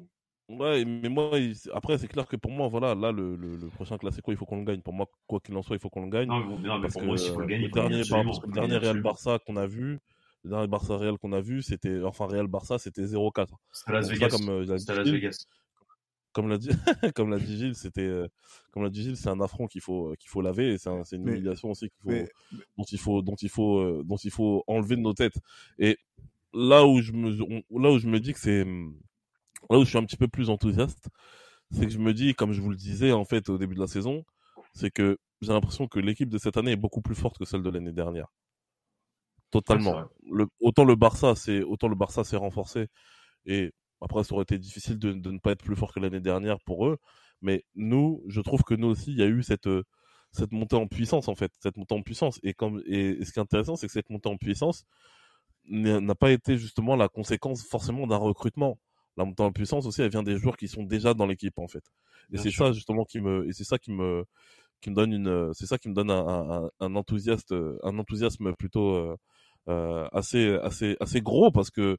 Ouais, 0.49 0.83
mais 0.83 1.09
moi, 1.09 1.31
il- 1.39 1.55
après, 1.73 1.97
c'est 1.97 2.07
clair 2.07 2.27
que 2.27 2.35
pour 2.35 2.51
moi, 2.51 2.67
voilà, 2.67 2.95
là, 2.95 3.11
le, 3.11 3.35
le, 3.35 3.55
le 3.55 3.67
prochain 3.69 3.97
Classico, 3.97 4.31
il 4.31 4.37
faut 4.37 4.45
qu'on 4.45 4.57
le 4.57 4.65
gagne. 4.65 4.81
Pour 4.81 4.93
moi, 4.93 5.07
quoi 5.27 5.39
qu'il 5.39 5.55
en 5.55 5.61
soit, 5.61 5.75
il 5.75 5.79
faut 5.79 5.89
qu'on 5.89 6.03
le 6.03 6.09
gagne. 6.09 6.27
Non, 6.27 6.39
mais, 6.39 6.67
non, 6.67 6.75
mais 6.75 6.81
parce 6.81 6.93
pour 6.93 7.01
que 7.01 7.05
moi 7.05 7.15
aussi, 7.15 7.27
il 7.29 7.33
faut 7.33 7.39
le 7.41 7.47
gagner. 7.47 7.65
le 7.67 7.71
dernier, 7.71 7.89
par- 7.89 7.99
absolument, 8.19 8.25
parce 8.31 8.39
que 8.39 8.45
il 8.45 8.49
le 8.49 8.53
dernier 8.67 8.77
Real. 8.77 9.01
Barça 9.01 9.39
qu'on 9.45 9.55
a 9.55 9.67
vu, 9.67 9.99
le 10.43 10.49
dernier 10.49 10.67
Barça 10.67 10.97
Real 10.97 11.17
qu'on 11.17 11.33
a 11.33 11.41
vu, 11.41 11.61
c'était, 11.61 12.03
enfin, 12.03 12.25
Real 12.27 12.47
Barça, 12.47 12.77
c'était 12.77 13.03
0-4. 13.05 13.57
C'était 13.71 13.91
Las 13.93 14.09
Vegas. 14.09 14.37
euh, 14.49 14.77
C'était 14.77 14.95
Las 14.95 15.07
Vegas. 15.07 15.45
Comme 16.31 16.47
l'a 16.49 16.57
dit, 16.57 16.69
comme 17.15 17.29
l'a 17.29 17.39
dit 17.39 17.57
Gilles, 17.57 17.75
c'était, 17.75 18.01
euh, 18.05 18.27
comme 18.71 18.83
l'a 18.83 18.89
dit 18.89 19.03
Gilles, 19.03 19.17
c'est 19.17 19.29
un 19.29 19.41
affront 19.41 19.67
qu'il 19.67 19.81
faut, 19.81 20.13
qu'il 20.19 20.29
faut 20.29 20.41
laver 20.41 20.73
et 20.73 20.77
c'est 20.77 20.89
un- 20.89 21.03
une 21.03 21.23
Mais- 21.23 21.31
humiliation 21.33 21.71
aussi 21.71 21.89
qu'il 21.89 21.99
faut, 22.01 22.09
mais- 22.09 22.29
dont 22.77 22.83
il 22.91 22.99
faut, 22.99 23.21
dont 23.21 23.35
il 23.35 23.49
faut, 23.49 23.79
euh, 23.79 24.03
dont 24.05 24.17
il 24.17 24.31
faut 24.31 24.63
enlever 24.67 24.95
de 24.95 25.01
nos 25.01 25.13
têtes. 25.13 25.37
Et 25.79 25.97
là 26.53 26.85
où 26.85 27.01
je 27.01 27.11
me, 27.11 27.41
on- 27.41 27.79
là 27.79 27.91
où 27.91 27.99
je 27.99 28.07
me 28.07 28.19
dis 28.19 28.33
que 28.33 28.39
c'est, 28.39 28.63
là 28.63 29.77
où 29.79 29.83
je 29.83 29.89
suis 29.89 29.97
un 29.97 30.05
petit 30.05 30.17
peu 30.17 30.27
plus 30.27 30.49
enthousiaste, 30.49 31.09
c'est 31.71 31.85
que 31.85 31.91
je 31.91 31.99
me 31.99 32.13
dis, 32.13 32.33
comme 32.35 32.51
je 32.53 32.61
vous 32.61 32.69
le 32.71 32.75
disais 32.77 33.11
en 33.11 33.25
fait 33.25 33.49
au 33.49 33.57
début 33.57 33.75
de 33.75 33.79
la 33.81 33.87
saison, 33.87 34.23
c'est 34.73 34.91
que 34.91 35.17
j'ai 35.41 35.51
l'impression 35.53 35.87
que 35.87 35.99
l'équipe 35.99 36.29
de 36.29 36.37
cette 36.37 36.57
année 36.57 36.71
est 36.71 36.75
beaucoup 36.75 37.01
plus 37.01 37.15
forte 37.15 37.37
que 37.37 37.45
celle 37.45 37.61
de 37.63 37.69
l'année 37.69 37.91
dernière. 37.93 38.27
Totalement. 39.51 39.97
Ouais, 39.97 40.03
le, 40.31 40.47
autant 40.59 40.83
le 40.85 40.95
Barça, 40.95 41.33
c'est 41.35 41.63
autant 41.63 41.87
le 41.87 41.95
Barça 41.95 42.23
s'est 42.23 42.37
renforcé 42.37 42.87
et 43.45 43.71
après 44.01 44.23
ça 44.23 44.33
aurait 44.33 44.43
été 44.43 44.57
difficile 44.57 44.97
de, 44.99 45.13
de 45.13 45.31
ne 45.31 45.39
pas 45.39 45.51
être 45.51 45.63
plus 45.63 45.75
fort 45.75 45.93
que 45.93 45.99
l'année 45.99 46.21
dernière 46.21 46.59
pour 46.61 46.87
eux. 46.87 46.97
Mais 47.41 47.63
nous, 47.75 48.23
je 48.27 48.41
trouve 48.41 48.63
que 48.63 48.73
nous 48.73 48.87
aussi, 48.87 49.11
il 49.11 49.17
y 49.17 49.23
a 49.23 49.27
eu 49.27 49.43
cette 49.43 49.67
euh, 49.67 49.83
cette 50.31 50.51
montée 50.51 50.75
en 50.75 50.87
puissance 50.87 51.27
en 51.27 51.35
fait, 51.35 51.51
cette 51.59 51.77
montée 51.77 51.95
en 51.95 52.01
puissance. 52.03 52.39
Et 52.43 52.53
comme 52.53 52.81
et, 52.85 53.21
et 53.21 53.25
ce 53.25 53.31
qui 53.33 53.39
est 53.39 53.41
intéressant, 53.41 53.75
c'est 53.75 53.87
que 53.87 53.93
cette 53.93 54.09
montée 54.09 54.29
en 54.29 54.37
puissance 54.37 54.85
n'a 55.69 56.15
pas 56.15 56.31
été 56.31 56.57
justement 56.57 56.95
la 56.95 57.09
conséquence 57.09 57.63
forcément 57.63 58.07
d'un 58.07 58.17
recrutement. 58.17 58.79
La 59.17 59.25
montée 59.25 59.43
en 59.43 59.51
puissance 59.51 59.85
aussi, 59.85 60.01
elle 60.01 60.09
vient 60.11 60.23
des 60.23 60.37
joueurs 60.37 60.57
qui 60.57 60.67
sont 60.67 60.83
déjà 60.83 61.13
dans 61.13 61.25
l'équipe 61.27 61.57
en 61.59 61.67
fait. 61.67 61.83
Et 62.31 62.37
c'est 62.37 62.51
ça 62.51 62.71
justement 62.71 63.05
qui 63.05 63.19
me 63.21 63.47
et 63.47 63.53
c'est 63.53 63.63
ça 63.65 63.77
qui 63.77 63.91
me 63.91 64.25
qui 64.81 64.89
me 64.91 64.95
donne 64.95 65.13
une 65.13 65.53
c'est 65.53 65.65
ça 65.65 65.77
qui 65.77 65.89
me 65.89 65.93
donne 65.93 66.11
un, 66.11 66.25
un, 66.27 66.69
un 66.79 66.95
enthousiaste 66.95 67.53
un 67.83 67.99
enthousiasme 67.99 68.53
plutôt 68.55 68.95
euh, 68.95 69.15
euh, 69.67 70.07
assez 70.13 70.55
assez 70.63 70.95
assez 70.99 71.21
gros 71.21 71.51
parce 71.51 71.69
que 71.69 71.97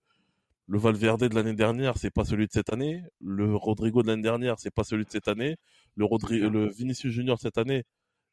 le 0.67 0.79
Valverde 0.79 1.29
de 1.29 1.35
l'année 1.35 1.55
dernière 1.55 1.97
c'est 1.97 2.11
pas 2.11 2.25
celui 2.25 2.47
de 2.47 2.53
cette 2.53 2.73
année. 2.73 3.03
Le 3.21 3.55
Rodrigo 3.55 4.03
de 4.03 4.09
l'année 4.09 4.23
dernière 4.23 4.57
c'est 4.59 4.71
pas 4.75 4.85
celui 4.85 5.05
de 5.05 5.11
cette 5.11 5.29
année. 5.29 5.57
Le 5.97 6.05
Rodri 6.05 6.39
le 6.41 6.69
Vinicius 6.71 7.13
Junior 7.13 7.37
de 7.37 7.41
cette 7.41 7.59
année 7.59 7.85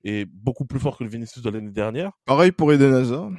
est 0.03 0.25
beaucoup 0.25 0.65
plus 0.65 0.79
fort 0.79 0.97
que 0.97 1.03
le 1.03 1.09
Vinicius 1.09 1.43
de 1.43 1.49
l'année 1.49 1.71
dernière. 1.71 2.11
Pareil 2.25 2.51
pour 2.51 2.71
Eden 2.71 2.93
Hazard. 2.93 3.31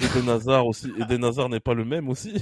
Eden 0.00 0.28
Hazard 0.28 0.66
aussi. 0.66 0.90
Eden 0.98 1.24
Hazard 1.24 1.48
n'est 1.48 1.60
pas 1.60 1.74
le 1.74 1.84
même 1.84 2.08
aussi. 2.08 2.32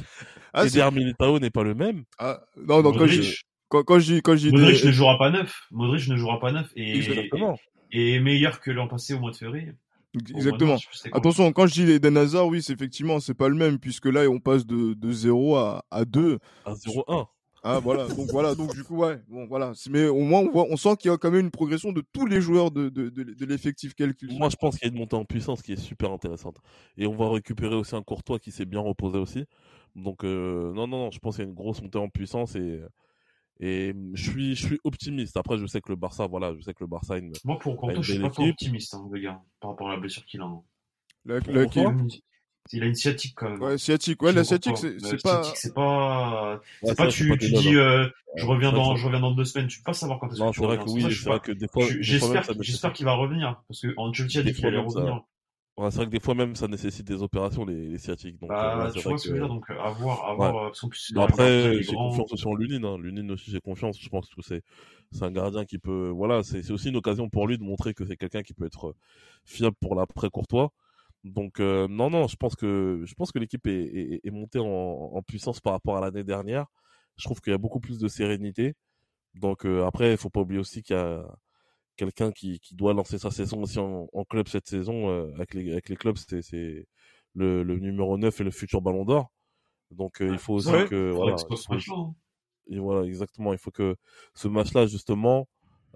Ah, 0.54 0.64
Eder 0.66 0.88
Militao 0.92 1.38
n'est 1.38 1.50
pas 1.50 1.62
le 1.64 1.74
même. 1.74 2.04
Ah, 2.18 2.40
non, 2.56 2.82
non, 2.82 2.92
quand 2.92 3.00
Modric, 3.00 3.22
je, 3.22 3.42
quand, 3.68 3.82
quand 3.82 3.98
j'ai, 3.98 4.22
quand 4.22 4.36
j'ai 4.36 4.50
Modric 4.50 4.80
des- 4.80 4.86
ne 4.86 4.92
jouera 4.92 5.18
pas 5.18 5.30
neuf. 5.30 5.52
Modric 5.70 6.08
ne 6.08 6.16
jouera 6.16 6.40
pas 6.40 6.52
neuf 6.52 6.70
et, 6.76 6.96
exactement. 6.96 7.58
et, 7.92 8.14
et 8.14 8.20
meilleur 8.20 8.60
que 8.60 8.70
l'an 8.70 8.88
passé 8.88 9.12
au 9.14 9.18
mois 9.20 9.32
de 9.32 9.36
février. 9.36 9.72
Exactement. 10.14 10.76
Attention, 11.12 11.52
quand 11.52 11.66
je 11.66 11.74
dis 11.74 11.90
Eden 11.90 12.16
Hazard, 12.16 12.46
oui, 12.46 12.62
c'est 12.62 12.72
effectivement, 12.72 13.20
c'est 13.20 13.34
pas 13.34 13.48
le 13.48 13.54
même, 13.54 13.78
puisque 13.78 14.06
là, 14.06 14.28
on 14.28 14.40
passe 14.40 14.66
de, 14.66 14.94
de 14.94 15.12
0 15.12 15.56
à, 15.56 15.84
à 15.90 16.04
2. 16.04 16.38
à 16.64 16.72
0-1 16.72 17.26
Ah, 17.62 17.78
voilà. 17.78 18.08
Donc, 18.08 18.28
voilà. 18.30 18.54
Donc, 18.54 18.74
du 18.74 18.84
coup, 18.84 18.96
ouais. 18.96 19.20
Bon, 19.28 19.46
voilà. 19.46 19.72
Mais 19.90 20.06
au 20.06 20.20
moins, 20.20 20.40
on 20.40 20.50
voit, 20.50 20.66
on 20.70 20.76
sent 20.76 20.96
qu'il 20.98 21.10
y 21.10 21.14
a 21.14 21.18
quand 21.18 21.30
même 21.30 21.40
une 21.42 21.50
progression 21.50 21.92
de 21.92 22.02
tous 22.12 22.26
les 22.26 22.40
joueurs 22.40 22.70
de, 22.70 22.88
de, 22.88 23.10
de, 23.10 23.22
de 23.22 23.46
l'effectif 23.46 23.94
calcul. 23.94 24.30
Moi, 24.38 24.48
je 24.48 24.56
pense 24.56 24.78
qu'il 24.78 24.88
y 24.88 24.90
a 24.90 24.92
une 24.94 24.98
montée 24.98 25.16
en 25.16 25.24
puissance 25.24 25.60
qui 25.62 25.72
est 25.72 25.76
super 25.76 26.10
intéressante. 26.10 26.56
Et 26.96 27.06
on 27.06 27.14
va 27.14 27.30
récupérer 27.30 27.74
aussi 27.74 27.94
un 27.94 28.02
Courtois 28.02 28.38
qui 28.38 28.50
s'est 28.50 28.64
bien 28.66 28.80
reposé 28.80 29.18
aussi. 29.18 29.44
Donc, 29.94 30.24
euh, 30.24 30.72
non, 30.72 30.86
non, 30.86 31.04
non, 31.04 31.10
je 31.10 31.18
pense 31.18 31.36
qu'il 31.36 31.44
y 31.44 31.46
a 31.46 31.50
une 31.50 31.54
grosse 31.54 31.82
montée 31.82 31.98
en 31.98 32.08
puissance 32.08 32.54
et, 32.56 32.80
et 33.60 33.94
je 34.14 34.30
suis, 34.30 34.54
je 34.54 34.66
suis 34.66 34.78
optimiste. 34.84 35.36
Après, 35.36 35.58
je 35.58 35.66
sais 35.66 35.80
que 35.80 35.90
le 35.90 35.96
Barça, 35.96 36.26
voilà, 36.26 36.54
je 36.56 36.60
sais 36.62 36.74
que 36.74 36.82
le 36.82 36.86
Barça 36.86 37.14
a 37.14 37.18
une, 37.18 37.32
Moi, 37.44 37.58
pour 37.58 37.72
une 37.72 37.78
Courtois, 37.78 38.02
je 38.02 38.12
suis 38.12 38.20
pas 38.20 38.42
optimiste, 38.42 38.94
hein, 38.94 39.08
le 39.12 39.20
gars, 39.20 39.40
par 39.60 39.70
rapport 39.70 39.90
à 39.90 39.94
la 39.94 40.00
blessure 40.00 40.24
qu'il 40.24 40.40
a. 40.40 40.44
hein. 40.44 40.62
La- 41.24 41.40
Courtois 41.40 41.94
Il 42.72 42.82
a 42.82 42.86
une- 42.86 42.94
sciatique 42.94 43.34
quand 43.34 43.48
même. 43.50 43.62
ouais, 43.62 43.78
sciatique. 43.78 44.22
Ouais, 44.22 44.32
la 44.32 44.44
sciatique, 44.44 44.74
pas. 44.74 44.80
c'est, 44.80 44.94
La 45.00 45.08
c'est 45.08 45.22
pas. 45.22 45.42
sciatique, 45.42 45.56
c'est 45.56 45.74
pas. 45.74 46.52
Ouais, 46.54 46.60
C'est 46.84 46.94
pas 46.96 47.06
tu, 47.08 47.28
pas 47.28 47.36
tu 47.38 47.50
dis 47.50 47.72
loves. 47.72 47.76
euh, 47.76 48.08
je 48.36 48.44
reviens 48.46 48.72
dans 48.72 48.94
je 48.94 49.06
reviens 49.06 49.20
dans 49.20 49.32
deux 49.32 49.44
semaines. 49.46 49.68
Tu 49.68 49.78
peux 49.78 49.84
pas 49.84 49.92
savoir 49.94 50.18
quand 50.20 50.28
est-ce 50.30 50.38
Non, 50.38 50.50
que 50.50 50.54
tu 50.54 50.60
c'est 50.60 50.66
vrai 50.66 50.76
reviens. 50.76 50.84
que 50.84 50.90
oui, 51.06 51.14
c'est 51.14 51.28
vrai 51.28 51.40
que 51.40 51.52
des 51.52 51.66
fois, 51.68 51.86
J'espère 52.00 52.44
j'espère 52.60 52.92
qu'il 52.92 53.06
va 53.06 53.14
revenir 53.14 53.62
parce 53.68 53.80
que 53.80 53.88
Ancelotti 53.96 54.38
a 54.38 54.42
Des 54.42 54.50
dit 54.50 54.54
qu'il 54.54 54.60
fois 54.62 54.68
allait 54.70 54.78
revenir. 54.78 55.22
Ouais, 55.78 55.90
c'est 55.90 55.96
vrai 55.98 56.06
que 56.06 56.10
des 56.10 56.20
fois 56.20 56.34
même, 56.34 56.56
ça 56.56 56.66
nécessite 56.68 57.06
des 57.06 57.22
opérations, 57.22 57.64
les, 57.64 57.88
les 57.88 57.98
sciatiques. 57.98 58.38
Donc, 58.40 58.50
euh, 58.50 58.54
Bah, 58.54 58.84
ouais, 58.84 58.90
c'est 58.92 58.98
tu 59.00 59.08
vois 59.08 59.16
ce 59.18 59.28
que 59.28 59.28
je 59.28 59.34
veux 59.34 59.38
dire, 59.38 59.48
donc 59.48 59.70
euh, 59.70 59.78
à 59.80 59.90
voir, 59.90 60.24
à 60.28 60.34
voir, 60.34 60.56
euh, 60.56 60.70
qu'en 60.80 60.88
plus, 60.88 61.12
après, 61.16 61.82
j'ai 61.82 61.94
confiance 61.94 62.32
aussi 62.32 62.46
en 62.48 62.54
Lunin. 62.54 62.82
Hein. 62.88 62.98
Lunin 62.98 63.30
aussi, 63.30 63.50
j'ai 63.50 63.60
confiance. 63.60 64.00
Je 64.00 64.08
pense 64.08 64.28
que 64.28 64.42
c'est 64.42 64.62
c'est 65.12 65.22
un 65.24 65.30
gardien 65.30 65.64
qui 65.64 65.78
peut. 65.78 66.08
Voilà, 66.08 66.42
c'est 66.42 66.62
c'est 66.62 66.72
aussi 66.72 66.88
une 66.88 66.96
occasion 66.96 67.28
pour 67.30 67.46
lui 67.46 67.58
de 67.58 67.62
montrer 67.62 67.94
que 67.94 68.04
c'est 68.04 68.16
quelqu'un 68.16 68.42
qui 68.42 68.54
peut 68.54 68.66
être 68.66 68.94
fiable 69.44 69.76
pour 69.80 69.94
l'après 69.94 70.30
Courtois. 70.30 70.72
Donc 71.24 71.60
euh, 71.60 71.86
non, 71.88 72.10
non, 72.10 72.26
je 72.28 72.36
pense 72.36 72.56
que 72.56 73.02
je 73.04 73.14
pense 73.14 73.32
que 73.32 73.38
l'équipe 73.38 73.66
est, 73.66 73.72
est, 73.72 74.20
est 74.24 74.30
montée 74.30 74.58
en, 74.58 74.66
en 74.66 75.22
puissance 75.22 75.60
par 75.60 75.74
rapport 75.74 75.96
à 75.96 76.00
l'année 76.00 76.24
dernière. 76.24 76.66
Je 77.16 77.24
trouve 77.24 77.40
qu'il 77.40 77.52
y 77.52 77.54
a 77.54 77.58
beaucoup 77.58 77.80
plus 77.80 77.98
de 77.98 78.08
sérénité. 78.08 78.74
Donc 79.34 79.66
euh, 79.66 79.84
après, 79.86 80.12
il 80.12 80.18
faut 80.18 80.30
pas 80.30 80.40
oublier 80.40 80.60
aussi 80.60 80.82
qu'il 80.82 80.96
y 80.96 80.98
a 80.98 81.24
quelqu'un 81.98 82.32
qui, 82.32 82.58
qui 82.60 82.74
doit 82.74 82.94
lancer 82.94 83.18
sa 83.18 83.30
saison 83.30 83.62
aussi 83.62 83.78
en, 83.78 84.08
en 84.12 84.24
club 84.24 84.48
cette 84.48 84.66
saison 84.66 85.10
euh, 85.10 85.30
avec 85.34 85.52
les 85.52 85.70
avec 85.72 85.90
les 85.90 85.96
clubs. 85.96 86.16
C'est 86.16 86.40
c'est 86.40 86.86
le, 87.34 87.62
le 87.62 87.78
numéro 87.78 88.16
9 88.16 88.40
et 88.40 88.44
le 88.44 88.50
futur 88.50 88.80
Ballon 88.80 89.04
d'Or. 89.04 89.30
Donc 89.90 90.22
euh, 90.22 90.30
il 90.32 90.38
faut 90.38 90.54
aussi 90.54 90.70
Ouais. 90.70 90.86
que 90.86 91.10
voilà, 91.10 91.36
il 91.50 91.56
faut- 91.56 91.94
hein. 91.94 92.14
et 92.70 92.78
voilà, 92.78 93.06
exactement. 93.06 93.52
Il 93.52 93.58
faut 93.58 93.70
que 93.70 93.96
ce 94.34 94.48
match-là, 94.48 94.86
justement, 94.86 95.48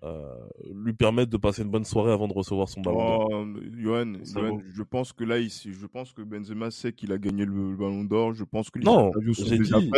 euh, 0.03 0.35
lui 0.73 0.95
permette 0.95 1.29
de 1.29 1.37
passer 1.37 1.63
une 1.63 1.71
bonne 1.71 1.85
soirée 1.85 2.11
avant 2.13 2.27
de 2.27 2.33
recevoir 2.33 2.69
son 2.69 2.81
ballon 2.81 2.99
d'or. 2.99 3.29
Oh, 3.31 3.47
Johan, 3.79 4.15
je 4.25 4.83
pense 4.83 5.13
que 5.13 5.23
là, 5.25 5.39
ici, 5.39 5.73
je 5.73 5.87
pense 5.87 6.13
que 6.13 6.23
Benzema 6.23 6.71
sait 6.71 6.93
qu'il 6.93 7.13
a 7.13 7.19
gagné 7.19 7.45
le, 7.45 7.71
le 7.71 7.77
ballon 7.77 8.03
d'or. 8.05 8.35
Je 8.35 8.43
pense 8.45 8.69
que 8.71 8.79
les 8.81 8.85
Non, 8.85 9.13
j'ai 9.39 9.59
dit-. 9.59 9.91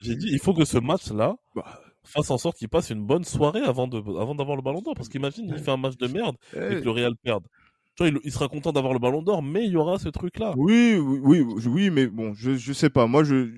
J'ai 0.00 0.14
dit, 0.16 0.28
il 0.30 0.38
faut 0.38 0.54
que 0.54 0.64
ce 0.64 0.78
match-là 0.78 1.36
Bah, 1.54 1.80
fasse 2.06 2.30
en 2.30 2.38
sorte 2.38 2.56
qu'il 2.56 2.68
passe 2.68 2.90
une 2.90 3.04
bonne 3.04 3.24
soirée 3.24 3.60
avant 3.62 3.86
de, 3.88 3.98
avant 4.18 4.34
d'avoir 4.34 4.56
le 4.56 4.62
ballon 4.62 4.80
d'or. 4.82 4.94
Parce 4.94 5.08
qu'imagine, 5.08 5.46
il 5.48 5.58
fait 5.58 5.70
un 5.70 5.76
match 5.76 5.96
de 5.96 6.06
merde 6.06 6.36
et 6.54 6.74
que 6.80 6.84
le 6.84 6.90
Real 6.90 7.14
perde. 7.16 7.44
Tu 7.96 8.02
vois, 8.02 8.08
il, 8.08 8.18
il 8.24 8.32
sera 8.32 8.48
content 8.48 8.72
d'avoir 8.72 8.92
le 8.92 8.98
ballon 8.98 9.22
d'or, 9.22 9.42
mais 9.42 9.64
il 9.64 9.72
y 9.72 9.76
aura 9.76 9.98
ce 9.98 10.08
truc-là. 10.08 10.54
Oui, 10.56 10.96
oui, 10.98 11.40
oui, 11.40 11.62
oui, 11.66 11.90
mais 11.90 12.06
bon, 12.06 12.34
je, 12.34 12.54
je 12.56 12.72
sais 12.72 12.90
pas. 12.90 13.06
Moi, 13.06 13.24
je, 13.24 13.50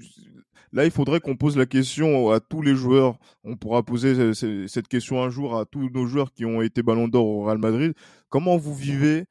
là, 0.72 0.84
il 0.84 0.90
faudrait 0.92 1.18
qu'on 1.20 1.36
pose 1.36 1.56
la 1.56 1.66
question 1.66 2.30
à 2.30 2.38
tous 2.40 2.62
les 2.62 2.74
joueurs. 2.76 3.18
On 3.42 3.56
pourra 3.56 3.82
poser 3.82 4.32
ce- 4.34 4.66
cette 4.68 4.86
question 4.88 5.22
un 5.22 5.28
jour 5.30 5.56
à 5.58 5.64
tous 5.64 5.90
nos 5.90 6.06
joueurs 6.06 6.32
qui 6.32 6.44
ont 6.44 6.62
été 6.62 6.82
Ballon 6.82 7.08
d'Or 7.08 7.26
au 7.26 7.44
Real 7.44 7.58
Madrid. 7.58 7.94
Comment 8.28 8.56
vous 8.56 8.74
vivez 8.74 9.24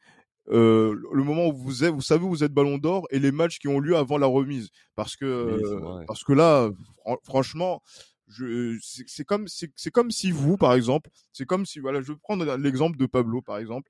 euh, 0.50 0.96
le 1.12 1.24
moment 1.24 1.48
où 1.48 1.54
vous 1.54 1.84
êtes, 1.84 1.94
vous 1.94 2.02
savez, 2.02 2.24
où 2.24 2.30
vous 2.30 2.44
êtes 2.44 2.54
Ballon 2.54 2.78
d'Or 2.78 3.06
et 3.12 3.20
les 3.20 3.32
matchs 3.34 3.60
qui 3.60 3.68
ont 3.68 3.80
lieu 3.80 3.98
avant 3.98 4.18
la 4.18 4.28
remise, 4.28 4.70
parce 4.96 5.16
que, 5.18 5.26
Oui, 5.26 5.62
euh, 5.64 6.06
parce 6.08 6.24
que 6.24 6.32
là, 6.34 6.70
fran- 7.04 7.18
franchement. 7.24 7.82
Je, 8.28 8.78
c'est 8.82 9.06
c'est 9.08 9.24
comme, 9.26 9.48
c'est 9.48 9.72
c'est 9.76 9.92
comme 9.92 10.12
si 10.12 10.32
vous, 10.32 10.58
par 10.58 10.74
exemple, 10.74 11.10
c'est 11.34 11.46
comme 11.46 11.66
si, 11.66 11.80
voilà, 11.80 12.02
je 12.02 12.12
vais 12.14 12.18
prendre 12.20 12.58
l'exemple 12.58 12.98
de 12.98 13.06
Pablo, 13.06 13.42
par 13.42 13.58
exemple. 13.58 13.90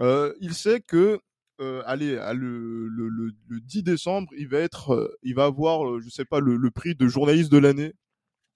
Euh, 0.00 0.32
il 0.40 0.54
sait 0.54 0.80
que 0.80 1.20
euh, 1.60 1.82
allez, 1.86 2.16
à 2.18 2.34
le, 2.34 2.88
le, 2.88 3.08
le, 3.08 3.32
le 3.48 3.60
10 3.60 3.82
décembre, 3.84 4.28
il 4.36 4.48
va 4.48 4.58
être, 4.58 4.92
euh, 4.94 5.16
il 5.22 5.34
va 5.34 5.44
avoir, 5.44 5.86
euh, 5.88 6.00
je 6.00 6.08
sais 6.10 6.24
pas, 6.24 6.40
le, 6.40 6.56
le 6.56 6.70
prix 6.70 6.94
de 6.96 7.06
journaliste 7.08 7.52
de 7.52 7.58
l'année. 7.58 7.94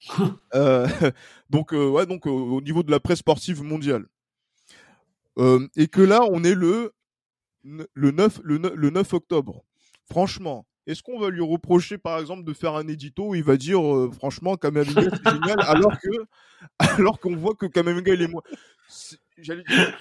Euh, 0.54 0.88
donc, 1.50 1.74
euh, 1.74 1.88
ouais, 1.88 2.06
donc 2.06 2.26
euh, 2.26 2.30
au 2.30 2.60
niveau 2.60 2.82
de 2.82 2.90
la 2.90 3.00
presse 3.00 3.18
sportive 3.20 3.62
mondiale. 3.62 4.06
Euh, 5.38 5.66
et 5.76 5.88
que 5.88 6.00
là, 6.00 6.22
on 6.30 6.42
est 6.44 6.54
le 6.54 6.92
le 7.62 8.10
9 8.10 8.40
le 8.44 8.58
9, 8.58 8.72
le 8.74 8.90
9 8.90 9.12
octobre. 9.14 9.64
Franchement, 10.10 10.66
est-ce 10.88 11.02
qu'on 11.02 11.20
va 11.20 11.30
lui 11.30 11.40
reprocher, 11.42 11.98
par 11.98 12.18
exemple, 12.18 12.42
de 12.44 12.52
faire 12.52 12.74
un 12.74 12.88
édito 12.88 13.28
où 13.28 13.34
il 13.34 13.42
va 13.44 13.56
dire, 13.56 13.80
euh, 13.80 14.10
franchement, 14.10 14.56
Kamavinga 14.56 15.02
c'est 15.02 15.30
génial, 15.34 15.58
alors 15.66 15.92
que 15.98 16.08
alors 16.78 17.20
qu'on 17.20 17.36
voit 17.36 17.54
que 17.54 17.66
Kamavinga 17.66 18.14
il 18.14 18.22
est 18.22 18.28
moins. 18.28 18.42
c'est- 18.88 19.18
j'allais 19.40 19.62
dire, 19.62 19.96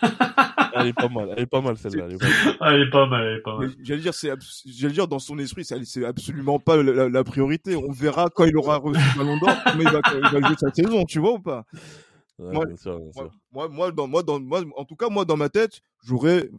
Elle 0.74 0.88
est 0.88 0.94
pas 0.94 1.08
mal, 1.10 1.30
elle 1.36 1.44
est 1.44 1.46
pas 1.46 1.62
mal 1.62 1.78
celle-là. 1.78 2.06
elle 2.08 2.14
est 2.16 2.18
pas 2.18 2.26
mal. 2.28 2.58
Ah, 2.60 2.74
elle 2.74 2.82
est 2.82 2.90
pas 2.90 3.06
mal, 3.06 3.24
elle 3.28 3.38
est 3.38 3.42
pas 3.42 3.58
mais 3.60 3.68
mal. 3.68 3.76
j'allais 3.84 4.02
dire, 4.02 4.14
c'est, 4.14 4.30
abs- 4.32 4.64
j'allais 4.66 4.94
dire 4.94 5.08
dans 5.08 5.20
son 5.20 5.38
esprit, 5.40 5.64
c'est, 5.66 6.06
absolument 6.06 6.58
pas 6.60 6.82
la, 6.82 6.92
la- 6.94 7.10
la 7.10 7.24
priorité. 7.24 7.76
On 7.76 7.92
verra 7.92 8.30
quand 8.34 8.46
il 8.46 8.58
aura 8.58 8.78
reçu 8.78 9.00
le 9.14 9.18
Ballon 9.20 9.38
d'Or, 9.38 9.56
comment 9.66 9.84
il 9.84 9.90
va, 9.92 10.02
il 10.24 10.30
va 10.30 10.48
jouer 10.48 10.56
sa 10.60 10.72
saison, 10.74 11.04
tu 11.06 11.20
vois 11.20 11.34
ou 11.34 11.40
pas? 11.40 11.66
Ouais, 12.40 12.54
Moi- 12.54 12.66
bien 12.66 12.76
sûr, 12.78 12.98
bien 13.00 13.12
moi, 13.16 13.24
sûr. 13.26 13.32
moi, 13.52 13.68
moi, 13.70 13.92
dans, 13.92 14.08
moi, 14.08 14.24
dans, 14.24 14.40
moi, 14.40 14.62
en 14.76 14.86
tout 14.86 14.96
cas, 14.96 15.10
moi, 15.10 15.26
dans 15.26 15.38
ma 15.38 15.50
tête, 15.50 15.82
j'aurais, 16.04 16.50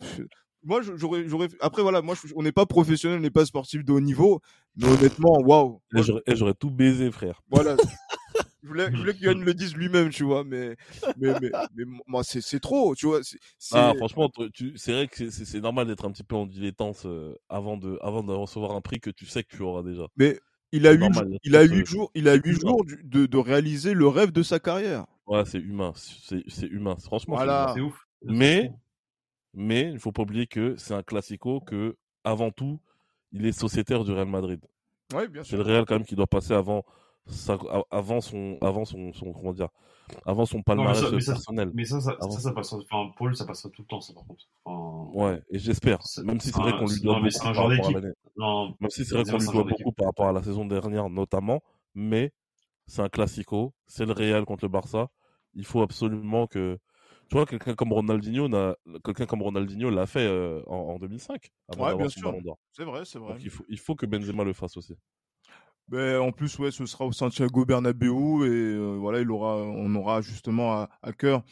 moi, 0.64 0.80
j'aurais, 0.82 1.28
j'aurais, 1.28 1.48
après, 1.60 1.82
voilà, 1.82 2.02
moi, 2.02 2.14
on 2.36 2.42
n'est 2.42 2.52
pas 2.52 2.66
professionnel, 2.66 3.18
on 3.18 3.22
n'est 3.22 3.30
pas 3.30 3.44
sportif 3.46 3.84
de 3.84 3.92
haut 3.92 4.00
niveau, 4.00 4.40
mais 4.76 4.88
honnêtement, 4.88 5.38
waouh. 5.40 5.80
J'aurais- 5.92 6.54
tout 6.54 6.70
baisé, 6.70 7.10
frère. 7.10 7.42
Voilà. 7.50 7.76
Je 8.64 8.68
voulais, 8.68 8.90
je 8.92 8.96
voulais 8.98 9.14
que 9.14 9.24
Yann 9.24 9.40
le 9.42 9.54
dise 9.54 9.74
lui-même, 9.76 10.10
tu 10.10 10.24
vois, 10.24 10.42
mais, 10.44 10.76
mais, 11.16 11.32
mais, 11.40 11.50
mais 11.76 11.84
moi, 12.08 12.24
c'est, 12.24 12.40
c'est 12.40 12.58
trop, 12.58 12.94
tu 12.96 13.06
vois. 13.06 13.22
C'est, 13.22 13.38
c'est- 13.56 13.76
Ah, 13.78 13.92
franchement, 13.96 14.28
tu, 14.52 14.72
c'est 14.76 14.92
vrai 14.92 15.06
que 15.06 15.30
c'est- 15.30 15.60
normal 15.60 15.86
d'être 15.86 16.04
un 16.04 16.10
petit 16.10 16.24
peu 16.24 16.34
en 16.34 16.44
dilettance 16.44 17.04
euh, 17.06 17.34
avant 17.48 17.76
de, 17.76 17.98
avant 18.02 18.24
de 18.24 18.32
recevoir 18.32 18.72
un 18.72 18.80
prix 18.80 18.98
que 19.00 19.10
tu 19.10 19.26
sais 19.26 19.44
que 19.44 19.56
tu 19.56 19.62
auras 19.62 19.82
déjà. 19.84 20.08
mais 20.16 20.38
il 20.72 20.86
a 20.86 20.90
c'est 20.90 20.96
huit, 20.96 21.00
normal, 21.00 21.28
jours- 21.30 21.38
il 21.44 21.56
a 21.56 21.62
il 21.62 21.64
a 21.64 21.68
tout, 21.68 21.74
huit 21.74 21.80
euh, 21.80 21.84
jours, 21.86 22.10
il 22.16 22.28
a 22.28 22.32
c'est 22.34 22.38
huit 22.44 22.50
humain. 22.50 22.58
jours 22.68 22.84
du- 22.84 23.00
de, 23.04 23.26
de 23.26 23.38
réaliser 23.38 23.94
le 23.94 24.08
rêve 24.08 24.32
de 24.32 24.42
sa 24.42 24.58
carrière. 24.58 25.06
Ouais, 25.28 25.44
c'est 25.46 25.60
humain, 25.60 25.92
c'est 25.94 26.42
c'est 26.48 26.66
humain. 26.66 26.96
Franchement, 26.96 27.36
c'est 27.38 27.44
Voilà. 27.44 27.62
humain. 27.62 27.74
C'est 27.74 27.80
ouf. 27.80 28.06
Mais, 28.24 28.72
mais 29.58 29.90
il 29.90 29.98
faut 29.98 30.12
pas 30.12 30.22
oublier 30.22 30.46
que 30.46 30.76
c'est 30.76 30.94
un 30.94 31.02
classico 31.02 31.60
que, 31.60 31.96
avant 32.22 32.50
tout, 32.50 32.80
il 33.32 33.44
est 33.44 33.52
sociétaire 33.52 34.04
du 34.04 34.12
Real 34.12 34.28
Madrid. 34.28 34.60
Ouais, 35.12 35.26
bien 35.26 35.42
C'est 35.42 35.50
sûr. 35.50 35.58
le 35.58 35.64
Real 35.64 35.84
quand 35.84 35.96
même 35.96 36.04
qui 36.04 36.14
doit 36.14 36.28
passer 36.28 36.52
avant, 36.54 36.84
sa- 37.26 37.58
avant 37.90 38.20
son, 38.20 38.56
avant 38.60 38.84
son, 38.84 39.12
son, 39.12 39.32
comment 39.32 39.52
dire, 39.52 39.68
avant 40.24 40.46
son 40.46 40.62
palmarès 40.62 40.98
ça- 41.00 41.10
mais 41.12 41.20
ça- 41.20 41.32
personnel. 41.32 41.70
Mais 41.74 41.84
ça, 41.84 42.00
ça, 42.00 42.16
Avant. 42.20 42.30
ça, 42.30 42.40
ça 42.40 42.52
passera. 42.52 42.78
Enfin, 42.90 43.10
Paul, 43.16 43.34
ça 43.36 43.44
passera 43.46 43.68
tout 43.70 43.82
le 43.82 43.86
temps, 43.88 44.00
ça, 44.00 44.14
par 44.14 44.24
contre. 44.26 44.44
Enfin, 44.64 45.10
Ouais, 45.12 45.42
et 45.50 45.58
j'espère. 45.58 46.00
C'est- 46.06 46.22
Même 46.22 46.38
si 46.40 46.48
c'est 46.48 46.54
c'est 46.54 46.60
vrai 46.62 46.72
qu'on 46.72 46.86
lui 46.86 46.88
c'est- 46.90 47.00
doit 47.02 47.14
non, 47.14 47.18
beaucoup 47.20 47.30
c'est 47.32 47.38
par 47.42 47.46
rapport 47.56 47.66
à 47.88 47.92
l'année. 47.92 48.12
Non, 48.36 48.74
Même 48.80 48.90
si 48.90 49.04
c'est 49.04 49.14
vrai 49.14 49.24
qu'on 49.24 49.32
lui 49.38 49.40
c'est 49.40 49.52
doit 49.52 49.64
beaucoup 49.64 49.92
par 49.92 50.06
rapport 50.06 50.28
à 50.28 50.32
la 50.32 50.42
saison 50.44 50.64
dernière, 50.66 51.10
notamment, 51.10 51.60
mais 51.94 52.32
c'est 52.86 53.02
un 53.02 53.08
classico, 53.08 53.74
c'est 53.88 54.06
le 54.06 54.12
Real 54.12 54.44
contre 54.44 54.64
le 54.64 54.68
Barça. 54.68 55.08
Il 55.54 55.64
faut 55.64 55.82
absolument 55.82 56.46
que, 56.46 56.78
tu 57.28 57.34
vois, 57.36 57.46
quelqu'un 57.46 57.74
comme 57.74 57.92
Ronaldinho, 57.92 58.48
n'a- 58.48 58.76
quelqu'un 59.04 59.26
comme 59.26 59.42
Ronaldinho 59.42 59.90
l'a 59.90 60.06
fait 60.06 60.26
euh, 60.26 60.62
en, 60.66 60.76
en 60.94 60.98
2005 60.98 61.50
avant 61.68 61.84
Ouais, 61.84 61.94
bien 61.94 62.08
sûr. 62.08 62.34
C'est 62.72 62.84
vrai, 62.84 63.04
c'est 63.04 63.18
vrai. 63.18 63.34
Donc 63.34 63.44
il 63.44 63.50
faut, 63.50 63.64
il 63.68 63.78
faut 63.78 63.94
que 63.96 64.06
Benzema 64.06 64.44
le 64.44 64.52
fasse 64.54 64.76
aussi. 64.76 64.96
Ben, 65.88 66.18
en 66.20 66.32
plus, 66.32 66.58
ouais, 66.58 66.70
ce 66.70 66.84
sera 66.84 67.06
au 67.06 67.12
Santiago 67.12 67.64
Bernabéu 67.64 68.44
et 68.44 68.48
euh, 68.74 68.96
voilà, 68.98 69.20
il 69.20 69.30
aura, 69.30 69.56
on 69.56 69.94
aura 69.94 70.20
justement 70.20 70.72
à, 70.74 70.90
à 71.02 71.12
cœur, 71.12 71.42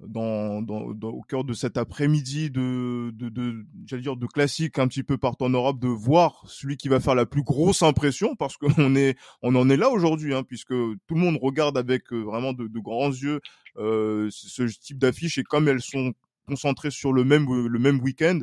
dans, 0.00 0.62
dans, 0.62 0.92
dans- 0.94 1.08
au 1.10 1.22
cœur 1.22 1.44
de 1.44 1.52
cet 1.52 1.76
après-midi 1.76 2.50
de, 2.50 3.10
de, 3.14 3.28
de 3.28 3.64
j'allais 3.86 4.02
dire 4.02 4.16
de 4.16 4.26
classique 4.26 4.78
un 4.78 4.86
petit 4.88 5.02
peu 5.02 5.18
partout 5.18 5.44
en 5.44 5.50
Europe, 5.50 5.78
de 5.80 5.88
voir 5.88 6.44
celui 6.46 6.76
qui 6.76 6.88
va 6.88 7.00
faire 7.00 7.14
la 7.14 7.26
plus 7.26 7.42
grosse 7.42 7.82
impression 7.82 8.36
parce 8.36 8.56
qu'on 8.56 8.68
est, 8.96 9.16
on 9.42 9.54
en 9.56 9.68
est 9.70 9.76
là 9.76 9.90
aujourd'hui, 9.90 10.34
hein, 10.34 10.42
puisque 10.44 10.68
tout 10.68 11.14
le 11.14 11.20
monde 11.20 11.38
regarde 11.40 11.76
avec 11.76 12.12
euh, 12.12 12.20
vraiment 12.22 12.52
de, 12.52 12.68
de 12.68 12.78
grands 12.80 13.08
yeux 13.10 13.40
euh, 13.76 14.28
ce 14.30 14.62
type 14.64 14.98
d'affiches 14.98 15.38
et 15.38 15.44
comme 15.44 15.68
elles 15.68 15.82
sont 15.82 16.12
concentrées 16.46 16.90
sur 16.90 17.12
le 17.12 17.24
même 17.24 17.46
le 17.46 17.78
même 17.78 18.00
week-end. 18.00 18.40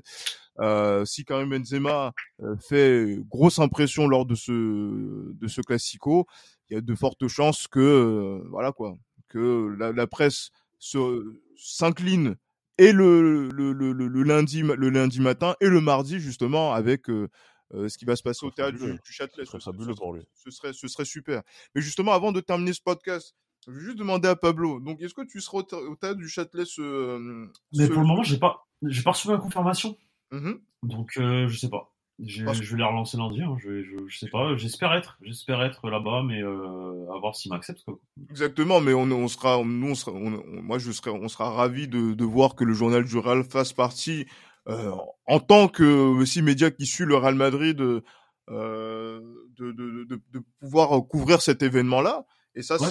Euh, 0.59 1.03
si 1.03 1.25
Karim 1.25 1.49
Benzema 1.49 2.13
euh, 2.41 2.55
fait 2.57 3.17
grosse 3.29 3.59
impression 3.59 4.07
lors 4.07 4.25
de 4.25 4.35
ce 4.35 4.51
de 5.33 5.47
ce 5.47 5.59
classico, 5.61 6.27
il 6.69 6.75
y 6.75 6.77
a 6.77 6.81
de 6.81 6.95
fortes 6.95 7.27
chances 7.27 7.67
que 7.67 7.79
euh, 7.79 8.47
voilà 8.51 8.71
quoi, 8.71 8.95
que 9.27 9.75
la, 9.77 9.91
la 9.91 10.07
presse 10.07 10.51
se 10.64 10.64
s'incline 11.57 12.35
et 12.77 12.91
le 12.91 13.49
le, 13.49 13.71
le, 13.73 13.93
le, 13.93 14.23
lundi 14.23 14.63
ma- 14.63 14.75
le 14.75 14.89
lundi 14.89 15.19
matin 15.21 15.55
et 15.61 15.67
le 15.67 15.81
mardi 15.81 16.19
justement 16.19 16.73
avec 16.73 17.09
euh, 17.09 17.29
euh, 17.73 17.87
ce 17.89 17.97
qui 17.97 18.05
va 18.05 18.15
se 18.15 18.23
passer 18.23 18.45
au 18.45 18.51
théâtre 18.51 18.77
du, 18.77 18.93
du 18.93 19.11
Châtelet. 19.11 19.45
Ce 19.45 19.51
serait 19.51 19.59
Ce- 19.59 19.65
ce- 19.65 19.71
fabuleux 19.71 19.93
ce- 19.93 19.97
pour 19.97 20.13
lui. 20.13 20.23
Ce 20.33 20.51
serait 20.51 20.73
ce 20.73 20.87
serait 20.87 21.05
super. 21.05 21.41
Mais 21.73 21.81
justement 21.81 22.11
avant 22.13 22.31
de 22.31 22.41
terminer 22.41 22.73
ce 22.73 22.81
podcast, 22.81 23.33
je 23.67 23.71
vais 23.71 23.79
juste 23.81 23.97
demander 23.97 24.27
à 24.27 24.35
Pablo. 24.35 24.79
Donc 24.79 25.01
est-ce 25.01 25.13
que 25.13 25.25
tu 25.25 25.41
seras 25.41 25.59
au, 25.59 25.75
au 25.91 25.95
théâtre 25.95 26.17
du 26.17 26.27
Châtelet 26.27 26.65
ce 26.65 26.81
euh, 26.81 27.47
Mais 27.73 27.87
ce- 27.87 27.91
pour 27.91 28.01
le 28.01 28.07
moment, 28.07 28.23
j'ai 28.23 28.37
pas, 28.37 28.67
j'ai 28.83 29.01
pas 29.03 29.11
reçu 29.11 29.29
la 29.29 29.37
confirmation. 29.37 29.97
Mhm. 30.31 30.59
Donc, 30.83 31.17
euh, 31.17 31.47
je 31.47 31.57
sais 31.57 31.69
pas. 31.69 31.94
Je, 32.23 32.45
Parce- 32.45 32.61
je 32.61 32.71
vais 32.71 32.77
les 32.77 32.87
relancer 32.87 33.17
lundi. 33.17 33.41
Hein. 33.41 33.57
Je, 33.59 33.83
je, 33.83 33.97
je 34.07 34.17
sais 34.17 34.29
pas. 34.29 34.55
J'espère 34.55 34.93
être, 34.93 35.17
j'espère 35.21 35.61
être 35.61 35.89
là-bas, 35.89 36.23
mais 36.23 36.41
euh, 36.41 37.11
à 37.13 37.19
voir 37.19 37.35
s'ils 37.35 37.51
m'acceptent. 37.51 37.83
Exactement, 38.29 38.79
mais 38.79 38.93
on, 38.93 39.03
on 39.11 39.27
sera, 39.27 39.61
nous, 39.63 39.89
on 39.91 39.95
sera, 39.95 40.13
on- 40.13 40.41
on- 40.47 40.61
moi, 40.61 40.77
je 40.79 40.91
serai, 40.91 41.09
on 41.09 41.27
sera 41.27 41.49
ravi 41.51 41.87
de, 41.89 42.13
de 42.13 42.23
voir 42.23 42.55
que 42.55 42.63
le 42.63 42.73
journal 42.73 43.03
du 43.03 43.17
Real 43.17 43.43
fasse 43.43 43.73
partie, 43.73 44.25
euh, 44.69 44.91
en 45.27 45.39
tant 45.41 45.67
que 45.67 45.83
aussi 45.83 46.41
média 46.41 46.71
qui 46.71 46.85
suit 46.85 47.03
le 47.05 47.17
Real 47.17 47.35
Madrid, 47.35 47.81
euh, 48.49 49.21
de, 49.57 49.71
de, 49.71 50.03
de, 50.05 50.41
pouvoir 50.59 50.89
couvrir 51.07 51.41
cet 51.41 51.63
événement-là. 51.63 52.25
Et 52.55 52.61
ça, 52.61 52.77
Ouais, 52.81 52.87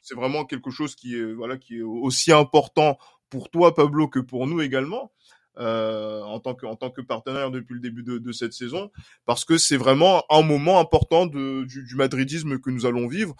c'est 0.00 0.14
vraiment 0.14 0.44
quelque 0.46 0.70
chose 0.70 0.94
qui 0.94 1.14
est, 1.16 1.32
voilà, 1.34 1.58
qui 1.58 1.78
est 1.78 1.82
aussi 1.82 2.32
important 2.32 2.96
pour 3.28 3.50
toi, 3.50 3.74
Pablo, 3.74 4.08
que 4.08 4.20
pour 4.20 4.46
nous 4.46 4.60
également. 4.62 5.12
Euh, 5.58 6.20
en 6.20 6.38
tant 6.38 6.54
que 6.54 6.66
en 6.66 6.76
tant 6.76 6.90
que 6.90 7.00
partenaire 7.00 7.50
depuis 7.50 7.72
le 7.72 7.80
début 7.80 8.02
de, 8.02 8.32
cette 8.32 8.52
saison 8.52 8.90
parce 9.24 9.46
que 9.46 9.56
c'est 9.56 9.78
vraiment 9.78 10.22
un 10.28 10.42
moment 10.42 10.78
important 10.80 11.24
de, 11.24 11.64
du, 11.64 11.94
madridisme 11.94 12.58
que 12.58 12.68
nous 12.68 12.84
allons 12.84 13.08
vivre. 13.08 13.34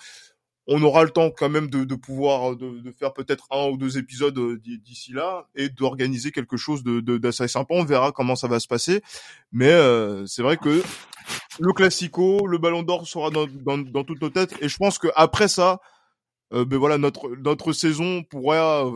On 0.66 0.82
aura 0.82 1.04
le 1.04 1.10
temps 1.10 1.30
quand 1.30 1.50
même 1.50 1.68
de, 1.68 1.94
pouvoir 1.94 2.56
de, 2.56 2.90
faire 2.90 3.12
peut-être 3.12 3.46
un 3.50 3.68
ou 3.68 3.76
deux 3.76 3.98
épisodes 3.98 4.36
euh, 4.38 4.58
d'i- 4.58 4.78
d'ici 4.78 5.12
là 5.12 5.46
et 5.54 5.68
d'organiser 5.68 6.32
quelque 6.32 6.56
chose 6.56 6.82
d'assez 6.84 7.48
sympa. 7.48 7.74
On 7.74 7.84
verra 7.84 8.12
comment 8.12 8.34
ça 8.34 8.48
va 8.48 8.60
se 8.60 8.66
passer, 8.66 9.02
mais 9.52 9.70
euh, 9.70 10.24
c'est 10.24 10.42
vrai 10.42 10.56
que 10.56 10.82
le 11.60 11.72
classico, 11.74 12.46
le 12.46 12.56
Ballon 12.56 12.82
d'Or 12.82 13.06
sera 13.06 13.28
dans, 13.28 13.46
dans, 13.46 14.04
toutes 14.04 14.22
nos 14.22 14.30
têtes 14.30 14.54
et 14.62 14.70
je 14.70 14.76
pense 14.78 14.98
que 14.98 15.08
après 15.16 15.48
ça, 15.48 15.80
ben 16.50 16.78
voilà 16.78 16.96
notre 16.96 17.28
notre 17.36 17.74
saison 17.74 18.22
pourra 18.22 18.90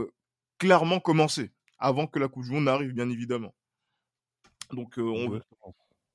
clairement 0.59 1.01
commencer 1.01 1.51
avant 1.81 2.07
que 2.07 2.19
la 2.19 2.29
Coupe 2.29 2.45
du 2.45 2.51
Monde 2.53 2.65
n'arrive, 2.65 2.93
bien 2.93 3.09
évidemment. 3.11 3.55
Donc 4.73 4.99
euh, 4.99 5.03
on, 5.03 5.29
Ouais. 5.31 5.41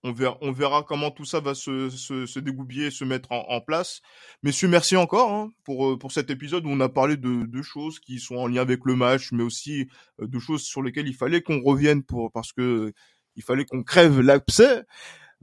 on 0.03 0.13
verra, 0.13 0.37
on 0.41 0.51
verra 0.51 0.83
comment 0.83 1.11
tout 1.11 1.25
ça 1.25 1.39
va 1.39 1.55
se, 1.55 1.89
se, 1.89 2.25
se 2.25 2.39
dégoupiller 2.39 2.85
et 2.87 2.91
se 2.91 3.03
mettre 3.03 3.31
en, 3.31 3.43
en 3.49 3.59
place. 3.59 4.01
Messieurs, 4.43 4.67
merci 4.67 4.95
encore 4.95 5.31
hein, 5.33 5.51
pour, 5.63 5.87
euh, 5.89 5.97
pour 5.97 6.11
cet 6.11 6.29
épisode 6.29 6.65
où 6.65 6.69
on 6.69 6.79
a 6.79 6.89
parlé 6.89 7.17
de, 7.17 7.45
de 7.45 7.61
choses 7.61 7.99
qui 7.99 8.19
sont 8.19 8.35
en 8.35 8.47
lien 8.47 8.61
avec 8.61 8.81
le 8.85 8.95
match, 8.95 9.31
mais 9.31 9.43
aussi 9.43 9.87
euh, 10.21 10.27
de 10.27 10.39
choses 10.39 10.63
sur 10.63 10.81
lesquelles 10.83 11.07
il 11.07 11.15
fallait 11.15 11.41
qu'on 11.41 11.61
revienne 11.61 12.03
pour, 12.03 12.31
parce 12.31 12.53
que 12.53 12.93
il 13.35 13.43
fallait 13.43 13.65
qu'on 13.65 13.83
crève 13.83 14.21
l'abcès. 14.21 14.83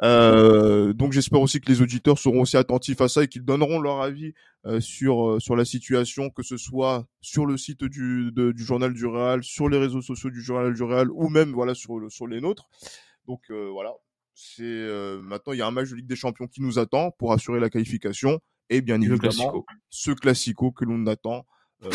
Euh, 0.02 0.92
donc 0.94 1.12
j'espère 1.12 1.40
aussi 1.40 1.60
que 1.60 1.70
les 1.70 1.82
auditeurs 1.82 2.18
seront 2.18 2.40
aussi 2.40 2.56
attentifs 2.56 3.00
à 3.00 3.08
ça 3.08 3.24
et 3.24 3.28
qu'ils 3.28 3.44
donneront 3.44 3.78
leur 3.80 4.00
avis 4.00 4.32
sur 4.80 5.28
euh, 5.30 5.40
sur 5.40 5.56
la 5.56 5.64
situation, 5.64 6.30
que 6.30 6.42
ce 6.42 6.56
soit 6.56 7.06
sur 7.20 7.46
le 7.46 7.56
site 7.56 7.84
du 7.84 8.30
de- 8.32 8.52
du 8.52 8.64
journal 8.64 8.92
du 8.94 9.06
Real, 9.06 9.42
sur 9.42 9.68
les 9.68 9.78
réseaux 9.78 10.02
sociaux 10.02 10.30
du 10.30 10.40
journal 10.42 10.72
du 10.74 10.82
Real 10.82 11.08
ou 11.10 11.28
même 11.28 11.52
voilà 11.52 11.74
sur 11.74 11.94
sur 12.10 12.26
les 12.26 12.40
nôtres. 12.40 12.68
Donc 13.26 13.40
euh, 13.50 13.68
voilà, 13.70 13.92
c'est 14.34 14.62
euh, 14.62 15.20
maintenant 15.22 15.52
il 15.52 15.58
y 15.58 15.62
a 15.62 15.66
un 15.66 15.70
match 15.72 15.90
de 15.90 15.96
Ligue 15.96 16.06
des 16.06 16.16
Champions 16.16 16.46
qui 16.46 16.62
nous 16.62 16.78
attend 16.78 17.10
pour 17.12 17.32
assurer 17.32 17.58
la 17.60 17.70
qualification 17.70 18.40
et 18.70 18.80
bien 18.80 19.00
évidemment 19.00 19.18
classico. 19.18 19.66
ce 19.90 20.10
classico 20.12 20.70
que 20.72 20.84
l'on 20.84 21.06
attend. 21.06 21.44
Euh, 21.84 21.90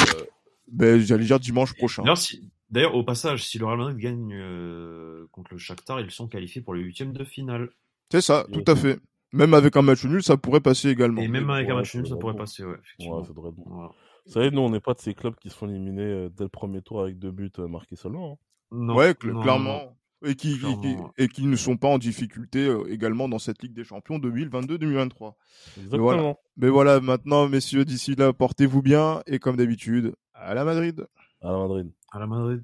ben 0.70 1.00
j'allais 1.00 1.24
dire 1.26 1.40
dimanche 1.40 1.74
prochain. 1.76 2.04
D'ailleurs, 2.04 2.18
si- 2.18 2.52
au 2.94 3.04
passage, 3.06 3.46
si 3.46 3.58
le 3.58 3.66
Real 3.66 3.78
Madrid 3.78 3.98
gagne 3.98 4.34
euh, 4.34 5.26
contre 5.32 5.54
le 5.54 5.58
Shakhtar, 5.58 6.02
ils 6.02 6.12
sont 6.12 6.28
qualifiés 6.28 6.62
pour 6.62 6.74
les 6.74 6.82
huitièmes 6.84 7.14
de 7.14 7.24
finale. 7.24 7.70
C'est 8.12 8.20
ça, 8.22 8.46
tout 8.52 8.64
à 8.68 8.76
fait. 8.76 9.00
Même 9.34 9.54
avec 9.54 9.76
un 9.76 9.82
match 9.82 10.06
nul, 10.06 10.24
ça 10.24 10.38
pourrait 10.38 10.62
passer 10.62 10.90
également. 10.90 11.22
Et 11.22 11.28
même 11.28 11.50
avec 11.50 11.70
un 11.70 11.76
match 11.76 11.94
nul, 11.96 12.08
ça 12.08 12.16
pourrait 12.16 12.34
bon. 12.34 12.40
passer, 12.40 12.64
ouais, 12.64 12.76
effectivement. 12.82 13.18
Ouais, 13.20 13.24
ça 13.24 13.34
devrait 13.34 13.50
être 13.50 13.56
bon. 13.56 13.64
Voilà. 13.68 13.90
Vous 14.26 14.32
savez, 14.34 14.52
nous, 14.52 14.62
on 14.62 14.70
n'est 14.70 14.80
pas 14.80 14.94
de 14.94 15.00
ces 15.00 15.14
clubs 15.14 15.36
qui 15.36 15.50
se 15.50 15.56
font 15.56 15.70
éliminer 15.70 16.02
euh, 16.04 16.30
dès 16.30 16.44
le 16.44 16.50
premier 16.50 16.82
tour 16.82 17.02
avec 17.02 17.18
deux 17.20 17.32
buts 17.32 17.52
euh, 17.60 17.68
marqués 17.68 17.96
seulement. 17.96 18.34
hein. 18.34 18.36
Non, 18.72 18.96
ouais, 18.96 19.12
cl- 19.12 19.28
non, 19.28 19.34
non, 19.36 19.42
clairement. 19.42 19.98
Et 20.26 20.36
qui, 20.36 20.54
qui- 20.54 20.60
Clairement, 20.60 20.82
qui- 20.82 20.96
ouais. 20.96 21.02
et 21.18 21.28
qui 21.28 21.46
ne 21.46 21.56
sont 21.56 21.78
pas 21.78 21.88
en 21.90 21.98
difficulté 21.98 22.68
euh, 22.68 22.84
également 22.92 23.30
dans 23.30 23.38
cette 23.40 23.62
Ligue 23.62 23.74
des 23.74 23.84
Champions 23.84 24.18
2022-2023. 24.18 25.36
Exactement. 25.78 26.04
Voilà. 26.04 26.34
Mais 26.58 26.70
voilà, 26.70 27.00
maintenant, 27.00 27.48
messieurs, 27.48 27.86
d'ici 27.86 28.16
là, 28.16 28.34
portez-vous 28.34 28.82
bien 28.82 29.22
et 29.28 29.40
comme 29.40 29.56
d'habitude, 29.58 30.14
à 30.34 30.54
la 30.56 30.64
Madrid. 30.66 31.06
À 31.42 31.52
la 31.52 31.58
Madrid. 31.60 31.92
À 32.12 32.20
la 32.20 32.28
Madrid. 32.28 32.64